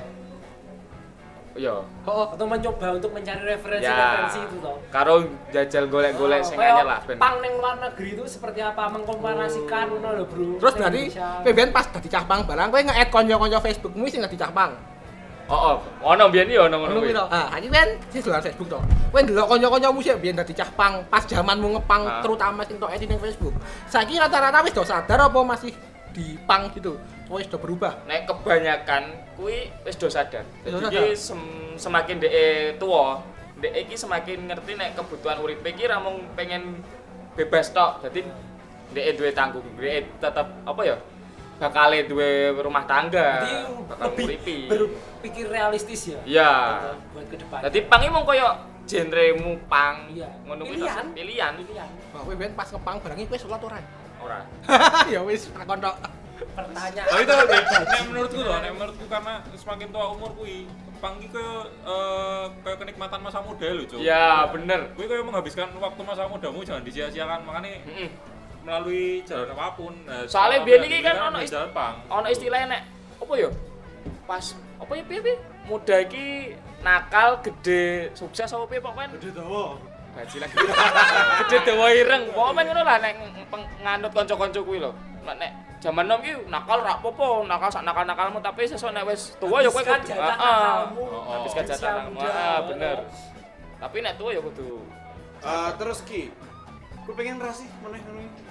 Iya. 1.55 1.71
Oh, 2.03 2.27
atau 2.27 2.43
mencoba 2.43 2.87
untuk 2.91 3.15
mencari 3.15 3.39
Ya. 3.39 3.55
referensi-referensi 3.55 4.39
itu 4.43 4.55
toh 4.59 4.75
Karo 4.91 5.23
jajal 5.49 5.87
golek-golek 5.87 6.43
Oh, 6.43 6.45
sing 6.45 6.59
anyar 6.59 6.83
lah 6.83 6.99
ben. 7.01 7.15
Pang 7.15 7.39
neng 7.39 7.55
luar 7.55 7.79
negeri 7.79 8.11
itu 8.11 8.27
seperti 8.27 8.59
apa 8.59 8.91
mengkomparasikan 8.91 9.87
ngono 9.89 10.09
lho, 10.13 10.23
Bro. 10.25 10.59
terus 10.59 10.73
berarti 10.75 11.03
biyen 11.45 11.71
pas 11.71 11.87
dadi 11.87 12.07
cah 12.07 12.23
Pang 12.23 12.43
barang 12.43 12.67
kowe 12.69 12.81
nge-add 12.81 13.07
kanca-kanca 13.07 13.59
Facebookmu 13.61 14.03
sing 14.05 14.19
dadi 14.19 14.35
cah 14.35 14.51
Pang. 14.51 14.75
Oh, 15.45 15.55
oh, 15.71 15.75
ono 16.03 16.27
biyen 16.27 16.49
iki 16.49 16.57
ono 16.57 16.75
ngono 16.75 16.99
kuwi. 16.99 17.15
Ah, 17.15 17.53
iki 17.55 17.69
kan 17.69 17.87
sing 18.09 18.19
dolan 18.19 18.41
Facebook 18.41 18.67
to. 18.67 18.79
Kowe 19.09 19.19
ndelok 19.23 19.47
kanca-kancamu 19.47 19.99
sih 20.01 20.11
biyen 20.17 20.35
dadi 20.35 20.51
cah 20.51 20.67
Pang 20.69 21.07
pas 21.07 21.23
zamanmu 21.23 21.79
ngepang 21.79 22.01
Ah. 22.03 22.19
terutama 22.19 22.67
sing 22.67 22.75
tok 22.75 22.91
edit 22.91 23.07
ning 23.07 23.21
Facebook. 23.21 23.55
Saiki 23.87 24.19
rata-rata 24.19 24.59
wis 24.59 24.75
do 24.75 24.83
sadar 24.83 25.23
apa 25.23 25.39
masih 25.39 25.71
di 26.15 26.39
pang 26.41 26.71
gitu. 26.71 26.95
Kowe 27.27 27.37
wis 27.37 27.45
do 27.45 27.59
berubah. 27.59 28.07
Nek 28.07 28.23
kebanyakan 28.23 29.03
kuwi 29.35 29.67
wis 29.83 29.99
do 29.99 30.07
sadar. 30.07 30.47
Jadi 30.63 31.11
sem- 31.13 31.75
semakin 31.75 32.23
dhek 32.23 32.79
tuwa, 32.79 33.19
dhek 33.59 33.83
iki 33.83 33.95
semakin 33.95 34.47
ngerti 34.47 34.71
nek 34.73 34.95
kebutuhan 34.95 35.43
uripe 35.43 35.67
iki 35.67 35.83
ra 35.83 35.99
mung 35.99 36.23
pengen 36.33 36.79
bebas 37.35 37.69
tok. 37.69 37.99
Dadi 38.01 38.23
dhek 38.89 39.19
duwe 39.19 39.29
tanggung, 39.29 39.67
dhek 39.75 40.07
tetep 40.17 40.47
apa 40.63 40.81
ya? 40.81 40.95
Bakal 41.55 42.03
duwe 42.05 42.51
rumah 42.53 42.83
tangga, 42.83 43.39
Jadi 43.41 43.53
bakal 43.87 44.05
lebih 44.11 44.23
nguripi. 44.27 44.57
berpikir 44.67 45.45
realistis 45.47 46.01
ya. 46.05 46.19
Iya. 46.23 46.51
Buat- 46.77 46.99
Buat 47.11 47.25
ke 47.27 47.35
depan. 47.39 47.59
Dadi 47.63 47.79
pang 47.83 47.99
iki 47.99 48.11
mung 48.11 48.23
koyo 48.23 48.47
genremu 48.85 49.51
pang. 49.65 50.07
Iya. 50.11 50.29
Ngono 50.43 50.61
kuwi 50.63 50.77
Pilihan. 50.77 51.05
Pilihan. 51.11 51.53
pilihan. 51.57 51.89
Wah, 52.11 52.21
kowe 52.21 52.35
biyen 52.35 52.53
pas 52.53 52.67
ngepang 52.67 52.95
barang 52.99 53.17
iki 53.17 53.27
kowe 53.27 53.39
salat 53.39 53.63
ora? 53.63 53.79
Ora. 54.25 54.39
ya 55.13 55.21
wis 55.21 55.47
takon 55.47 55.79
tok. 55.79 55.95
Pertanyaan. 56.35 57.07
Oh 57.07 57.17
itu 57.17 57.31
nek 57.31 58.01
menurutku 58.05 58.39
loh, 58.39 58.57
nek 58.57 58.71
menurutku 58.73 59.05
karena 59.05 59.33
semakin 59.55 59.87
tua 59.87 60.05
umur 60.11 60.31
kui, 60.33 60.67
pang 60.97 61.15
iki 61.15 61.29
kayak 61.29 61.63
eh, 61.83 62.43
kayak 62.61 62.77
kenikmatan 62.81 63.19
masa 63.21 63.39
muda 63.39 63.67
lho, 63.67 63.83
Cuk. 63.85 63.99
Ya, 63.99 64.43
bener. 64.49 64.91
Kui 64.93 65.05
kayak 65.05 65.23
menghabiskan 65.23 65.71
waktu 65.73 66.01
masa 66.01 66.25
mudamu 66.25 66.59
jangan 66.61 66.81
disia-siakan, 66.81 67.43
makanya 67.43 67.79
Heeh. 67.83 68.09
melalui 68.61 69.21
jalan 69.23 69.47
apa 69.49 69.75
pun. 69.75 69.93
Nah, 70.03 70.25
Soalnya 70.25 70.59
selama 70.59 70.65
biyen 70.65 70.81
iki 70.81 70.91
ini 70.93 71.05
kan 71.05 71.15
ono 71.23 71.37
di 71.37 71.45
ist- 71.45 71.53
jalan 71.53 71.69
pang. 71.71 71.95
ono 72.09 72.27
istilahnya 72.27 72.67
nek 72.69 72.81
apa 73.15 73.33
ya 73.35 73.49
pas 74.25 74.45
apa 74.75 74.91
ya 74.91 75.03
piye 75.03 75.19
piye 75.21 75.35
muda 75.65 75.95
iki 75.99 76.25
nakal 76.81 77.29
gede 77.41 77.85
sukses 78.11 78.49
apa 78.49 78.65
piye 78.65 78.79
pokoknya 78.79 79.07
Gede 79.15 79.29
dawa. 79.33 79.77
Gaji 80.15 80.37
lagi 80.39 80.55
gede 81.43 81.57
dawa 81.67 81.87
ireng 81.91 82.23
pokoknya 82.31 82.61
ngono 82.65 82.81
lah 82.81 82.97
nek 83.03 83.13
nganut 83.83 84.11
kanca-kanca 84.15 84.59
kuwi 84.63 84.79
lho 84.79 84.91
Nek- 85.25 85.37
nek 85.41 85.51
jaman 85.83 86.05
nom 86.07 86.21
iki 86.23 86.33
nakal 86.47 86.79
ra 86.81 86.97
apa-apa 86.97 87.45
nakal 87.45 87.69
sak 87.69 87.83
nakal-nakalmu 87.83 88.39
tapi 88.39 88.65
sesuk 88.65 88.89
nek 88.89 89.05
wis 89.05 89.35
tuwa 89.37 89.59
ya 89.61 89.69
kowe 89.69 89.83
jatah 89.83 90.07
Heeh. 90.07 91.51
jatah 91.51 91.77
nakalmu 91.77 92.17
muda. 92.17 92.29
ah 92.31 92.59
bener 92.65 92.97
tapi 93.77 93.97
nek 94.01 94.15
tuwa 94.15 94.31
ya 94.33 94.41
kudu 94.41 94.81
Eh, 95.45 95.71
terus 95.77 96.01
ki, 96.01 96.33
gue 97.05 97.13
pengen 97.13 97.37
ra 97.37 97.53
sih 97.53 97.69
meneh 97.85 98.01
ngono 98.01 98.17
iki. 98.17 98.43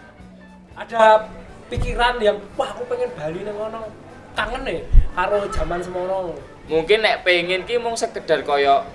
Ada 0.78 1.26
pikiran 1.66 2.22
yang 2.22 2.38
wah 2.54 2.70
aku 2.70 2.86
pengen 2.86 3.10
Bali 3.18 3.42
nang 3.42 3.58
ngono. 3.58 3.90
Kangen 4.38 4.62
nih 4.62 4.78
karo 5.10 5.42
zaman 5.50 5.82
semono. 5.82 6.38
mungkin 6.64 7.02
nek 7.02 7.26
pengen 7.26 7.66
ki 7.66 7.82
mung 7.82 7.92
sekedar 7.92 8.46
kaya 8.46 8.86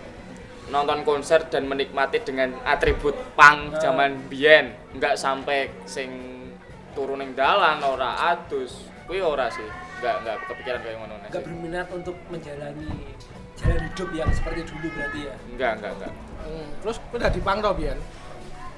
nonton 0.70 1.02
konser 1.02 1.46
dan 1.48 1.66
menikmati 1.66 2.22
dengan 2.22 2.54
atribut 2.64 3.14
punk 3.34 3.60
Nah. 3.70 3.80
zaman 3.80 4.30
biyen 4.30 4.72
nggak 4.94 5.14
sampai 5.14 5.70
sing 5.84 6.10
turun 6.94 7.20
ning 7.20 7.34
dalan 7.34 7.82
ora 7.82 8.30
adus 8.30 8.86
kuwi 9.06 9.20
ora 9.20 9.50
sih 9.50 9.66
nggak 10.00 10.16
nggak 10.22 10.38
kepikiran 10.48 10.80
kayak 10.80 10.98
ngono 10.98 11.14
Enggak 11.20 11.32
sih 11.32 11.46
berminat 11.46 11.88
untuk 11.90 12.16
menjalani 12.30 12.90
jalan 13.58 13.82
hidup 13.84 14.10
yang 14.16 14.30
seperti 14.32 14.62
dulu 14.66 14.88
berarti 14.96 15.20
ya. 15.22 15.36
enggak 15.50 15.72
enggak 15.78 15.94
enggak 15.98 16.14
Hmm, 16.40 16.68
terus 16.80 16.98
kowe 17.12 17.20
dadi 17.20 17.44
pang 17.44 17.60
biyen. 17.76 18.00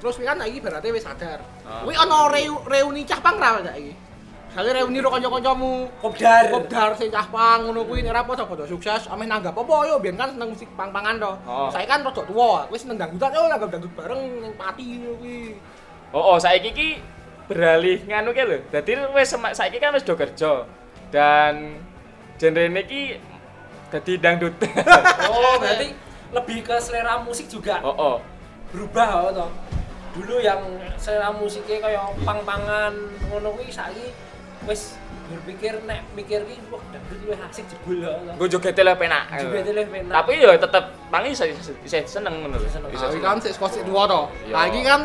Terus 0.02 0.18
kan 0.18 0.42
iki 0.42 0.58
berarti 0.58 0.90
wis 0.90 1.06
sadar. 1.06 1.38
Ah. 1.62 1.86
Kuwi 1.86 1.94
ana 1.94 2.26
reu- 2.26 2.66
reuni 2.66 3.06
cah 3.06 3.22
pang 3.22 3.38
ra 3.38 3.62
saiki. 3.62 3.94
Saiki 4.52 4.70
reuni 4.76 5.00
ro 5.00 5.08
kanca-kancamu. 5.08 5.88
Kopdar. 6.04 6.52
Kopdar 6.52 6.90
sing 6.92 7.08
cah 7.08 7.24
pang 7.32 7.64
ngono 7.64 7.88
kuwi 7.88 8.04
nek 8.04 8.12
ra 8.12 8.22
padha-padha 8.22 8.68
sukses, 8.68 9.08
ameh 9.08 9.24
nanggap 9.24 9.56
apa 9.56 9.74
yo 9.88 9.96
biyen 9.96 10.20
kan 10.20 10.28
seneng 10.28 10.52
musik 10.52 10.68
pang-pangan 10.76 11.16
to. 11.16 11.32
Oh. 11.48 11.72
Saiki 11.72 11.88
kan 11.88 12.04
rada 12.04 12.22
tuwa, 12.22 12.68
kowe 12.68 12.76
seneng 12.76 13.00
dangdutan 13.00 13.32
yo 13.32 13.48
nanggap 13.48 13.68
dangdut 13.72 13.92
bareng 13.96 14.20
ning 14.44 14.52
pati 14.60 14.84
ngono 15.00 15.16
kuwi. 15.16 15.56
oh, 16.12 16.36
oh 16.36 16.38
saiki 16.38 16.70
ki 16.76 16.88
beralih 17.48 18.04
nganu 18.04 18.30
ki 18.36 18.42
lho 18.44 18.58
dadi 18.68 18.92
wis 19.16 19.32
saiki 19.32 19.80
kan 19.80 19.96
wis 19.96 20.04
do 20.04 20.14
kerja 20.14 20.68
dan 21.08 21.80
genre 22.36 22.62
ini 22.68 22.82
ki 22.84 23.02
dadi 23.88 24.12
dangdut 24.20 24.54
Oh, 25.32 25.56
berarti 25.58 25.96
lebih 26.32 26.64
ke 26.64 26.76
selera 26.80 27.20
musik 27.20 27.48
juga 27.48 27.80
oh 27.80 27.92
oh 27.96 28.16
berubah 28.72 29.28
oh, 29.28 29.32
toh. 29.32 29.50
Dulu 30.12 30.44
yang 30.44 30.60
selera 31.00 31.32
musiknya 31.32 31.88
kayak 31.88 32.04
pang-pangan 32.20 32.92
ngono 33.32 33.56
kuwi 33.56 33.72
saiki 33.72 34.12
wis 34.68 34.96
berpikir 35.32 35.80
nek 35.88 36.04
mikir 36.12 36.44
ki 36.44 36.56
wah 36.68 36.82
dangdut 36.92 37.18
luwih 37.24 37.38
asik 37.48 37.64
jebul 37.72 38.04
ya. 38.04 38.12
toh. 38.12 38.34
gue 38.36 38.48
joget 38.52 38.76
le 38.84 38.92
penak 38.98 39.22
Joget 39.32 39.64
luwih 39.72 39.88
penak. 39.88 40.12
tapi 40.12 40.32
yo 40.42 40.50
tetep 40.58 40.84
pangi 41.08 41.30
bisa 41.32 41.44
bisa 41.80 41.96
seneng 42.04 42.44
ngono 42.44 42.60
lho 42.60 42.68
Seneng. 42.68 42.90
Bisa 42.92 43.06
seneng. 43.08 43.24
kan 43.24 43.38
sik 43.40 43.54
sik 43.56 43.82
tuwa 43.86 44.04
to. 44.04 44.22
Iya. 44.44 44.52
Lah 44.52 44.64
iki 44.68 44.80
kan 44.84 45.00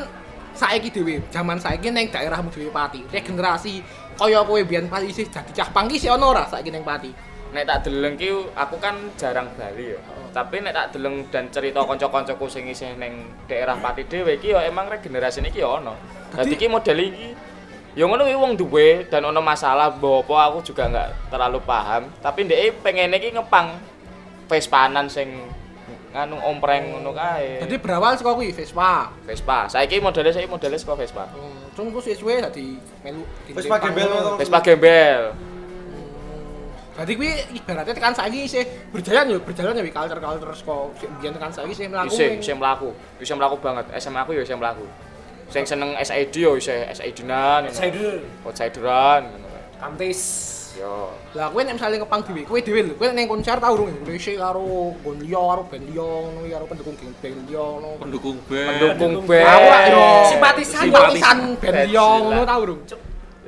saiki 0.58 0.90
dhewe, 0.90 1.22
zaman 1.30 1.62
saiki 1.62 1.94
ning 1.94 2.10
daerahmu 2.10 2.50
dhewe 2.50 2.74
pati. 2.74 3.06
Regenerasi 3.14 3.86
kaya 4.18 4.42
kowe 4.42 4.60
biyen 4.66 4.90
pas 4.90 5.06
isih 5.06 5.30
dadi 5.30 5.54
cah 5.54 5.70
pang 5.70 5.86
ki 5.86 6.02
sik 6.02 6.10
ana 6.10 6.26
ora 6.26 6.44
saiki 6.50 6.74
ning 6.74 6.84
pati. 6.84 7.14
nek 7.48 7.64
tak 7.64 7.88
deleng 7.88 8.20
ki 8.20 8.52
aku 8.60 8.76
kan 8.76 8.96
jarang 9.16 9.48
Bali 9.56 9.96
ya. 9.96 10.00
Tapi 10.36 10.60
nek 10.60 10.74
tak 10.76 10.88
deleng 11.00 11.24
dan 11.32 11.48
cerita 11.48 11.80
kanca-kancaku 11.80 12.46
sing 12.52 12.68
isih 12.68 13.00
ning 13.00 13.24
daerah 13.48 13.80
Pati 13.80 14.04
dhewe 14.04 14.36
iki 14.36 14.52
ya 14.52 14.68
emang 14.68 14.92
regenerasi 14.92 15.40
iki 15.48 15.64
ya 15.64 15.80
ono. 15.80 15.96
Dadi 16.36 16.60
iki 16.60 16.68
model 16.68 16.98
iki 17.00 17.47
ya 17.98 18.06
ngono 18.06 18.30
kuwi 18.30 18.38
wong 18.38 18.54
duwe 18.54 18.88
dan 19.10 19.26
ono 19.26 19.42
masalah 19.42 19.90
mbok 19.90 20.30
apa 20.30 20.54
aku 20.54 20.60
juga 20.62 20.86
nggak 20.86 21.34
terlalu 21.34 21.58
paham. 21.66 22.06
Tapi 22.22 22.46
ndek 22.46 22.86
pengen 22.86 23.10
iki 23.12 23.34
ngepang 23.34 23.74
Vespanan 24.46 25.10
sing 25.10 25.34
nganu 26.14 26.38
ompreng 26.40 26.94
ngono 26.94 27.12
kae. 27.12 27.66
Jadi 27.66 27.76
berawal 27.82 28.14
saka 28.14 28.32
kuwi 28.32 28.54
Vespa. 28.54 29.10
Vespa. 29.26 29.66
Saiki 29.68 29.98
modele 29.98 30.30
saiki 30.30 30.46
modele 30.46 30.78
saka 30.78 30.94
Vespa. 30.94 31.26
Hmm, 31.34 31.74
Cung 31.74 31.90
ku 31.90 31.98
suwe-suwe 31.98 32.38
dadi 32.40 32.78
melu 33.02 33.26
Vespa 33.50 33.76
gembel 33.78 34.10
Vespa 34.38 34.60
gembel. 34.62 35.34
Jadi 36.98 37.12
kuwi 37.14 37.30
ibaratnya 37.54 37.94
tekan 37.94 38.14
saiki 38.14 38.46
isih 38.46 38.64
berjalan 38.90 39.30
yo, 39.30 39.38
berjalan 39.38 39.78
ya 39.78 39.86
wi 39.86 39.94
culture-culture 39.94 40.54
saka 40.54 40.76
sik 40.98 41.10
biyen 41.18 41.34
tekan 41.34 41.52
saiki 41.52 41.74
isih 41.74 41.86
mlaku. 41.88 42.10
Isih, 42.10 42.28
ning- 42.30 42.42
isih 42.42 42.56
mlaku. 42.58 42.90
Isih 43.22 43.36
mlaku 43.38 43.56
banget. 43.58 43.86
SMA 43.98 44.22
aku 44.22 44.34
ya 44.34 44.42
isih 44.42 44.58
mlaku. 44.58 44.86
Sing 45.48 45.64
seneng 45.64 45.96
SID 45.98 46.34
yo 46.36 46.60
isih 46.60 46.92
SID-nan. 46.92 47.72
Cider, 47.72 48.20
Outsideran 48.44 49.32
ngono 49.32 49.48
kae. 49.48 49.64
kamtis. 49.80 50.22
Yo. 50.78 51.10
Lah 51.34 51.50
kowe 51.50 51.66
nek 51.66 51.74
misale 51.74 51.98
ngepang 51.98 52.22
dhewe, 52.22 52.46
kowe 52.46 52.60
dhewe 52.62 52.82
lho, 52.86 52.94
kowe 52.94 53.10
ning 53.10 53.26
konser 53.26 53.58
tau 53.58 53.74
urung 53.74 53.90
Indonesia 53.90 54.30
karo 54.38 54.94
nggon 55.02 55.18
liya 55.26 55.42
karo 55.42 55.62
band 55.66 55.84
liya 55.90 56.06
ngono 56.06 56.40
karo 56.46 56.66
pendukung 56.70 56.96
geng 57.02 57.14
band 57.18 57.38
liya 57.50 57.66
ngono. 57.66 57.90
pendukung 57.98 58.38
band 58.46 58.70
Pendukung 58.78 59.14
band. 59.26 59.46
Aku 59.50 60.02
Simpatisan. 60.30 60.82
simpatisan 60.86 61.38
liya 61.58 61.90
sila. 61.90 62.22
ngono 62.22 62.42
tau 62.46 62.60
urung. 62.62 62.82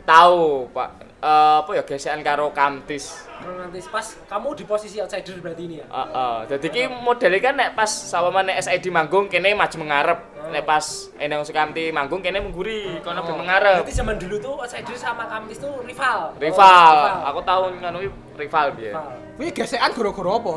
Tahu, 0.02 0.42
Pak. 0.74 0.90
Eh, 1.20 1.56
apa 1.62 1.72
ya 1.78 1.84
gesekan 1.86 2.26
karo 2.26 2.50
Kamtis. 2.50 3.29
Romantis 3.40 3.88
pas 3.88 4.04
kamu 4.28 4.52
di 4.52 4.64
posisi 4.68 5.00
outsider 5.00 5.40
berarti 5.40 5.64
ini 5.64 5.76
ya. 5.80 5.86
Heeh. 5.88 6.38
Dadi 6.52 6.68
ki 6.68 6.84
modele 6.92 7.40
kan 7.40 7.56
nek 7.56 7.72
pas 7.72 7.88
sama 7.88 8.44
nek 8.44 8.60
SID 8.60 8.92
manggung 8.92 9.32
kene 9.32 9.56
maju 9.56 9.76
mengarep. 9.80 10.20
Nek 10.50 10.64
pas 10.66 10.86
Endang 11.16 11.46
Sukamti 11.46 11.94
manggung 11.94 12.20
kene 12.20 12.44
mengguri, 12.44 13.00
kono 13.06 13.24
ben 13.24 13.36
mengarep. 13.40 13.86
Berarti 13.86 13.96
zaman 13.96 14.20
dulu 14.20 14.36
tuh 14.44 14.54
outsider 14.60 14.98
sama 15.00 15.24
kamtis 15.32 15.62
tuh 15.62 15.72
rival. 15.88 16.36
Rival. 16.36 16.96
Oh, 17.24 17.30
Aku 17.32 17.40
tahu 17.46 17.64
iki 17.72 18.08
rival 18.40 18.68
biyen. 18.76 18.94
rival. 18.96 19.08
Kuwi 19.40 19.48
gesekan 19.56 19.92
gara-gara 19.96 20.32
apa? 20.36 20.56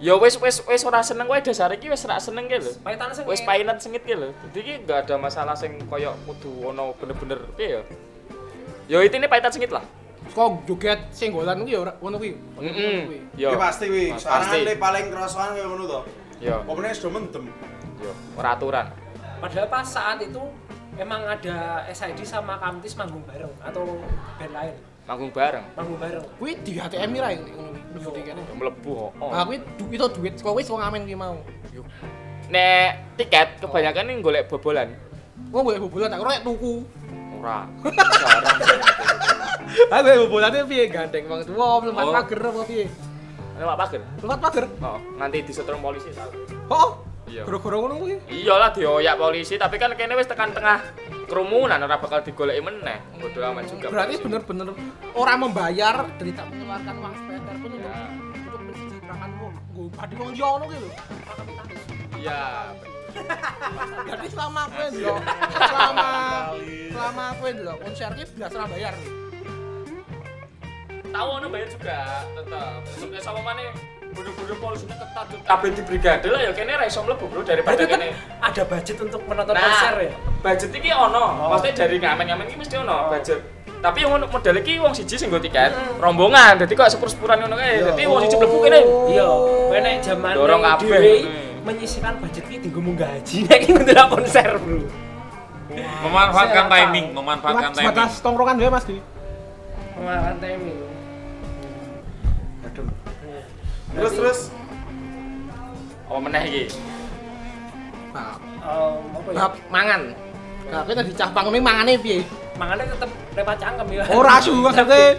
Ya 0.00 0.16
wis 0.16 0.40
wis 0.40 0.64
wis 0.64 0.80
ora 0.88 1.04
seneng 1.04 1.28
wae 1.28 1.44
dasar 1.44 1.68
iki 1.76 1.92
wis 1.92 2.00
ora 2.08 2.16
seneng 2.16 2.48
ki 2.48 2.56
lho. 2.56 2.72
Paitan 2.80 3.12
sing 3.12 3.28
Wis 3.28 3.44
painan 3.44 3.76
sengit 3.76 4.00
ki 4.02 4.16
lho. 4.16 4.32
Dadi 4.48 4.60
ki 4.64 4.74
enggak 4.82 5.04
ada 5.04 5.20
masalah 5.20 5.52
sing 5.52 5.76
koyo 5.86 6.16
kudu 6.24 6.72
ono 6.72 6.96
bener-bener 6.96 7.38
piye 7.54 7.78
ya. 7.78 7.82
Ya 8.88 8.98
intine 9.04 9.28
paitan 9.28 9.52
sengit 9.52 9.68
lah. 9.68 9.84
Kok 10.30 10.62
joget 10.64 11.00
singgolan 11.10 11.58
kuwi 11.60 11.74
ya 11.74 11.80
ora 11.80 11.92
ngono 11.98 12.16
kuwi. 12.16 12.32
Heeh. 12.62 12.98
Ya 13.34 13.50
Yo. 13.50 13.58
pasti 13.58 13.86
wi. 13.86 14.14
Mas, 14.14 14.22
Sekarang 14.22 14.46
pasti. 14.46 14.62
kan 14.62 14.78
paling 14.78 15.04
kerosokan 15.10 15.48
kayak 15.54 15.66
ngono 15.66 15.84
to. 15.84 16.00
Yo. 16.38 16.56
Pokoknya 16.62 16.94
sudah 16.94 17.12
mendem. 17.12 17.44
Yo, 17.98 18.12
ora 18.34 18.48
aturan. 18.54 18.86
Padahal 19.40 19.66
pas 19.66 19.84
saat 19.84 20.18
itu 20.20 20.42
emang 20.94 21.24
ada 21.24 21.56
SID 21.88 22.22
sama 22.22 22.56
Kamtis 22.56 22.94
manggung 22.94 23.24
bareng 23.24 23.50
atau 23.58 23.98
band 24.36 24.52
lain 24.52 24.74
Manggung 25.04 25.32
bareng. 25.32 25.64
manggung 25.74 25.98
bareng. 25.98 26.22
Kuwi 26.38 26.54
di 26.60 26.76
HTM 26.76 27.10
ira 27.12 27.28
ngono 27.34 28.08
kuwi 28.08 28.22
mlebu. 28.54 28.90
Ya 28.94 29.06
kok. 29.10 29.30
Nah, 29.34 29.42
kuwi 29.42 29.58
itu 29.90 30.06
duit 30.14 30.34
kok 30.38 30.54
wis 30.54 30.70
wong 30.70 30.78
amen 30.78 31.02
kuwi 31.02 31.18
mau. 31.18 31.36
Nek 32.46 33.18
tiket 33.18 33.58
kebanyakan 33.58 34.04
nih 34.06 34.16
golek 34.22 34.44
bobolan. 34.46 34.94
Wong 35.50 35.62
golek 35.66 35.82
bobolan 35.82 36.06
tak 36.08 36.22
ora 36.22 36.30
nek 36.32 36.44
tuku. 36.46 36.74
Ora. 37.40 37.58
Golek 39.70 40.16
bobolane 40.26 40.60
piye 40.66 40.84
gandeng 40.90 41.24
wong 41.26 41.40
tuwa 41.46 41.78
mlepat 41.80 42.04
Oh. 42.04 42.12
pager 42.12 42.40
apa 42.40 42.62
piye? 42.64 42.86
Ini 43.60 43.64
Pak 43.66 43.76
Pager. 43.76 44.00
Mlepat 44.18 44.40
pager. 44.40 44.64
Oh, 44.80 44.98
nganti 45.20 45.38
disetrum 45.44 45.80
polisi 45.80 46.08
tau. 46.10 46.32
Oh. 46.68 46.90
Iya. 47.30 47.46
Gara-gara 47.46 47.76
ngono 47.78 47.94
kuwi. 48.02 48.16
Iyalah 48.26 48.74
dioyak 48.74 49.14
polisi, 49.14 49.54
tapi 49.54 49.78
kan 49.78 49.94
kene 49.94 50.18
wis 50.18 50.26
tekan 50.26 50.50
tengah 50.50 50.82
kerumunan 51.30 51.78
ora 51.78 52.02
bakal 52.02 52.26
digoleki 52.26 52.58
meneh. 52.58 52.98
Bodo 53.14 53.38
amat 53.38 53.70
juga. 53.70 53.86
Berarti 53.86 54.18
bener-bener 54.18 54.74
orang 55.14 55.38
membayar 55.38 56.10
dan 56.18 56.24
tidak 56.26 56.46
mengeluarkan 56.50 56.94
uang 56.98 57.14
sepeda 57.14 57.52
pun 57.54 57.70
untuk 57.70 57.86
Ya. 57.86 58.02
untuk 58.10 59.30
wong 59.38 59.54
nggo 59.70 59.82
padi 59.94 60.14
wong 60.18 60.28
liya 60.34 60.46
ngono 60.48 60.64
kuwi 60.66 60.78
lho. 60.80 60.90
Iya. 62.18 62.42
Jadi 64.10 64.26
selama 64.26 64.62
kowe 64.66 64.86
ndelok 64.90 65.18
selama 65.50 66.08
selama 66.90 67.24
kowe 67.38 67.50
ndelok 67.52 67.76
konser 67.78 68.10
ki 68.16 68.24
biasa 68.34 68.58
bayar. 68.66 68.94
Tahu 71.10 71.28
ono 71.42 71.46
bayar 71.50 71.68
juga, 71.68 71.98
tetep. 72.38 72.78
Besok 72.86 73.10
sama 73.18 73.40
mana 73.42 73.62
bodoh-bodoh 74.10 74.56
polisinya 74.58 74.96
ketat 74.98 75.26
tuh. 75.30 75.38
Kabeh 75.46 75.68
di 75.70 75.82
brigade 75.86 76.26
lah 76.30 76.40
ya 76.42 76.50
kene 76.50 76.72
ra 76.74 76.84
iso 76.86 77.02
mlebu 77.06 77.30
bro 77.30 77.42
daripada 77.46 77.82
kene. 77.86 78.10
ada 78.42 78.62
budget 78.66 78.96
untuk 78.98 79.22
menonton 79.26 79.54
Nah, 79.54 79.62
konser 79.62 79.94
ya. 80.02 80.12
budget 80.42 80.70
iki 80.74 80.90
ono. 80.90 81.24
Maksudnya 81.54 81.72
dari 81.86 81.96
ngamen-ngamen 82.02 82.44
iki 82.50 82.56
mesti 82.58 82.74
ono 82.82 82.96
budget. 83.10 83.38
Tapi 83.80 83.98
yang 84.04 84.12
model 84.20 84.56
iki 84.60 84.72
wong 84.76 84.92
siji 84.92 85.14
sing 85.16 85.32
nggo 85.32 85.40
tiket, 85.40 85.72
rombongan. 86.02 86.58
Dadi 86.58 86.74
kok 86.74 86.90
sepur-sepuran 86.90 87.40
ngono 87.46 87.56
kae. 87.56 87.86
Dadi 87.86 88.02
wong 88.04 88.20
siji 88.26 88.36
mlebu 88.36 88.56
kene. 88.66 88.80
Iya, 89.14 89.28
kowe 89.70 89.78
nek 89.78 89.94
zaman 90.02 90.32
Dorong 90.34 90.62
kabeh. 90.62 91.00
Hmm. 91.24 91.48
menyisihkan 91.60 92.16
budget 92.24 92.44
iki 92.48 92.56
dienggo 92.56 92.80
munggah 92.80 93.20
gaji 93.20 93.36
nek 93.46 93.58
iki 93.60 93.72
konser, 93.84 94.48
Bro. 94.56 94.80
memanfaatkan 96.00 96.66
timing 96.72 97.06
memanfaatkan 97.12 97.70
timing 97.76 97.92
Batas 97.92 98.12
tongkrongan 98.24 98.56
wae 98.58 98.72
Mas 98.72 98.84
Di. 98.88 98.96
Pengalaman 99.92 100.36
timing. 100.40 100.89
Terus 103.90 104.12
terus 104.14 104.40
Apa 106.10 106.18
meneh 106.18 106.42
iki? 106.46 106.64
Nah, 108.10 108.34
Em, 108.60 108.98
apa 109.14 109.28
ya? 109.30 109.36
bab 109.40 109.52
mangan. 109.70 110.00
Nah, 110.68 110.80
kowe 110.82 110.92
tadi 110.92 111.10
cah 111.14 111.30
panggung 111.30 111.54
mangane 111.62 111.94
piye? 111.96 112.26
Mangannya 112.58 112.90
tetep 112.90 113.10
lewat 113.32 113.56
cangkem 113.56 113.86
ya. 113.94 114.02
Ora 114.10 114.36
su 114.42 114.52
maksudnya 114.64 115.16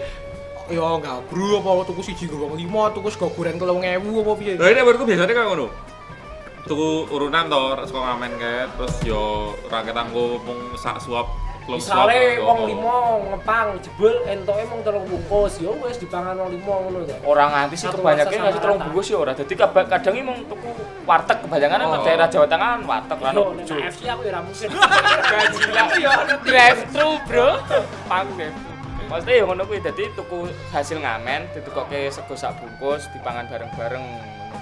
Ya 0.72 0.88
enggak, 0.88 1.28
bro 1.28 1.60
apa 1.60 1.84
tuku 1.84 2.00
siji 2.00 2.32
gowong 2.32 2.56
5, 2.56 2.96
tuku 2.96 3.08
sego 3.12 3.28
goreng 3.36 3.60
3000 3.60 4.00
apa 4.24 4.32
piye? 4.40 4.54
Lah 4.56 4.68
ini 4.72 4.80
menurutku 4.80 5.04
biasanya 5.04 5.34
kayak 5.36 5.48
ngono. 5.52 5.68
Tuku 6.64 6.90
urunan 7.12 7.46
to, 7.52 7.64
saka 7.90 8.00
ngamen 8.00 8.32
kae, 8.40 8.60
terus 8.80 8.96
yo 9.04 9.22
raketan 9.68 10.08
ku 10.16 10.40
mung 10.44 10.72
sak 10.78 11.02
suap 11.04 11.28
atau 11.62 12.10
wong 12.42 12.60
limo 12.66 12.98
ngepang 13.32 13.78
jebul 13.86 14.14
entoke 14.26 14.64
mung 14.68 14.82
telung 14.82 15.06
bungkus, 15.06 15.62
ya 15.62 15.70
wis 15.78 16.02
dipangan 16.02 16.34
wong 16.36 16.50
limo 16.50 16.74
ngono 16.90 16.98
to. 17.06 17.16
Orang 17.22 17.54
nganti 17.54 17.76
sih 17.78 17.88
kebanyakan 17.88 18.34
ngasih 18.34 18.62
rata. 18.62 18.82
bungkus 18.82 19.08
ya 19.08 19.18
ora. 19.22 19.32
Dadi 19.38 19.54
kaba- 19.54 19.88
kadang 19.88 20.16
mung 20.26 20.40
tuku 20.50 20.70
warteg 21.06 21.38
kebanyakan 21.46 21.78
oh. 21.86 22.02
Daerah 22.02 22.28
Jawa 22.28 22.46
Tengah 22.50 22.70
kan 22.76 22.82
warteg. 22.90 23.18
Yo, 23.22 23.44
nek 23.54 23.66
KFC 23.70 24.02
aku 24.10 24.22
ya 24.26 24.32
ora 24.34 24.40
mungkin. 24.42 24.70
Gaji 24.74 25.64
lah. 25.72 26.20
Drive 26.50 26.82
thru, 26.90 27.10
Bro. 27.30 27.50
Pang 28.10 28.28
drive 28.36 28.56
thru. 28.58 28.72
Maksudnya 29.12 29.36
ya 29.36 29.44
ngono 29.44 29.64
kuwi 29.68 29.80
dadi 29.84 30.04
tuku 30.16 30.40
hasil 30.72 30.98
ngamen 31.04 31.52
ditukoke 31.52 32.08
sego 32.10 32.34
sak 32.34 32.56
bungkus 32.58 33.12
dipangan 33.12 33.44
bareng-bareng. 33.52 34.04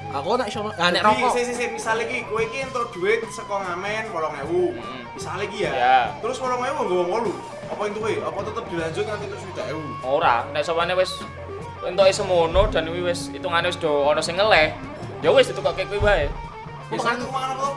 Aku 0.10 0.41
nek 0.41 0.49
iso 0.49 0.66
nah 0.66 0.89
nek 0.89 1.05
rokok. 1.05 1.38
si, 1.38 1.45
si, 1.45 1.53
si, 1.53 1.66
misalnya 1.70 2.10
ki, 2.10 2.26
kowe 2.26 2.41
ki 2.41 2.66
entuk 2.66 2.89
duit 2.97 3.22
saka 3.30 3.62
ngamen 3.62 4.10
8000. 4.10 4.41
Mm. 4.49 5.01
Misalnya 5.14 5.45
ki 5.45 5.57
ya. 5.62 5.72
Ya. 5.72 5.99
Terus 6.18 6.41
8000 6.41 6.66
nggo 6.66 6.95
wong 7.05 7.30
8. 7.30 7.70
Apa 7.70 7.82
itu 7.86 7.97
kowe? 8.01 8.14
Apa 8.26 8.39
tetep 8.41 8.64
dilanjut 8.74 9.03
nganti 9.05 9.26
terus 9.30 9.43
7000? 9.53 10.10
Ora, 10.10 10.36
nek 10.49 10.66
sowane 10.66 10.93
wis 10.97 11.14
entuke 11.86 12.10
semono 12.10 12.66
dan 12.74 12.89
kuwi 12.89 13.05
wis 13.05 13.30
hitungane 13.30 13.70
wis 13.70 13.78
do 13.78 14.10
ana 14.10 14.18
sing 14.18 14.34
ngeleh. 14.34 14.74
Ya 15.22 15.30
wis 15.30 15.45
ditukoke 15.53 15.86
kuwi 15.86 16.01
wae. 16.01 16.26
Biasanya 16.89 17.22
tuh 17.22 17.30
mangan 17.30 17.49
apa? 17.53 17.70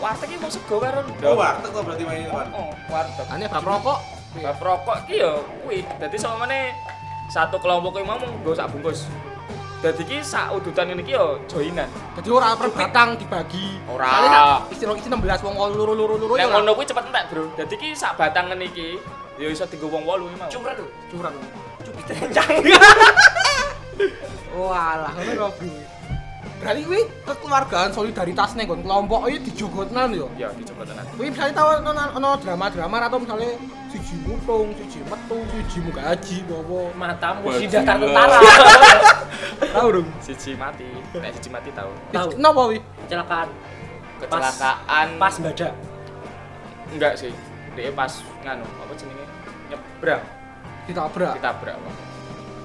Warteg 0.00 0.28
iki 0.32 0.36
mung 0.40 0.52
sego 0.52 0.76
karo 0.80 1.00
Oh, 1.24 1.36
warteg 1.40 1.70
tuh 1.72 1.80
berarti 1.80 2.04
main 2.04 2.28
depan. 2.28 2.46
Oh, 2.52 2.68
warteg. 2.92 3.26
Ane 3.32 3.44
bab 3.48 3.64
rokok. 3.64 3.98
Bab 4.44 4.60
rokok 4.60 4.96
iki 5.08 5.24
ya 5.24 5.40
kuwi. 5.64 5.88
Dadi 5.96 6.16
samane 6.20 6.76
satu 7.32 7.56
kelompok 7.56 7.96
kuwi 7.96 8.04
mau 8.04 8.20
nggo 8.20 8.52
sak 8.52 8.68
bungkus. 8.76 9.08
Dadi 9.80 10.04
iki 10.04 10.20
sak 10.20 10.52
udutan 10.52 10.92
ngene 10.92 11.00
iki 11.00 11.16
ya 11.16 11.40
joinan. 11.48 11.88
Jadi 12.20 12.28
ora 12.28 12.52
per 12.52 12.68
batang 12.68 13.16
dibagi. 13.16 13.80
Ora. 13.88 14.12
Kali 14.12 14.26
nak 14.28 14.68
istilah 14.68 14.92
isi 14.92 15.08
16 15.08 15.40
wong 15.40 15.56
loro-loro-loro 15.56 16.36
Nek 16.36 16.44
ya. 16.44 16.52
ngono 16.52 16.76
kuwi 16.76 16.84
cepet 16.84 17.04
entek, 17.08 17.24
Bro. 17.32 17.48
Dadi 17.56 17.74
iki 17.80 17.88
sak 17.96 18.20
batang 18.20 18.52
ngene 18.52 18.68
iki 18.68 19.00
ya 19.40 19.48
iso 19.48 19.64
dienggo 19.64 19.88
wong 19.88 20.04
8 20.04 20.28
iki 20.28 20.36
mau. 20.36 20.48
Cumret 20.52 20.76
lho. 20.76 20.86
curang. 21.08 21.32
Cubit 21.80 22.04
rencang. 22.12 22.50
Walah, 24.60 25.12
ngono 25.16 25.32
Bro. 25.32 25.48
Berarti 26.60 26.80
kuwi 26.84 27.02
kekeluargaan 27.24 27.88
solidaritas 27.88 28.52
ning 28.52 28.68
nggon 28.68 28.84
kelompok 28.84 29.32
iki 29.32 29.48
dijogotnan 29.48 30.12
yo. 30.12 30.28
Ya 30.36 30.52
dicoba 30.52 30.84
tenan. 30.84 31.08
Kuwi 31.16 31.32
misalnya 31.32 31.54
tau 31.56 31.68
ono 31.80 31.90
ono 32.20 32.28
drama-drama 32.36 32.96
atau 33.08 33.16
misalnya 33.16 33.48
siji 33.88 34.14
mutung, 34.28 34.68
siji 34.76 35.00
metu, 35.08 35.40
siji 35.56 35.78
muga 35.80 36.02
haji 36.12 36.36
apa. 36.44 36.78
Matamu 37.00 37.40
di 37.56 37.64
daftar 37.64 37.96
tentara. 37.96 38.38
Tahu 39.74 39.88
dong. 39.88 40.06
Siji 40.20 40.52
mati. 40.52 40.88
Nek 41.16 41.32
siji 41.40 41.48
mati 41.48 41.72
tau. 41.72 41.88
Tahu. 42.12 42.36
Kenapa 42.36 42.60
wi? 42.68 42.78
Kecelakaan. 43.08 43.48
Kecelakaan 44.20 45.08
Pas 45.16 45.34
badak. 45.40 45.72
enggak 46.92 47.12
sih. 47.16 47.32
Dia 47.72 47.88
pas 47.96 48.12
nganu, 48.44 48.66
apa 48.66 48.92
jenenge? 48.98 49.24
Nyebrang, 49.70 50.22
Ditabrak. 50.90 51.32
ditabrak. 51.38 51.78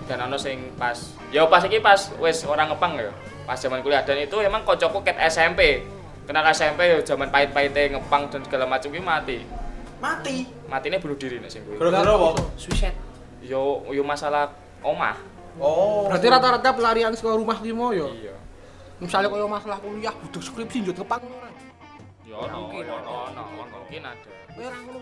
dan 0.05 0.21
ono 0.21 0.37
sing 0.37 0.69
pas 0.77 0.93
ya 1.33 1.49
pas 1.49 1.65
iki 1.65 1.81
pas 1.81 1.97
wis 2.21 2.45
orang 2.45 2.69
ngepang 2.69 2.93
ya 2.93 3.09
pas 3.45 3.57
zaman 3.57 3.79
kuliah 3.85 4.01
dan 4.01 4.17
itu 4.17 4.35
emang 4.41 4.65
kocokku 4.65 5.05
ket 5.05 5.15
SMP 5.29 5.85
kenal 6.25 6.43
SMP 6.49 6.89
ya 6.89 6.97
zaman 7.05 7.29
pahit-pahitnya 7.29 7.97
ngepang 7.97 8.27
dan 8.33 8.41
segala 8.43 8.65
macam 8.65 8.89
ki 8.89 9.01
mati 9.01 9.37
Mati. 9.95 10.43
matinya 10.67 10.99
bunuh 10.99 11.15
diri 11.15 11.39
nih 11.39 11.49
sing 11.49 11.63
kuwi 11.63 11.79
Gara-gara 11.79 12.13
apa? 12.13 12.41
Suicide. 12.59 12.97
yo 13.41 13.85
yo 13.89 14.03
masalah 14.03 14.51
omah 14.81 15.15
Oh. 15.55 16.11
Berarti 16.11 16.27
rata-rata 16.27 16.75
pelarian 16.75 17.15
sekolah 17.15 17.39
rumah 17.39 17.55
limo 17.63 17.95
yo. 17.95 18.11
iya 18.11 18.35
Misalnya 18.99 19.31
kalau 19.31 19.47
masalah 19.47 19.79
kuliah 19.79 20.11
butuh 20.11 20.43
skripsi 20.43 20.83
ngono 20.83 20.99
ora. 21.15 21.47
Ya 22.27 22.35
ono, 22.35 22.75
ya 22.75 22.91
ono, 22.91 23.11
ono 23.31 23.43
mungkin 23.71 24.03
ada 24.03 24.29
Kowe 24.51 24.63
ora 24.67 24.77
ngono 24.83 24.99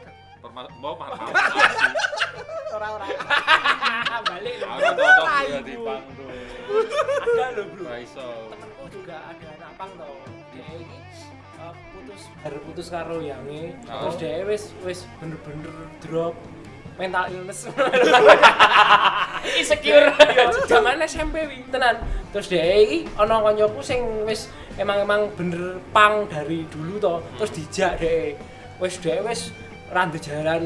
mau 0.52 0.94
mahal. 1.00 1.16
Ora 2.74 2.88
ora. 2.98 3.06
Balik 4.28 4.56
lho. 4.60 4.68
Aku 4.68 4.92
cocok 4.98 5.28
ya 5.48 5.60
di 5.62 5.76
pang 5.78 6.04
tuh. 6.14 6.28
Ada 7.24 7.46
lho, 7.54 7.64
Bro. 7.72 7.84
Gak 7.88 8.00
iso. 8.04 8.28
temenku 8.52 8.84
juga 8.92 9.16
ada 9.24 9.48
anak 9.56 9.72
pang 9.78 9.92
tau 9.96 10.16
dia 10.54 10.68
ini 10.78 10.98
uh, 11.58 11.74
putus 11.92 12.22
baru 12.44 12.58
putus 12.62 12.88
karo 12.90 13.18
yangi 13.20 13.74
Oh. 13.90 14.06
terus 14.06 14.16
dia 14.22 14.46
wis 14.46 14.64
wis 14.86 15.00
bener-bener 15.18 15.74
drop 15.98 16.38
mental 16.94 17.26
illness 17.26 17.66
insecure 19.58 20.14
Iya, 20.34 20.46
zaman 20.70 21.02
SMP 21.04 21.36
wi 21.50 21.66
tenan 21.74 22.06
terus 22.30 22.54
dia 22.54 22.62
ini 22.62 23.10
ono 23.18 23.42
koncoku 23.42 23.82
sing 23.82 24.02
wis 24.30 24.46
emang 24.78 25.02
emang 25.02 25.34
bener 25.34 25.82
pang 25.90 26.30
dari 26.30 26.70
dulu 26.70 27.02
toh 27.02 27.20
terus 27.42 27.50
dijak 27.50 27.98
deh 27.98 28.38
wis 28.78 29.02
dia 29.02 29.26
wis 29.26 29.50
randu 29.94 30.18
jalan 30.18 30.64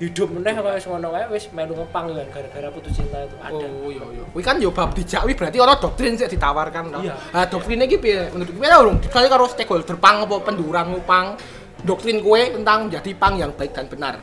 hidup 0.00 0.32
meneh 0.32 0.56
kaya 0.56 0.80
wis 0.80 0.86
ngono 0.88 1.12
kae 1.12 1.26
wis 1.28 1.44
melu 1.52 1.76
ngepang 1.76 2.08
kan 2.08 2.26
gara-gara 2.32 2.68
putus 2.72 2.96
cinta 2.96 3.20
itu 3.20 3.36
ada 3.36 3.66
Oh 3.68 3.92
iya 3.92 4.04
iya. 4.16 4.24
Kuwi 4.32 4.40
kan 4.40 4.56
yo 4.56 4.72
bab 4.72 4.96
dijak 4.96 5.28
kuwi 5.28 5.36
berarti 5.36 5.60
ono 5.60 5.74
doktrin 5.76 6.16
sik 6.16 6.32
ditawarkan 6.32 6.84
to. 6.88 6.98
Iya. 7.04 7.14
Nah, 7.36 7.44
doktrinnya 7.44 7.84
iki 7.84 8.00
piye? 8.00 8.32
Menurut 8.32 8.56
kowe 8.56 8.68
urung 8.80 8.96
dikali 8.96 9.28
karo 9.28 9.44
stakeholder 9.44 10.00
pang 10.00 10.24
apa 10.24 10.40
pendurang 10.40 10.96
pang 11.04 11.36
doktrin 11.84 12.24
kowe 12.24 12.40
tentang 12.40 12.88
jadi 12.88 13.10
pang 13.12 13.36
yang 13.36 13.52
baik 13.52 13.76
dan 13.76 13.92
benar. 13.92 14.16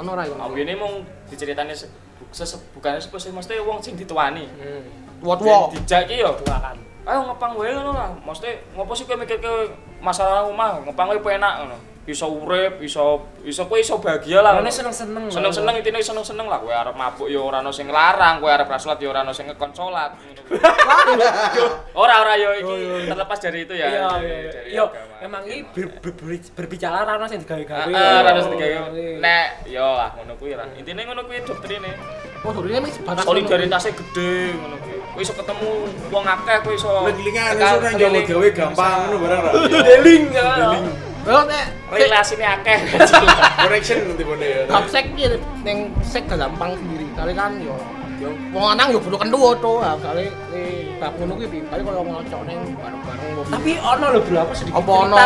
Ono 0.00 0.16
ora 0.16 0.24
yo? 0.24 0.32
Aku 0.40 0.56
ini 0.56 0.72
mau 0.72 1.04
diceritani 1.28 1.76
bukan 2.72 2.96
sepuluh 2.96 3.36
mesti 3.36 3.54
wong 3.60 3.78
sing 3.84 3.94
dituani 3.98 4.48
hmm. 4.48 5.22
Wot-wot. 5.22 5.76
dijak 5.76 6.08
ki 6.10 6.24
yo 6.24 6.34
tua 6.42 6.58
kan 6.58 6.76
ayo 7.02 7.20
ngepang 7.30 7.52
wae 7.58 7.70
ngono 7.74 7.92
lah 7.94 8.10
mesti 8.22 8.48
ngopo 8.74 8.92
sih 8.94 9.04
kowe 9.06 9.18
mikir 9.18 9.38
ke 9.38 9.52
masalah 9.98 10.46
rumah 10.46 10.78
ngepang 10.82 11.10
wae 11.12 11.20
penak 11.20 11.62
ngono 11.62 11.76
iso 12.02 12.26
urip 12.34 12.82
iso 12.82 13.30
iso 13.46 13.70
kowe 13.70 13.78
iso 13.78 14.02
bahagia 14.02 14.42
lah. 14.42 14.58
Ngono. 14.58 14.66
seneng-seneng 14.74 15.30
seneng-seneng 15.30 15.74
intine 15.78 16.02
seneng-seneng 16.02 16.50
lah. 16.50 16.58
Kowe 16.58 16.74
arep 16.74 16.98
mabuk 16.98 17.30
ya 17.30 17.38
ora 17.38 17.62
ono 17.62 17.70
sing 17.70 17.86
nglarang 17.86 18.42
kowe 18.42 18.50
arep 18.50 18.66
salat 18.74 18.98
ya 18.98 19.08
ora 19.14 19.22
ono 19.22 19.30
sing 19.30 19.46
ngekon 19.46 19.70
salat. 19.70 20.10
Ora 21.94 22.14
ora 22.26 22.34
yo 22.34 22.50
iki 22.58 22.74
terlepas 23.06 23.38
dari 23.38 23.58
itu 23.62 23.74
ya. 23.78 23.86
Iya 23.86 24.08
iya 24.18 24.36
iya. 24.66 24.82
Agama. 24.82 25.14
emang 25.22 25.42
ber- 25.70 26.18
berbicara 26.58 27.06
rano 27.06 27.30
sing 27.30 27.38
digawe-gawe. 27.46 27.94
Ah, 27.94 28.26
ora 28.26 28.28
ono 28.34 28.40
sing 28.42 28.52
digawe. 28.58 28.74
Iya. 28.98 29.22
nek 29.22 29.46
yo 29.70 29.86
lah 29.94 30.10
ngono 30.18 30.34
kuwi 30.42 30.58
lah 30.58 30.66
intine 30.74 31.06
ngono 31.06 31.22
kuwi 31.22 31.38
doktrine. 31.46 31.90
Oh, 32.42 32.50
doktrinnya 32.50 32.82
wis 32.82 32.98
sebatas 32.98 33.22
solidaritasnya 33.22 33.94
gede 33.94 34.58
ngono 34.58 34.74
kuwi. 34.82 34.98
Kowe 35.14 35.22
iso 35.22 35.34
ketemu 35.38 35.70
wong 36.10 36.24
akeh 36.26 36.56
kowe 36.66 36.74
iso 36.74 36.90
Lenglingan 37.06 37.54
tekan 37.54 37.94
iso 37.94 38.06
nang 38.10 38.26
gawe 38.26 38.48
gampang 38.50 38.98
ngono 39.06 39.16
barang 39.22 39.40
ra. 39.46 39.50
deling 39.70 40.24
ya 40.34 40.50
Kalau 41.22 41.46
nek 41.46 41.64
relasine 41.88 42.42
akeh 42.42 42.78
Correction 43.62 43.96
nanti 44.10 44.24
boleh 44.26 44.48
ya. 44.48 44.62
bab 44.66 44.84
sek 44.90 45.14
piye 45.14 45.38
ning 45.62 45.78
sek 46.02 46.26
gampang 46.26 46.74
sendiri. 46.74 47.06
Kali 47.14 47.32
kan 47.32 47.54
yo 47.62 47.78
yo 48.18 48.30
wong 48.50 48.74
lanang 48.74 48.90
yo 48.90 48.98
perlu 48.98 49.16
kendu 49.16 49.38
to. 49.56 49.72
Ah, 49.78 49.94
kali 49.96 50.26
eh, 50.50 50.90
bab 50.98 51.14
ngono 51.14 51.38
kuwi 51.38 51.48
piye? 51.48 51.62
Kali 51.70 51.82
kalau 51.82 52.02
ngocok 52.02 52.42
ning 52.42 52.58
bareng-bareng 52.74 53.30
tapi 53.48 53.72
ono 53.76 54.06
lho 54.08 54.20
bro 54.20 54.38
aku 54.40 54.52
sedikit 54.52 54.78
Apa 54.78 54.92
ono? 55.06 55.16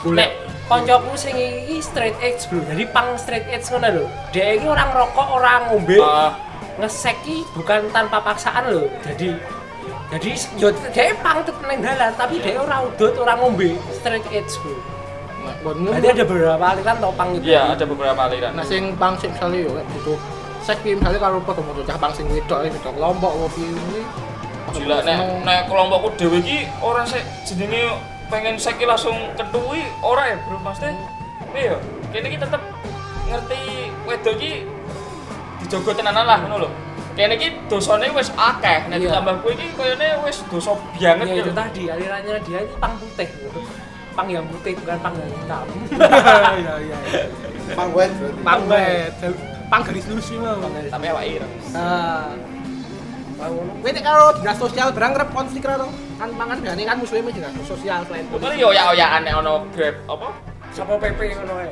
Golek. 0.00 0.18
nek 0.20 0.30
koncoku 0.68 1.12
sing 1.16 1.32
iki 1.32 1.80
straight 1.80 2.16
edge 2.20 2.44
bro 2.48 2.60
jadi 2.66 2.84
pang 2.92 3.16
straight 3.16 3.48
edge 3.48 3.64
ngono 3.68 3.88
lho 3.88 4.04
dia 4.32 4.52
ini 4.52 4.68
orang 4.68 4.88
rokok 4.92 5.28
orang 5.32 5.60
ngombe 5.72 5.96
Ah. 6.00 6.36
ngesek 6.76 7.16
ki 7.24 7.40
bukan 7.56 7.88
tanpa 7.88 8.20
paksaan 8.20 8.68
lho 8.68 8.84
jadi 9.00 9.32
jadi 10.08 10.28
yo 10.56 10.68
dia 10.92 11.16
pang 11.20 11.40
tetep 11.40 11.56
nang 11.64 11.80
dalan 11.80 12.12
tapi 12.14 12.36
dia 12.38 12.60
ora 12.60 12.84
udut 12.84 13.16
ora 13.16 13.32
ngombe 13.36 13.76
straight 13.96 14.28
edge 14.28 14.52
bro 14.60 14.76
Bonmu. 15.58 15.90
Berarti 15.90 16.08
ada 16.14 16.24
beberapa 16.24 16.64
aliran 16.70 16.96
topang 17.02 17.28
itu. 17.34 17.50
iya 17.50 17.74
ada 17.74 17.82
beberapa 17.82 18.20
aliran 18.30 18.52
Nah 18.54 18.62
sing 18.62 18.94
pang 18.94 19.18
sing 19.18 19.34
misalnya 19.34 19.58
yo 19.66 19.70
kayak 19.74 19.86
butuh 19.90 20.18
sek 20.62 20.78
misalnya 20.84 21.18
kalau 21.18 21.38
padha 21.42 21.62
mau 21.66 21.82
cah 21.82 21.96
pang 21.98 22.12
sing 22.14 22.26
wedok 22.30 22.62
eh, 22.62 22.70
wedok 22.70 22.92
kelompok 22.94 23.32
piye 23.56 23.70
kuwi. 23.74 24.02
gila 24.68 25.00
nek 25.00 25.18
nek 25.48 25.60
kelompokku 25.64 26.08
dhewe 26.20 26.38
iki 26.44 26.68
ora 26.84 27.00
sik 27.02 27.24
jenenge 27.48 27.96
pengen 28.28 28.60
seki 28.60 28.84
langsung 28.84 29.16
ketui 29.32 29.80
ora 30.04 30.28
ya 30.28 30.36
bro 30.44 30.60
maksudnya 30.60 30.92
iya 31.56 31.80
kene 32.12 32.28
iki 32.28 32.36
tetep 32.36 32.60
ngerti 33.32 33.60
wedok 34.04 34.34
iki 34.36 34.52
dijogo 35.64 35.90
tenanan 35.96 36.28
lah 36.28 36.38
ngono 36.44 36.68
lho 36.68 36.70
kene 37.16 37.40
iki 37.40 37.48
dosane 37.66 38.12
wis 38.12 38.28
akeh 38.36 38.92
nek 38.92 39.00
Iya. 39.00 39.08
ditambah 39.08 39.34
kowe 39.40 39.50
iki 39.56 39.72
koyone 39.72 40.06
wis 40.28 40.44
dosa 40.52 40.76
banget 41.00 41.26
Ya, 41.26 41.32
itu 41.32 41.40
gitu 41.40 41.50
tadi 41.56 41.82
alirannya 41.88 42.34
dia 42.44 42.58
ini 42.62 42.74
pang 42.76 42.92
putih. 43.00 43.28
Pang 44.18 44.26
yang 44.26 44.42
putih 44.50 44.74
bukan 44.82 44.98
pang 44.98 45.14
yang 45.14 45.30
hitam. 45.30 45.66
Iya 46.58 46.74
iya. 46.82 46.96
Pang 47.78 47.94
wet. 47.94 48.10
Pang 48.42 48.66
wet. 48.66 49.14
Pang 49.70 49.82
garis 49.86 50.10
lurus 50.10 50.26
sih 50.26 50.34
mau. 50.42 50.58
tapi 50.90 51.06
awak 51.06 51.22
ireng 51.22 51.52
Ah. 51.70 52.34
Kowe 53.38 53.90
nek 53.94 54.02
karo 54.02 54.34
dinas 54.42 54.58
sosial 54.58 54.90
barang 54.90 55.14
rep 55.14 55.30
konflik 55.30 55.62
ra 55.62 55.78
to? 55.78 55.86
Kan 56.18 56.34
pangan 56.34 56.58
gane 56.66 56.82
kan 56.82 56.98
musuhnya 56.98 57.30
dinas 57.30 57.54
sosial 57.62 58.02
selain 58.10 58.26
betul 58.26 58.50
yo 58.58 58.74
ya 58.74 58.90
ya 58.90 59.22
aneh 59.22 59.30
ono 59.30 59.70
grab 59.70 59.94
apa 60.10 60.34
Sapa 60.74 60.98
PP 60.98 61.38
ngono 61.38 61.54
ae. 61.62 61.70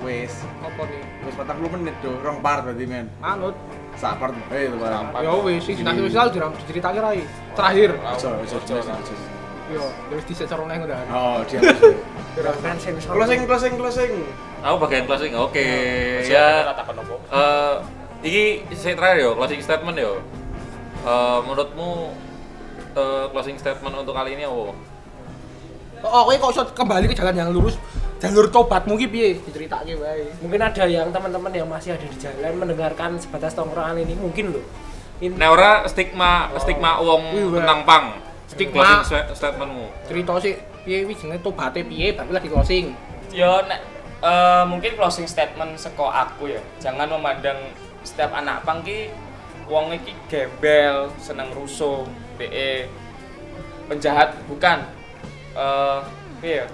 Wes. 0.00 0.32
apa 0.64 0.82
nih? 0.88 1.04
Wes 1.28 1.34
40 1.36 1.72
menit 1.76 1.94
do, 2.00 2.16
rong 2.24 2.40
part 2.40 2.64
berarti 2.64 2.88
men. 2.88 3.12
Manut. 3.20 3.52
Sak 4.00 4.16
part 4.16 4.32
bae 4.48 4.64
itu 4.64 4.80
barang. 4.80 5.12
Ya 5.20 5.32
wis 5.44 5.68
dinas 5.68 5.94
sosial 6.08 6.32
diram 6.32 6.56
diceritake 6.56 7.04
ra. 7.04 7.12
Terakhir. 7.52 8.00
Aja, 8.00 8.28
aja, 8.40 8.56
aja, 8.80 9.14
Yo, 9.72 9.84
wis 10.12 10.24
disesor 10.28 10.60
nang 10.68 10.84
udah. 10.84 11.00
Oh, 11.08 11.40
dia. 11.48 11.60
Sensor. 12.76 13.12
Closing, 13.16 13.48
closing, 13.48 13.74
closing. 13.80 14.12
Aku 14.60 14.76
bagian 14.78 15.04
closing. 15.08 15.32
Oke, 15.36 15.64
ya 16.24 16.68
ya. 16.68 16.72
apa 16.72 16.92
Eh, 17.32 17.74
iki 18.22 18.44
saya 18.76 18.94
terakhir 18.94 19.18
yo, 19.24 19.30
closing 19.32 19.60
statement 19.64 19.96
yo. 19.96 20.20
Eh, 21.02 21.38
menurutmu 21.48 22.12
eh, 22.94 23.24
closing 23.32 23.56
statement 23.56 23.94
untuk 23.96 24.12
kali 24.12 24.36
ini 24.36 24.44
apa? 24.44 24.76
Oh, 26.02 26.22
kowe 26.26 26.34
kok 26.34 26.50
iso 26.52 26.62
kembali 26.74 27.06
ke 27.08 27.16
jalan 27.16 27.32
yang 27.32 27.50
lurus? 27.54 27.78
Jalur 28.18 28.50
tobatmu 28.50 28.94
ki 28.98 29.06
piye? 29.10 29.28
Diceritake 29.38 29.98
wae. 29.98 30.30
Mungkin 30.42 30.62
ada 30.62 30.84
yang 30.86 31.10
teman-teman 31.10 31.50
yang 31.50 31.66
masih 31.66 31.94
ada 31.94 32.06
di 32.06 32.18
jalan 32.18 32.54
mendengarkan 32.54 33.18
sebatas 33.18 33.54
tongkrongan 33.54 33.98
ini 33.98 34.14
mungkin 34.14 34.54
loh. 34.54 34.64
In, 35.22 35.38
Nah, 35.38 35.54
ora 35.54 35.86
stigma 35.86 36.50
stigma 36.58 36.98
wong 37.02 37.22
Wih, 37.34 37.46
wah. 37.50 37.62
tentang 37.62 37.80
pang. 37.86 38.06
Stigma. 38.50 39.02
Statementmu. 39.32 39.86
Cerita 40.06 40.38
sih 40.42 40.54
piye 40.82 41.06
wis 41.06 41.18
jenenge 41.22 41.42
tobaté 41.42 41.86
piye 41.86 42.14
baru 42.14 42.34
lagi 42.34 42.50
closing. 42.50 42.86
yo 43.32 43.64
nek 43.64 43.80
eh, 44.20 44.64
mungkin 44.68 44.92
closing 44.92 45.24
statement 45.24 45.80
seko 45.80 46.04
aku 46.04 46.52
ya 46.52 46.60
jangan 46.76 47.08
memandang 47.08 47.56
setiap 48.04 48.28
anak 48.36 48.60
pang 48.60 48.84
ki 48.84 49.08
wong 49.64 49.96
iki 49.96 50.12
gembel 50.28 51.08
seneng 51.16 51.48
rusuh 51.56 52.04
be 52.36 52.84
penjahat 53.88 54.36
bukan 54.44 54.84
eh 55.56 56.00
piye 56.44 56.60
ya? 56.60 56.66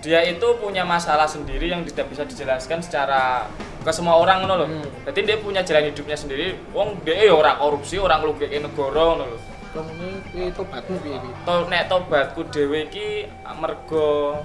dia 0.00 0.20
itu 0.24 0.46
punya 0.56 0.80
masalah 0.86 1.28
sendiri 1.28 1.68
yang 1.68 1.84
tidak 1.84 2.08
bisa 2.08 2.24
dijelaskan 2.24 2.80
secara 2.80 3.44
ke 3.84 3.92
semua 3.92 4.16
orang 4.16 4.44
ngono 4.44 4.54
loh. 4.64 4.68
Hmm. 4.68 4.88
Jadi 5.12 5.20
dia 5.28 5.36
punya 5.36 5.60
jalan 5.60 5.92
hidupnya 5.92 6.16
sendiri. 6.16 6.56
Wong 6.72 7.04
dia 7.04 7.20
ya 7.20 7.36
ora 7.36 7.56
korupsi, 7.60 8.00
ora 8.00 8.16
nglugeke 8.16 8.64
negara 8.64 9.12
ngono 9.12 9.24
lho. 9.28 9.38
Ngomongnya 9.70 10.10
piye? 10.34 10.46
Tobatmu 10.50 10.96
piye 10.98 11.16
piye? 11.22 11.34
to 11.46 11.54
nek 11.70 11.82
tobatku 11.86 12.40
dhewe 12.50 12.90
iki 12.90 13.30
mergo 13.58 14.38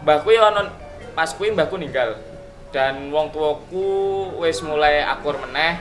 mbahku 0.00 0.28
ya 0.32 0.48
ana 0.52 0.72
pas 1.12 1.30
kuwi 1.36 1.52
mbahku 1.52 1.76
ninggal. 1.76 2.16
Dan 2.74 3.14
wong 3.14 3.30
tuaku 3.30 3.86
wis 4.42 4.58
mulai 4.64 5.04
akur 5.04 5.38
meneh. 5.38 5.78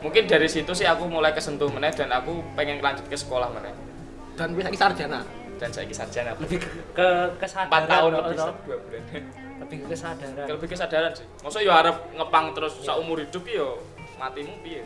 Mungkin 0.00 0.26
dari 0.26 0.48
situ 0.48 0.72
sih 0.72 0.88
aku 0.88 1.04
mulai 1.06 1.36
kesentuh 1.36 1.68
meneh 1.68 1.92
dan 1.92 2.08
aku 2.08 2.40
pengen 2.56 2.80
lanjut 2.80 3.04
ke 3.06 3.14
sekolah 3.18 3.52
meneh. 3.52 3.74
Dan 4.38 4.56
wis 4.56 4.64
lagi 4.64 4.78
sarjana. 4.80 5.22
dan 5.62 5.70
saya 5.70 5.86
sarjana. 5.94 6.34
Lebih 6.42 6.58
ke, 6.58 6.70
ke 6.98 7.08
kesadaran 7.38 7.86
4 7.86 7.86
tahun 7.86 8.10
lebih 8.18 8.34
no. 8.34 8.46
dua 8.66 8.76
bulan. 8.82 9.02
Lebih 9.62 9.76
ke 9.78 9.86
kesadaran. 9.94 10.46
Lebih 10.50 10.68
kesadaran 10.74 11.12
sih. 11.14 11.26
Maksudnya 11.38 11.66
ya 11.70 11.72
harap 11.78 11.96
ngepang 12.18 12.46
terus 12.50 12.74
saumur 12.82 13.22
hidup 13.22 13.46
ya 13.46 13.78
matimu 14.18 14.54
piye 14.66 14.82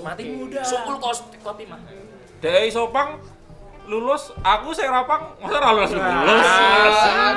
mati 0.00 0.22
muda 0.28 0.60
sukul 0.62 0.96
kos 0.98 1.22
khotimah 1.40 1.78
Dek 2.36 2.68
iso 2.68 2.92
pang 2.92 3.16
lulus, 3.86 4.34
aku 4.42 4.74
sing 4.74 4.90
rapang, 4.90 5.38
masa 5.38 5.56
ora 5.56 5.70
lulus 5.72 5.94
lulus. 5.94 6.02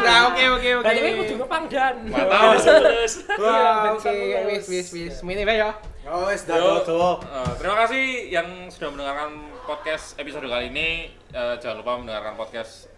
Nah, 0.01 0.33
oke 0.33 0.43
oke 0.57 0.69
oke. 0.81 0.83
Berarti 0.83 0.99
kowe 0.99 1.13
kudu 1.21 1.33
ngepang 1.37 1.63
dan 1.69 1.95
Iya, 2.09 3.93
oke 3.93 4.13
wis 4.49 4.65
wis 4.65 4.87
wis. 4.91 5.15
Mini 5.21 5.45
wae 5.45 5.61
ya. 5.61 5.71
Oh, 6.09 6.25
wes 6.25 6.49
dah 6.49 6.57
Yo, 6.57 6.81
dodo. 6.81 7.21
eh, 7.21 7.51
terima 7.61 7.75
kasih 7.85 8.03
yang 8.33 8.47
sudah 8.67 8.89
mendengarkan 8.89 9.29
podcast 9.63 10.17
episode 10.17 10.49
kali 10.49 10.73
ini. 10.73 11.13
Eh, 11.29 11.55
jangan 11.61 11.85
lupa 11.85 12.01
mendengarkan 12.01 12.33
podcast 12.33 12.89